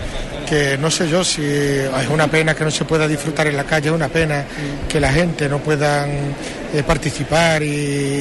[0.50, 3.64] que no sé yo si es una pena que no se pueda disfrutar en la
[3.64, 4.44] calle, es una pena
[4.90, 6.06] que la gente no pueda
[6.86, 7.68] participar y,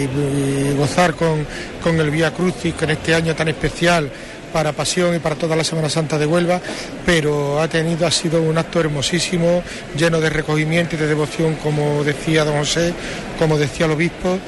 [0.08, 1.44] y gozar con,
[1.82, 4.08] con el Vía Crucis, que en este año tan especial
[4.52, 6.60] para Pasión y para toda la Semana Santa de Huelva,
[7.06, 9.62] pero ha tenido, ha sido un acto hermosísimo,
[9.96, 12.92] lleno de recogimiento y de devoción, como decía don José,
[13.38, 14.38] como decía el obispo,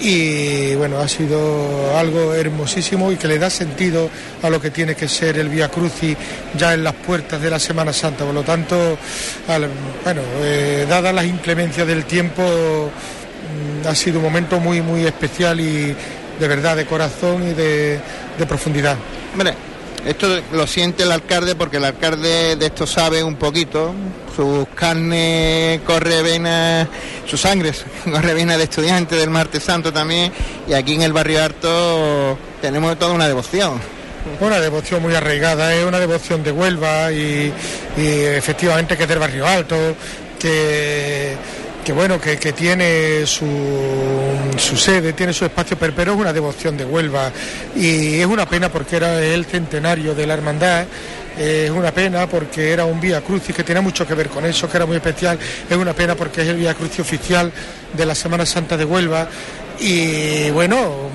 [0.00, 4.08] y bueno, ha sido algo hermosísimo y que le da sentido
[4.42, 6.16] a lo que tiene que ser el Vía Crucis
[6.56, 8.24] ya en las puertas de la Semana Santa.
[8.24, 8.96] Por lo tanto,
[10.04, 15.60] bueno, eh, dadas las inclemencias del tiempo, mm, ha sido un momento muy, muy especial
[15.60, 15.94] y
[16.38, 18.00] de verdad, de corazón y de
[18.46, 18.96] profundidad.
[19.38, 19.54] Hombre,
[20.04, 23.94] esto lo siente el alcalde porque el alcalde de esto sabe un poquito.
[24.34, 26.88] Su carne corre vena,
[27.24, 27.70] su sangre
[28.04, 30.32] corre vena de estudiante del Martes Santo también.
[30.66, 33.80] Y aquí en el barrio Alto tenemos toda una devoción.
[34.40, 37.52] Una devoción muy arraigada, es una devoción de Huelva y,
[37.96, 39.76] y efectivamente que es del barrio alto,
[40.40, 41.36] que,
[41.88, 43.46] que bueno, que, tiene su,
[44.76, 47.32] sede, tiene su espacio, pero, pero es una devoción de Huelva
[47.74, 50.84] y es una pena porque era el centenario de la hermandad
[51.38, 54.44] Eh, es una pena porque era un Vía Crucis que tenía mucho que ver con
[54.44, 55.38] eso, que era muy especial.
[55.70, 57.52] Es una pena porque es el Vía Crucis oficial
[57.96, 59.28] de la Semana Santa de Huelva.
[59.78, 61.07] Y bueno,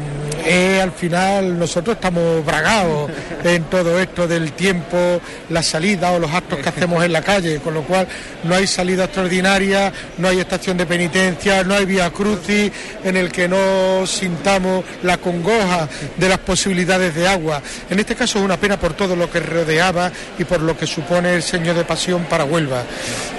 [0.46, 3.10] eh, al final nosotros estamos bragados
[3.44, 7.60] en todo esto del tiempo, la salida o los actos que hacemos en la calle,
[7.60, 8.08] con lo cual
[8.44, 12.72] no hay salida extraordinaria, no hay estación de penitencia, no hay vía crucis
[13.04, 15.88] en el que no sintamos la congoja
[16.18, 17.62] de las posibilidades de agua.
[17.90, 20.88] En este caso es una pena por todo lo que rodeaba y por lo que
[20.88, 22.84] supone el Señor de Pasión para Huelva.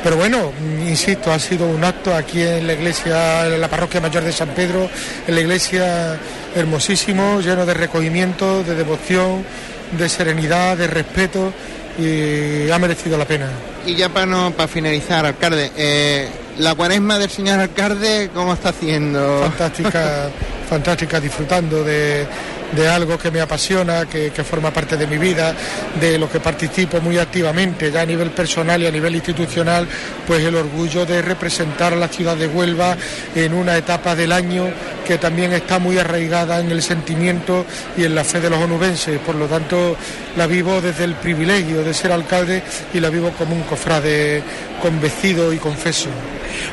[0.02, 0.52] Pero bueno,
[0.86, 4.48] insisto, ha sido un acto aquí en la iglesia, en la parroquia mayor de San
[4.50, 4.88] Pedro,
[5.26, 6.18] en la iglesia
[6.54, 9.44] hermosísimo, lleno de recogimiento, de devoción,
[9.92, 11.52] de serenidad, de respeto
[11.98, 13.48] y ha merecido la pena.
[13.86, 16.28] Y ya para no para finalizar, alcalde, eh,
[16.58, 19.40] la cuaresma del señor alcalde, ¿cómo está haciendo?
[19.42, 20.30] Fantástica,
[20.68, 22.26] fantástica, disfrutando de,
[22.74, 25.54] de algo que me apasiona, que, que forma parte de mi vida,
[26.00, 29.86] de lo que participo muy activamente, ya a nivel personal y a nivel institucional,
[30.26, 32.96] pues el orgullo de representar a la ciudad de Huelva
[33.34, 34.66] en una etapa del año
[35.06, 39.18] que también está muy arraigada en el sentimiento y en la fe de los onubenses.
[39.20, 39.96] Por lo tanto,
[40.36, 44.42] la vivo desde el privilegio de ser alcalde y la vivo como un cofrade
[44.80, 46.08] convencido y confeso.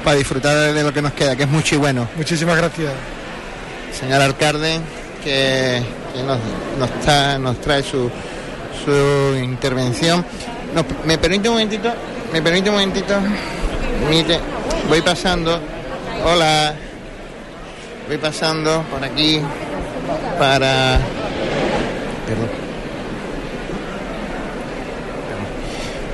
[0.03, 2.07] Para disfrutar de lo que nos queda, que es mucho y bueno.
[2.15, 2.91] Muchísimas gracias.
[3.99, 4.79] Señor alcalde,
[5.23, 5.81] que,
[6.25, 6.39] nos,
[6.77, 8.09] nos, tra- nos trae su,
[8.83, 10.25] su intervención.
[11.05, 11.89] ¿Me permite un momentito?
[12.33, 13.13] ¿Me permite un momentito?
[14.09, 14.39] Mire,
[14.89, 15.59] voy pasando.
[16.25, 16.73] Hola.
[18.07, 19.39] Voy pasando por aquí
[20.37, 20.97] para...
[22.27, 22.49] Perdón.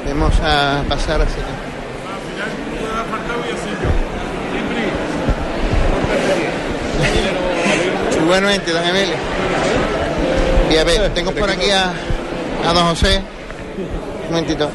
[0.08, 1.36] Vamos a pasar así.
[8.28, 9.16] Igualmente, don Emilio.
[10.70, 11.94] Y a ver, tengo por aquí a,
[12.70, 13.22] a don José.
[14.26, 14.70] Un momentito.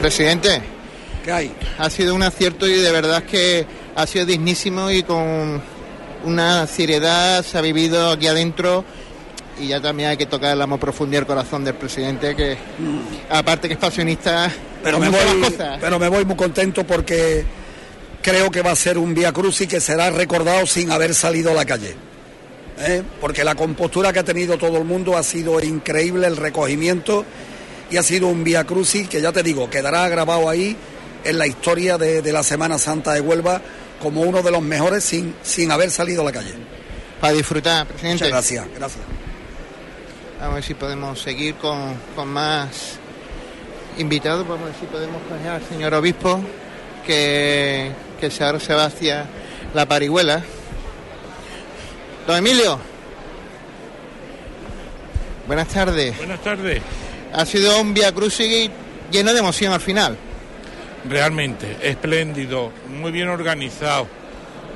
[0.00, 0.62] Presidente.
[1.22, 1.52] ¿Qué hay?
[1.78, 5.60] Ha sido un acierto y de verdad que ha sido dignísimo y con
[6.24, 8.82] una seriedad se ha vivido aquí adentro
[9.60, 12.56] y ya también hay que tocar la más profundidad el corazón del presidente que
[13.28, 14.50] aparte que es pasionista
[14.82, 15.78] Pero me, voy, cosas.
[15.78, 17.44] pero me voy muy contento porque
[18.22, 21.54] creo que va a ser un Vía Crucis que será recordado sin haber salido a
[21.54, 21.94] la calle.
[22.78, 23.02] ¿eh?
[23.20, 27.24] Porque la compostura que ha tenido todo el mundo ha sido increíble, el recogimiento,
[27.90, 30.76] y ha sido un Vía Crucis que ya te digo, quedará grabado ahí
[31.24, 33.60] en la historia de, de la Semana Santa de Huelva
[34.00, 36.54] como uno de los mejores sin, sin haber salido a la calle.
[37.20, 38.24] Para disfrutar, presidente.
[38.24, 39.04] Muchas gracias, gracias.
[40.40, 42.98] Vamos a ver si podemos seguir con, con más
[43.96, 44.46] invitados.
[44.46, 46.40] Vamos a ver si podemos coger al señor obispo,
[47.06, 47.92] que,
[48.22, 49.26] que se- ahora se va hacia
[49.74, 50.44] la parihuela.
[52.24, 52.78] Don Emilio.
[55.48, 56.16] Buenas tardes.
[56.18, 56.80] Buenas tardes.
[57.32, 58.70] Ha sido un Via Crucis
[59.10, 60.16] lleno de emoción al final.
[61.08, 64.06] Realmente, espléndido, muy bien organizado.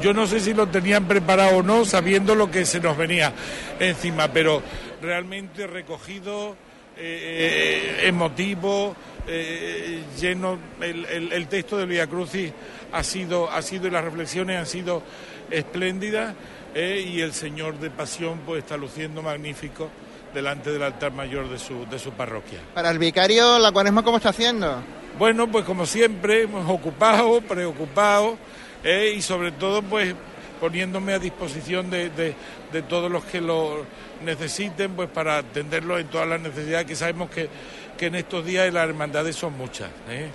[0.02, 3.32] Yo no sé si lo tenían preparado o no, sabiendo lo que se nos venía
[3.78, 4.60] encima, pero
[5.00, 6.56] realmente recogido,
[6.98, 8.96] eh, eh, emotivo,
[9.28, 10.58] eh, lleno.
[10.80, 12.50] El, el- el texto del Via Crucis
[12.96, 15.02] ha sido, ha sido y las reflexiones han sido
[15.50, 16.34] espléndidas
[16.74, 19.88] eh, y el Señor de Pasión pues está luciendo magnífico
[20.34, 22.58] delante del altar mayor de su, de su parroquia.
[22.74, 24.82] Para el vicario, ¿la cuaresma cómo está haciendo?
[25.18, 28.36] Bueno, pues como siempre, hemos ocupado, preocupado
[28.84, 30.14] eh, y sobre todo pues
[30.60, 32.34] poniéndome a disposición de, de-
[32.72, 33.86] de todos los que lo
[34.24, 37.48] necesiten pues para atenderlo en todas las necesidades que sabemos que,
[37.96, 39.88] que en estos días las hermandades son muchas.
[40.10, 40.28] eh.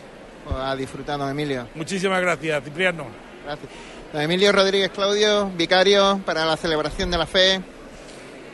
[0.58, 1.68] A disfrutar, don Emilio.
[1.76, 3.06] Muchísimas gracias, Cipriano.
[3.46, 3.70] Gracias.
[4.14, 7.62] Don Emilio Rodríguez Claudio, vicario para la celebración de la fe.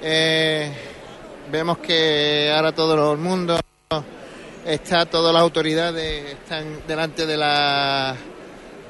[0.01, 0.71] Eh,
[1.51, 3.59] vemos que ahora todo el mundo
[4.65, 8.15] está, todas las autoridades están delante de la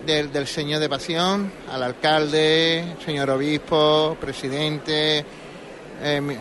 [0.06, 5.24] del, del Señor de Pasión, al alcalde, señor obispo, presidente,
[6.02, 6.38] eh,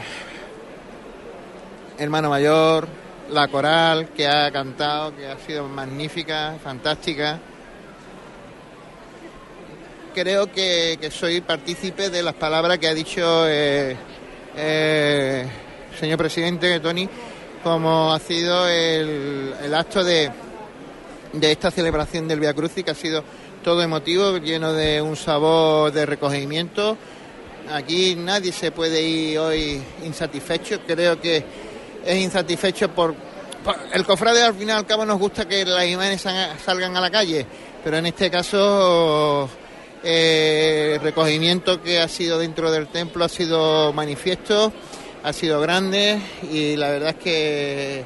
[1.98, 2.88] hermano mayor,
[3.30, 7.40] la coral que ha cantado, que ha sido magnífica, fantástica
[10.16, 13.94] creo que, que soy partícipe de las palabras que ha dicho eh,
[14.56, 15.46] eh,
[16.00, 17.06] señor presidente Tony,
[17.62, 20.30] como ha sido el, el acto de,
[21.34, 23.22] de esta celebración del Via Crucis, que ha sido
[23.62, 26.96] todo emotivo, lleno de un sabor de recogimiento.
[27.70, 31.44] Aquí nadie se puede ir hoy insatisfecho, creo que
[32.06, 33.14] es insatisfecho por,
[33.92, 37.10] el cofrade al fin y al cabo nos gusta que las imágenes salgan- a la
[37.10, 37.44] calle,
[37.82, 39.48] pero en este caso
[40.04, 44.72] eh, el recogimiento que ha sido dentro del templo ha sido manifiesto,
[45.24, 46.20] ha sido grande
[46.52, 48.04] y la verdad es que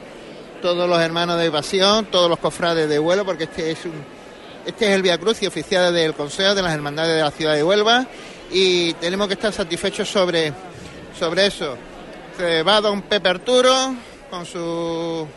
[0.63, 3.93] todos los hermanos de Pasión, todos los cofrades de vuelo, porque este es un,
[4.67, 7.65] este es el Via Crucis oficial del Consejo de las Hermandades de la ciudad de
[7.65, 8.07] Huelva
[8.51, 10.53] y tenemos que estar satisfechos sobre,
[11.19, 11.77] sobre eso.
[12.41, 13.95] Va don Pepe Arturo
[14.31, 15.29] con su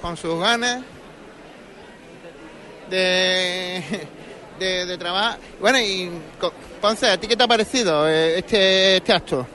[0.00, 0.82] con sus ganas
[2.88, 3.82] de,
[4.58, 5.38] de, de trabajar.
[5.60, 6.10] Bueno, y
[6.80, 9.46] Ponce, ¿a ti qué te ha parecido eh, este, este acto?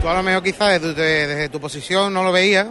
[0.00, 2.66] Tú a lo mejor quizás desde, desde tu posición no lo veías,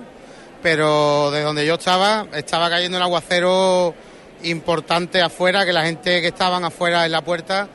[0.62, 3.96] pero de donde yo estaba, estaba cayendo un aguacero
[4.44, 7.68] importante afuera, que la gente que estaban afuera en la puerta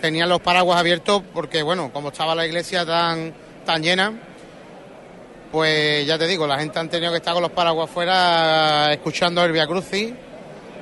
[0.00, 3.34] tenían los paraguas abiertos porque, bueno, como estaba la iglesia tan,
[3.64, 4.12] tan llena,
[5.50, 9.44] pues ya te digo, la gente han tenido que estar con los paraguas afuera escuchando
[9.44, 10.12] el Via Crucis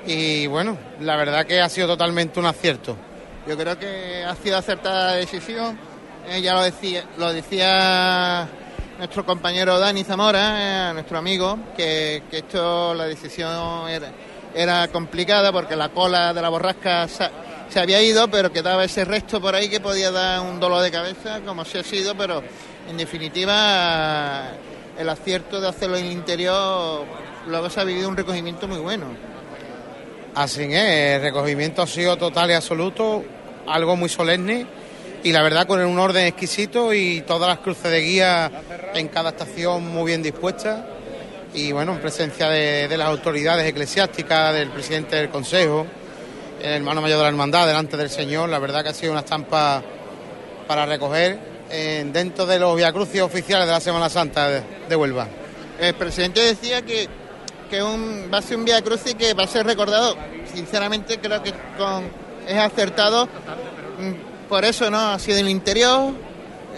[0.06, 2.96] y, bueno, la verdad que ha sido totalmente un acierto.
[3.46, 5.78] Yo creo que ha sido acertada la decisión.
[6.28, 8.48] Eh, ya lo decía, lo decía
[8.98, 14.10] nuestro compañero Dani Zamora, eh, nuestro amigo, que, que esto, la decisión era,
[14.56, 19.40] era complicada porque la cola de la borrasca se, había ido, pero quedaba ese resto
[19.40, 22.42] por ahí que podía dar un dolor de cabeza, como se ha sido, pero
[22.88, 24.52] en definitiva
[24.98, 27.04] el acierto de hacerlo en el interior,
[27.46, 29.06] luego se ha vivido un recogimiento muy bueno.
[30.34, 33.22] Así es, el recogimiento ha sido total y absoluto,
[33.66, 34.66] algo muy solemne
[35.22, 38.50] y la verdad con un orden exquisito y todas las cruces de guía
[38.94, 40.95] en cada estación muy bien dispuestas
[41.56, 45.86] y bueno, en presencia de, de las autoridades eclesiásticas, del presidente del Consejo,
[46.60, 49.22] el hermano mayor de la hermandad, delante del Señor, la verdad que ha sido una
[49.22, 49.82] estampa
[50.68, 51.56] para recoger
[52.12, 55.26] dentro de los viacrucis oficiales de la Semana Santa de, Huelva.
[55.80, 57.08] El presidente decía que,
[57.68, 60.16] que va a ser un Via Crucis que va a ser recordado.
[60.52, 62.04] Sinceramente creo que con,
[62.46, 63.26] es acertado.
[63.26, 66.12] Mm, Por eso no ha sido en el interior,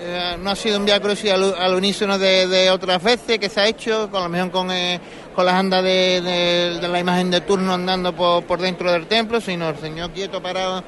[0.00, 3.60] eh, no ha sido un Via Crucis al, al unísono de, otras veces que se
[3.60, 5.00] ha hecho, con lo mejor con, eh,
[5.34, 9.68] con las andas de, la imagen de turno andando por, por dentro del templo, sino
[9.68, 10.84] el señor quieto parado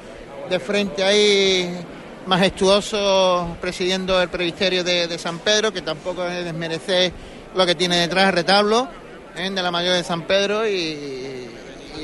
[0.49, 1.77] de frente ahí
[2.25, 7.11] majestuoso presidiendo el presbiterio de, San Pedro, que tampoco es desmerecer
[7.55, 8.87] lo que tiene detrás el retablo
[9.35, 9.49] ¿eh?
[9.49, 11.49] de la mayor de San Pedro y,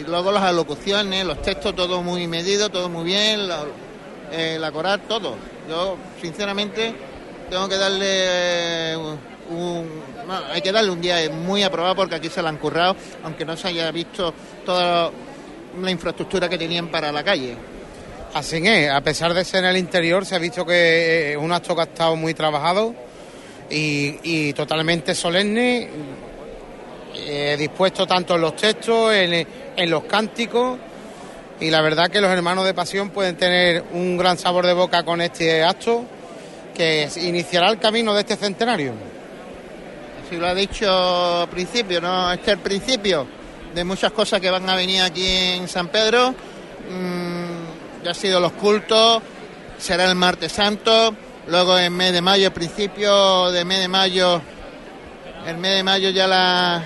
[0.07, 3.63] luego las alocuciones, los textos, todo muy medido, todo muy bien, la,
[4.31, 5.35] eh, la coral, todo.
[5.67, 6.93] Yo, sinceramente,
[7.49, 8.97] tengo que darle eh,
[9.49, 9.89] un...
[10.25, 13.43] no, hay que darle un día muy aprobado porque aquí se la han currado, aunque
[13.43, 14.33] no se haya visto
[14.65, 15.11] toda
[15.81, 17.55] la infraestructura que tenían para la calle.
[18.33, 21.51] Así es, a pesar de ser en el interior, se ha visto que es un
[21.51, 22.93] acto que ha estado muy trabajado
[23.69, 25.89] y, y totalmente solemne,
[27.15, 30.77] eh, dispuesto tanto en los textos, en, en los cánticos,
[31.59, 35.03] y la verdad que los hermanos de Pasión pueden tener un gran sabor de boca
[35.03, 36.05] con este acto
[36.75, 38.93] que iniciará el camino de este centenario.
[40.29, 42.31] Si lo ha dicho al principio, ¿no?
[42.31, 43.27] Este es el principio
[43.73, 46.31] de muchas cosas que van a venir aquí en San Pedro.
[46.31, 49.23] Mm, ya han sido los cultos,
[49.77, 51.15] será el martes santo,
[51.47, 54.41] luego en mes de mayo, principio de mes de mayo,
[55.47, 56.83] el mes de mayo ya la...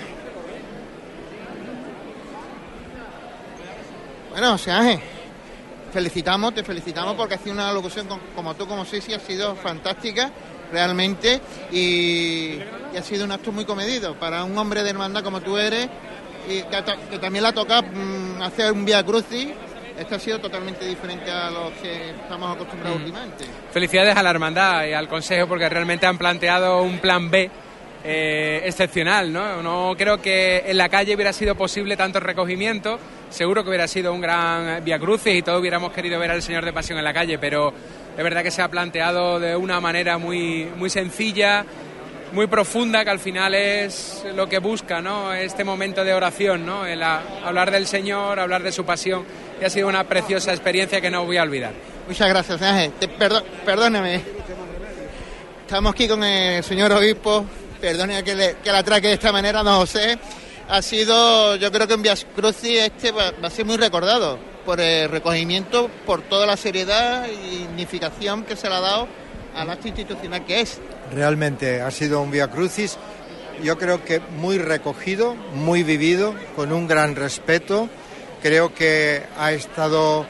[4.31, 4.99] Bueno, José Ángel,
[5.93, 9.55] felicitamos, te felicitamos porque ha sido una locución con- como tú, como Sisi, ha sido
[9.55, 10.31] fantástica
[10.71, 11.41] realmente
[11.71, 12.53] y,
[12.93, 15.89] y ha sido un acto muy comedido para un hombre de hermandad como tú eres
[16.49, 19.49] y que, también le ha tocado mm, hacer un Via Crucis.
[19.99, 23.03] Este ha sido totalmente diferente a los que estamos acostumbrados Mm.
[23.03, 23.45] últimamente.
[23.71, 27.51] Felicidades a la hermandad y al consejo porque realmente han planteado un plan B
[28.03, 29.61] eh, excepcional, ¿no?
[29.61, 32.99] No creo que en la calle hubiera sido posible tanto recogimiento,
[33.29, 36.65] seguro que hubiera sido un gran via crucis y todos hubiéramos querido ver al Señor
[36.65, 37.73] de Pasión en la calle, pero
[38.17, 41.63] es verdad que se ha planteado de una manera muy, muy sencilla,
[42.33, 45.33] muy profunda, que al final es lo que busca, ¿no?
[45.33, 46.85] Este momento de oración, ¿no?
[46.85, 49.23] El hablar del Señor, hablar de su pasión,
[49.61, 51.73] y ha sido una preciosa experiencia que no voy a olvidar.
[52.07, 52.59] Muchas gracias,
[53.19, 54.21] perdo- perdóname.
[55.61, 57.45] Estamos aquí con el señor obispo.
[57.81, 60.17] Perdone que, que la atraque de esta manera, don José.
[60.69, 64.79] Ha sido, yo creo que en Via Crucis este va, a ser muy recordado por
[64.79, 69.07] el recogimiento, por toda la seriedad y dignificación que se le ha dado
[69.55, 70.79] al acto institucional que es.
[71.11, 72.97] Realmente ha sido un Via Crucis,
[73.63, 77.89] yo creo que muy recogido, muy vivido, con un gran respeto.
[78.41, 80.25] Creo que ha estado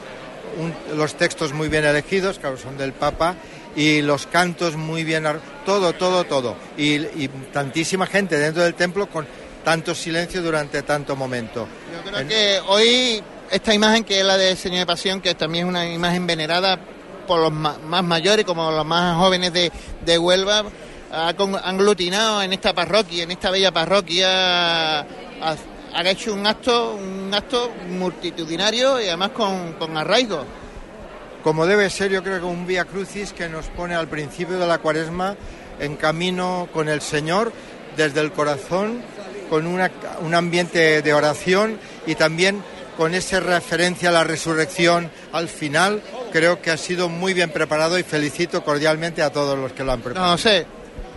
[0.58, 3.36] un- los textos muy bien elegidos, claro, son del Papa,
[3.76, 5.24] y los cantos muy bien,
[5.64, 6.56] todo, todo, todo.
[6.76, 9.26] Y, tantísima gente dentro del templo con
[9.64, 11.66] tanto silencio durante tanto momento.
[11.92, 15.66] Yo creo que hoy esta imagen que es la del Señor de Pasión, que también
[15.66, 16.78] es una imagen venerada
[17.26, 19.70] por los más mayores como los más jóvenes de,
[20.04, 20.64] de Huelva,
[21.12, 25.56] ha con- aglutinado en esta parroquia, en esta bella parroquia, ha
[26.06, 30.44] hecho un acto, un acto multitudinario y además con, con arraigo.
[31.42, 34.66] Como debe ser, yo creo que un Vía Crucis que nos pone al principio de
[34.66, 35.36] la cuaresma
[35.80, 37.52] en camino con el Señor,
[37.96, 39.02] desde el corazón,
[39.50, 39.90] con una-
[40.20, 42.62] un ambiente de oración y también
[42.96, 46.00] con esa referencia a la resurrección al final.
[46.30, 49.92] Creo que ha sido muy bien preparado y felicito cordialmente a todos los que lo
[49.92, 50.30] han preparado.
[50.32, 50.64] No sé,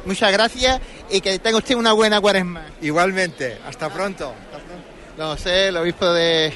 [0.05, 0.81] muchas gracias
[1.11, 2.65] y que tenga usted una buena cuaresma.
[2.81, 4.33] Igualmente, hasta pronto.
[5.17, 6.51] No sé, el obispo de...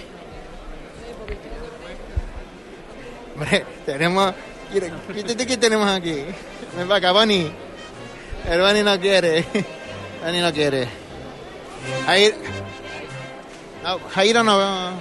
[3.39, 4.33] Hombre, tenemos...
[5.61, 6.25] Tenemos aquí.
[6.75, 7.49] Ven para acá, Boni.
[8.45, 9.45] El Boni no quiere.
[10.25, 10.89] Boni no quiere.
[12.05, 12.35] Jair...
[13.81, 14.91] No, Jairo no...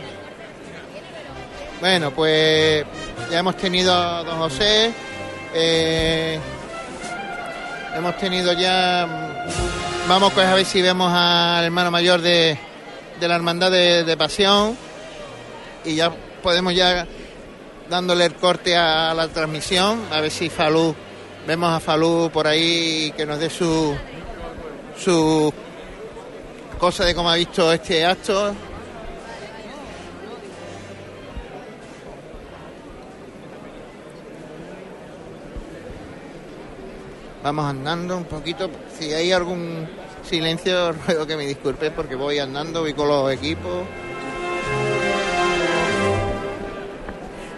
[1.80, 2.84] Bueno, pues
[3.28, 4.92] ya hemos tenido a don José.
[5.52, 6.38] eh,
[7.96, 9.44] hemos tenido ya...
[10.06, 12.56] Vamos pues a ver si vemos al hermano mayor de,
[13.18, 14.78] de la hermandad de pasión.
[15.84, 17.04] Y ya podemos ya
[17.88, 20.00] dándole el corte a la transmisión.
[20.10, 20.94] A ver si Falú...
[21.46, 23.96] Vemos a Falú por ahí que nos dé su...
[24.96, 25.52] Su
[26.78, 28.54] cosa de cómo ha visto este acto.
[37.42, 38.68] Vamos andando un poquito.
[38.98, 39.88] Si hay algún
[40.22, 43.86] silencio, ruego que me disculpen porque voy andando, voy con los equipos.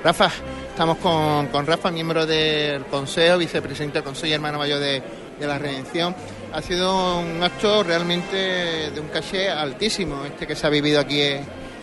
[0.03, 0.31] Rafa,
[0.71, 5.03] estamos con, con Rafa, miembro del Consejo, vicepresidente del Consejo y hermano mayor de,
[5.39, 6.17] de la Redención.
[6.55, 11.21] Ha sido un acto realmente de un caché altísimo, este que se ha vivido aquí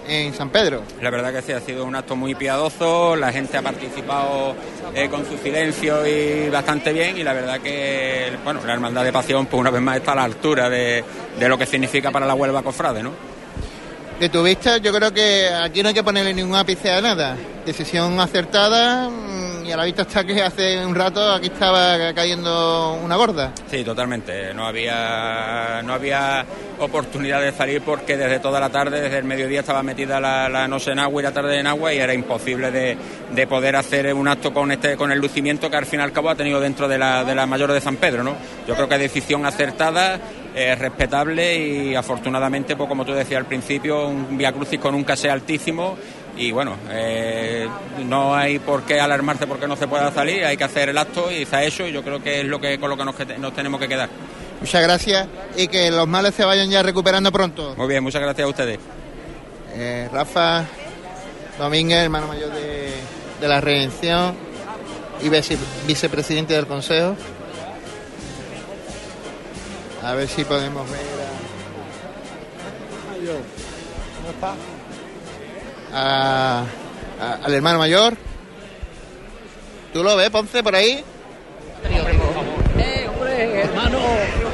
[0.07, 0.81] en, San Pedro.
[0.99, 4.55] La verdad que sí, ha sido un acto muy piadoso, la gente ha participado
[4.95, 9.13] eh, con su silencio y bastante bien y la verdad que bueno, la Hermandad de
[9.13, 11.03] Pasión pues una vez más está a la altura de,
[11.37, 13.36] de lo que significa para la Huelva Cofrade, ¿no?
[14.19, 17.37] De tu vista, yo creo que aquí no hay que ponerle ningún ápice a nada.
[17.63, 22.99] Decisión acertada mm, y a la vista está que hace un rato aquí estaba cayendo
[23.03, 23.51] una gorda.
[23.69, 24.55] Sí, totalmente.
[24.55, 26.43] No había, no había
[26.79, 30.67] oportunidad de salir porque desde toda la tarde, desde el mediodía estaba metida la, la
[30.67, 32.97] noche en agua y la tarde en agua y era imposible de,
[33.35, 36.11] de poder hacer un acto con este con el lucimiento que al fin y al
[36.11, 38.35] cabo ha tenido dentro de la, de la mayor de San Pedro, ¿no?
[38.67, 40.19] Yo creo que decisión acertada,
[40.59, 45.03] eh, respetable y afortunadamente, pues como tú decías al principio, un Via Crucis con un
[45.03, 45.95] casé altísimo
[46.35, 47.67] y bueno, eh,
[48.05, 51.31] no hay por qué alarmarse porque no se pueda salir, hay que hacer el acto
[51.31, 53.79] y ha hecho y yo creo que es lo que con lo que nos, tenemos
[53.79, 54.09] que quedar.
[54.59, 57.75] Muchas gracias y que los males se vayan ya recuperando pronto.
[57.77, 58.79] Muy bien, muchas gracias a ustedes.
[59.75, 60.65] Eh, Rafa
[61.59, 62.93] Domínguez, hermano mayor de,
[63.39, 64.35] de la Redención
[65.21, 67.15] y vice- vicepresidente del Consejo.
[70.03, 70.99] A ver si podemos ver
[75.93, 76.63] a-
[77.21, 78.15] a- al hermano mayor.
[79.93, 81.03] ¿Tú lo ves, Ponce, por ahí?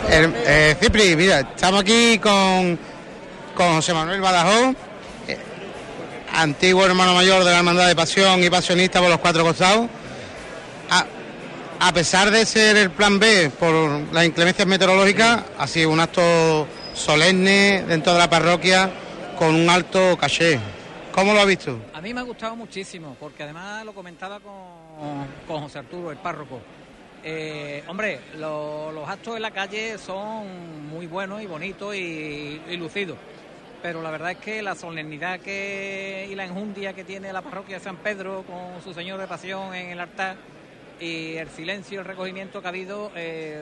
[0.10, 2.78] El- eh, Cipri, mira, estamos aquí con,
[3.56, 4.76] con José Manuel Badajoz,
[5.28, 5.38] eh,
[6.34, 9.88] antiguo hermano mayor de la Hermandad de Pasión y pasionista por los cuatro costados.
[11.86, 13.74] A, pesar de ser el plan B por
[14.14, 18.90] las inclemencias meteorológicas, ha sido un acto solemne dentro de la parroquia
[19.38, 20.60] con un alto caché.
[21.12, 21.78] ¿Cómo lo ha visto?
[21.94, 24.54] A mí me ha gustado muchísimo, porque además lo comentaba con,
[25.46, 26.62] con José Arturo, el párroco.
[27.24, 32.78] Eh, hombre, lo- los actos en la calle son muy buenos y bonitos y, y
[32.78, 33.18] lucidos,
[33.82, 37.78] pero la verdad es que la solemnidad que, y la enjundia que tiene la parroquia
[37.78, 40.36] de San Pedro con su Señor de Pasión en el altar
[41.04, 43.62] y el silencio el recogimiento que ha habido, eh,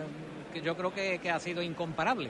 [0.54, 2.30] que yo creo que, que ha sido incomparable.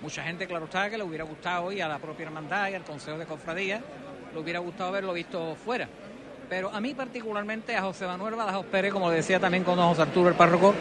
[0.00, 2.84] Mucha gente, claro está, que le hubiera gustado y a la propia hermandad y al
[2.84, 3.80] Consejo de Cofradía
[4.32, 5.88] le hubiera gustado haberlo visto fuera.
[6.48, 10.02] Pero a mí particularmente, a José Manuel Badajoz Pérez, como decía también con don José
[10.02, 10.74] Arturo, el párroco,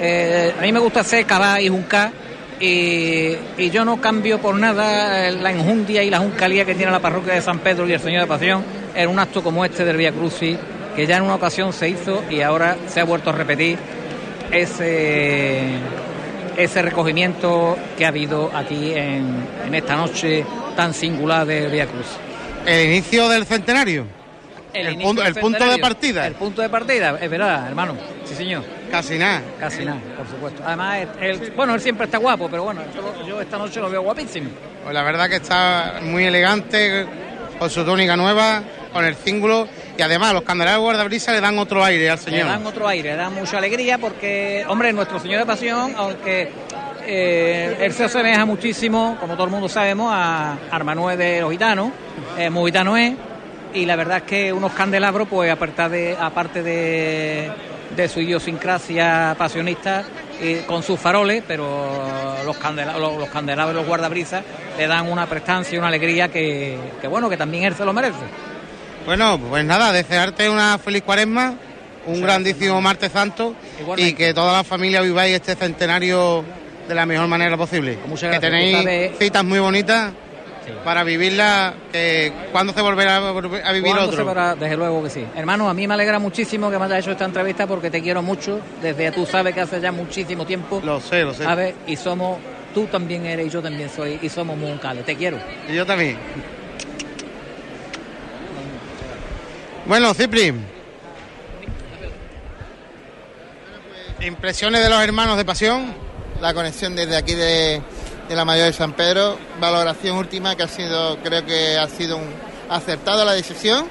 [0.00, 2.10] eh, a mí me gusta hacer cabá y juncar
[2.58, 6.90] y, y yo no cambio por nada eh, la enjundia y la juncalía que tiene
[6.90, 9.84] la parroquia de San Pedro y el Señor de Pasión en un acto como este
[9.84, 10.56] del Vía Crucis,
[10.94, 13.78] que ya en una ocasión se hizo y ahora se ha vuelto a repetir
[14.50, 15.78] ese,
[16.56, 20.44] ese recogimiento que ha habido aquí en, en esta noche
[20.76, 22.06] tan singular de Vía Cruz.
[22.66, 24.06] El inicio del centenario.
[24.72, 26.26] El, punto, el punto de partida.
[26.26, 27.94] El punto de partida, es verdad, hermano.
[28.24, 28.64] Sí, señor.
[28.90, 29.42] Casi nada.
[29.60, 30.62] Casi nada, por supuesto.
[30.64, 34.02] Además, él, bueno, él siempre está guapo, pero bueno, yo, yo esta noche lo veo
[34.02, 34.48] guapísimo.
[34.82, 37.06] Pues la verdad que está muy elegante,
[37.58, 38.62] con su túnica nueva,
[38.92, 42.46] con el cíngulo y además los candelabros guardabrisas le dan otro aire al Le Señor.
[42.46, 46.50] dan otro aire, le dan mucha alegría porque, hombre, nuestro Señor de Pasión, aunque
[47.04, 51.90] eh, él se asemeja muchísimo, como todo el mundo sabemos, a Armanuel de los gitanos,
[52.38, 53.12] eh, muy gitano es,
[53.74, 57.50] y la verdad es que unos candelabros, pues aparte de, aparte de,
[57.96, 60.04] de su idiosincrasia pasionista,
[60.66, 62.04] con sus faroles, pero
[62.44, 64.42] los, candela- los, los candelabros los guardabrisas
[64.76, 67.92] le dan una prestancia y una alegría que, que, bueno, que también él se lo
[67.92, 68.18] merece.
[69.04, 71.54] Bueno, pues nada, desearte una feliz cuaresma,
[72.06, 73.54] un grandísimo martes santo
[73.96, 76.44] y que toda la familia viváis este centenario
[76.88, 77.98] de la mejor manera posible.
[78.06, 80.12] Muchas que tenéis citas muy bonitas
[80.84, 84.16] para vivirla, que cuándo se volverá a vivir ¿Cuándo otro.
[84.16, 84.54] se podrá?
[84.54, 85.24] Desde luego que sí.
[85.34, 88.22] Hermano, a mí me alegra muchísimo que me hayas hecho esta entrevista porque te quiero
[88.22, 88.60] mucho.
[88.80, 90.80] Desde tú sabes que hace ya muchísimo tiempo.
[90.84, 91.44] Lo sé, lo sé.
[91.44, 91.74] ¿Sabes?
[91.86, 92.38] Y somos,
[92.74, 95.04] tú también eres y yo también soy, y somos muy uncales.
[95.04, 95.38] Te quiero.
[95.68, 96.16] Y yo también.
[99.84, 100.54] Bueno, Cipri.
[104.20, 105.92] Impresiones de los hermanos de pasión.
[106.40, 107.82] La conexión desde aquí de,
[108.28, 109.36] de la Mayor de San Pedro.
[109.60, 112.28] Valoración última que ha sido, creo que ha sido un
[112.70, 113.86] acertada la decisión.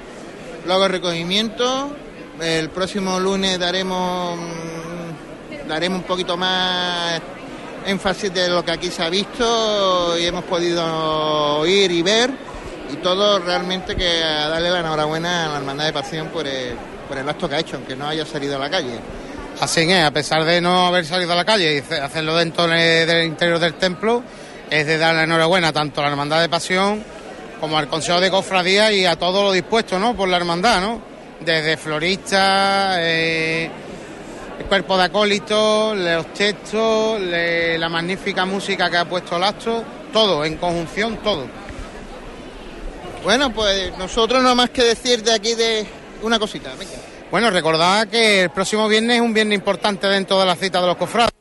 [0.66, 1.94] Luego recogimiento.
[2.40, 7.22] El próximo lunes daremos mm, daremos un poquito más
[7.86, 12.51] énfasis de lo que aquí se ha visto y hemos podido oír y ver.
[12.92, 16.76] Y todo realmente que darle la enhorabuena a la Hermandad de Pasión por el,
[17.08, 19.00] por el acto que ha hecho, aunque no haya salido a la calle.
[19.60, 22.68] Así es, a pesar de no haber salido a la calle y hace- hacerlo dentro
[22.68, 24.24] de- del interior del templo,
[24.70, 27.04] es de dar la enhorabuena tanto a la Hermandad de Pasión
[27.60, 30.16] como al Consejo de Cofradía y a todo lo dispuesto, ¿no?
[30.16, 31.02] Por la hermandad, ¿no?
[31.42, 33.70] Desde floristas, eh,
[34.60, 39.84] el cuerpo de acólitos, los textos, le- la magnífica música que ha puesto el acto,
[40.12, 41.46] todo, en conjunción, todo.
[43.24, 45.86] Bueno, pues nosotros no más que decir de aquí de
[46.24, 46.72] una cosita.
[46.78, 46.92] Venga.
[47.30, 50.88] Bueno, recordad que el próximo viernes es un viernes importante dentro de la cita de
[50.88, 51.32] los cofrades.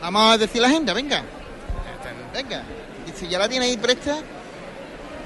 [0.00, 1.22] Vamos a decir la agenda, venga.
[2.34, 2.62] Venga.
[3.06, 4.18] Y si ya la tiene ahí presta,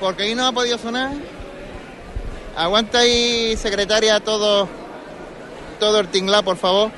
[0.01, 1.10] porque ahí no ha podido sonar.
[2.56, 4.69] Aguanta ahí, secretaria, todo,
[5.81, 6.90] todo el tinglá, por favor.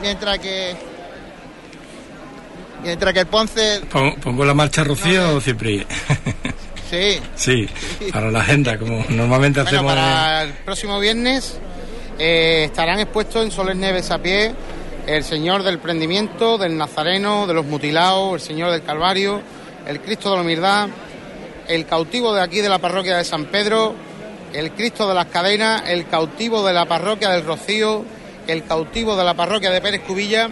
[0.00, 0.74] Mientras que.
[2.82, 3.80] Mientras que el Ponce.
[3.90, 5.86] Pon- ¿Pongo la marcha Rocío o Cipri?
[6.90, 7.20] Sí.
[7.36, 7.68] sí,
[8.12, 9.94] para la agenda, como normalmente Bueno, hacemos.
[9.94, 11.58] para el próximo viernes
[12.18, 14.52] eh, estarán expuestos en Solemne Besapié
[15.06, 19.40] el Señor del Prendimiento, del Nazareno, de los Mutilados, el Señor del Calvario,
[19.86, 20.88] el Cristo de la Humildad,
[21.66, 23.94] el cautivo de aquí de la parroquia de San Pedro,
[24.52, 28.04] el Cristo de las Cadenas, el cautivo de la parroquia del Rocío,
[28.46, 30.48] el cautivo de la parroquia de Pérez Cubilla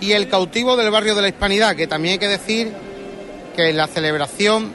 [0.00, 2.72] y el cautivo del barrio de la Hispanidad, que también hay que decir
[3.56, 4.72] que en la celebración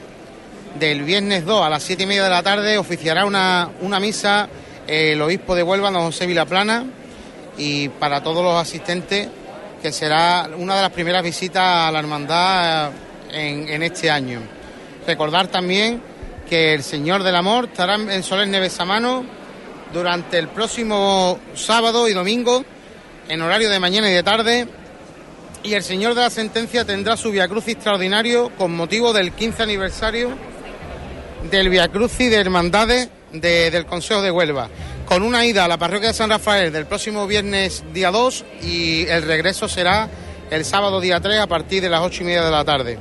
[0.78, 4.48] del viernes 2 a las 7 y media de la tarde oficiará una, una misa
[4.86, 6.84] eh, el obispo de Huelva, don José Vilaplana,
[7.56, 9.28] y para todos los asistentes,
[9.82, 12.90] que será una de las primeras visitas a la hermandad
[13.30, 14.40] eh, en, en este año.
[15.06, 16.02] Recordar también
[16.48, 19.24] que el Señor del Amor estará en Solemne Besamano
[19.92, 22.64] durante el próximo sábado y domingo,
[23.28, 24.68] en horario de mañana y de tarde,
[25.62, 29.64] y el Señor de la Sentencia tendrá su Via Crucis extraordinario con motivo del 15
[29.64, 30.55] aniversario
[31.50, 34.68] del Via Crucis de Hermandades de- del Consejo de Huelva,
[35.06, 39.06] con una ida a la parroquia de San Rafael del próximo viernes día 2 y
[39.08, 40.08] el regreso será
[40.50, 42.98] el sábado día 3 a partir de las 8 y media de la tarde.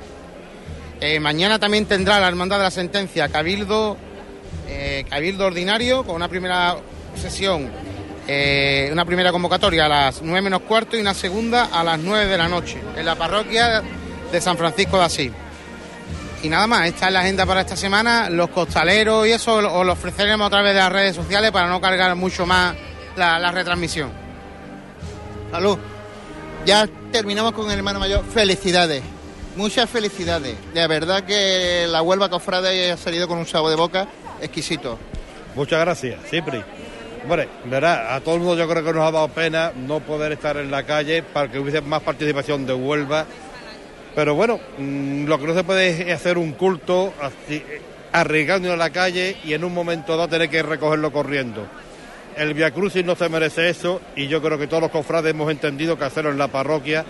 [1.02, 3.98] Eh, mañana también tendrá la Hermandad de la Sentencia Cabildo,
[4.68, 6.78] eh, Cabildo Ordinario con una primera
[7.22, 7.70] sesión,
[8.28, 12.26] eh, una primera convocatoria a las 9 menos cuarto y una segunda a las 9
[12.28, 13.84] de la noche en la parroquia
[14.32, 15.32] de San Francisco de Asís.
[16.46, 18.30] Y nada más, esta es la agenda para esta semana.
[18.30, 21.82] Los costaleros y eso os lo ofreceremos a través de las redes sociales para no
[21.82, 22.76] cargar mucho más
[23.16, 24.12] la, retransmisión.
[25.50, 25.80] Salud.
[26.64, 28.24] Ya terminamos con el hermano mayor.
[28.24, 29.02] Felicidades.
[29.56, 30.56] Muchas felicidades.
[30.72, 34.08] De verdad que la Huelva Cofrade ha salido con un sabor de boca
[34.40, 35.00] exquisito.
[35.56, 36.64] Muchas gracias, Cipri.
[37.24, 40.34] Hombre, verá, a todo el mundo yo creo que nos ha dado pena no poder
[40.34, 43.26] estar en la calle para que hubiese más participación de Huelva.
[44.16, 47.14] Pero bueno, mm, lo que no se puede es hacer un culto
[48.14, 51.68] arriesgando en la calle y en un momento dado tener que recogerlo corriendo.
[52.38, 55.52] El Via Crucis no se merece eso y yo creo que todos los cofrades hemos
[55.52, 57.06] entendido que hacerlo en la parroquia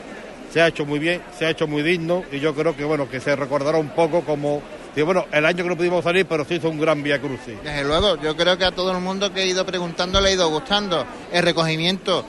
[0.52, 3.10] se ha hecho muy bien, se ha hecho muy digno y yo creo que bueno
[3.10, 4.62] que se recordará un poco como
[4.96, 7.62] digo, bueno, el año que no pudimos salir, pero se hizo un gran Via Crucis.
[7.64, 10.32] Desde luego, yo creo que a todo el mundo que he ido preguntando le ha
[10.32, 11.06] ido gustando.
[11.32, 12.24] El recogimiento,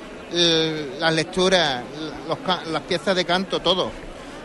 [0.98, 1.84] las lecturas,
[2.28, 3.90] los las piezas de canto, todo.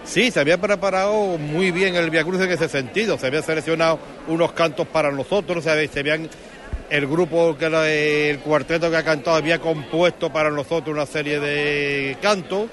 [0.06, 3.18] Sí, se había preparado muy bien el Via Crucis en ese sentido.
[3.18, 6.30] Se habían seleccionado unos cantos para nosotros, se, había- habían
[6.90, 11.40] el grupo, que era el cuarteto que ha cantado, había compuesto para nosotros una serie
[11.40, 12.68] de cantos.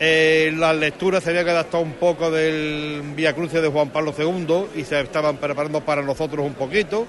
[0.00, 4.64] Eh, las lecturas se habían adaptado un poco del Vía Crucis de Juan Pablo II
[4.74, 7.06] y se estaban preparando para nosotros un poquito.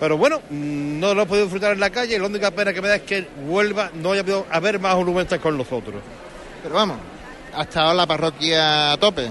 [0.00, 2.72] Pero bueno, mm, no lo he podido disfrutar en la calle y la única pena
[2.72, 5.96] que me da es que vuelva, no haya podido haber más monumentos con nosotros.
[6.62, 6.96] Pero vamos,
[7.58, 9.30] ha estado la parroquia a tope.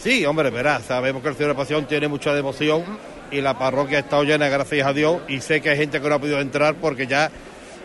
[0.00, 2.84] Sí, hombre, verás, sabemos que el Señor de Pasión tiene mucha devoción
[3.30, 6.08] y la parroquia ha estado llena, gracias a Dios, y sé que hay gente que
[6.08, 7.30] no ha podido entrar porque ya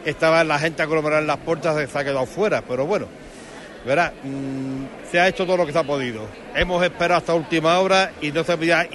[0.05, 3.07] estaba la gente aglomerada en las puertas y se ha quedado fuera, pero bueno,
[3.85, 6.25] verás, mm, se ha hecho todo lo que se ha podido.
[6.55, 8.87] Hemos esperado hasta última hora y no se podía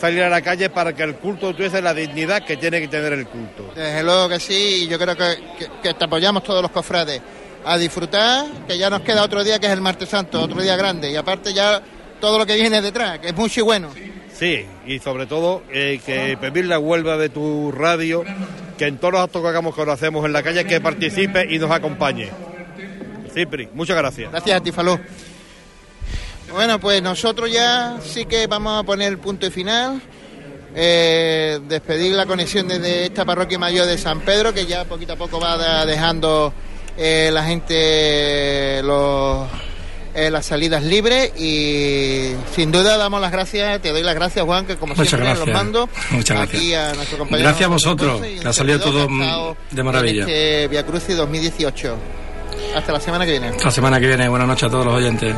[0.00, 3.12] salir a la calle para que el culto tuviese la dignidad que tiene que tener
[3.12, 3.72] el culto.
[3.74, 7.20] Desde luego que sí, y yo creo que, que- que te apoyamos todos los cofrades
[7.64, 10.76] a disfrutar, que ya nos queda otro día que es el martes santo, otro día
[10.76, 11.82] grande, y aparte ya
[12.20, 13.90] todo lo que viene detrás, que es mucho y bueno.
[14.32, 18.24] Sí, y sobre todo eh, que pedir la huelga de tu radio,
[18.76, 21.46] que en todos los actos que hagamos que lo hacemos en la calle, que participe
[21.52, 22.30] y nos acompañe.
[23.34, 24.30] Cipri, muchas gracias.
[24.30, 24.98] Gracias a ti, Falú.
[26.52, 30.00] Bueno, pues nosotros ya sí que vamos a poner el punto y final.
[30.74, 35.16] Eh, despedir la conexión desde esta parroquia mayor de San Pedro, que ya poquito a
[35.16, 36.52] poco va dejando
[36.98, 39.46] eh, la gente los,
[40.14, 41.32] eh, las salidas libres.
[41.38, 45.28] Y sin duda damos las gracias, te doy las gracias, Juan, que como Muchas siempre
[45.28, 45.46] gracias.
[45.46, 45.88] los mando.
[46.10, 46.92] Muchas aquí gracias.
[46.92, 47.48] a nuestro compañero.
[47.48, 50.22] Gracias a vosotros, ha salido todo de maravilla.
[50.22, 51.96] Este Via Crucis 2018.
[52.74, 53.52] Hasta la semana que viene.
[53.64, 55.34] La semana que viene, buenas noches a todos los oyentes.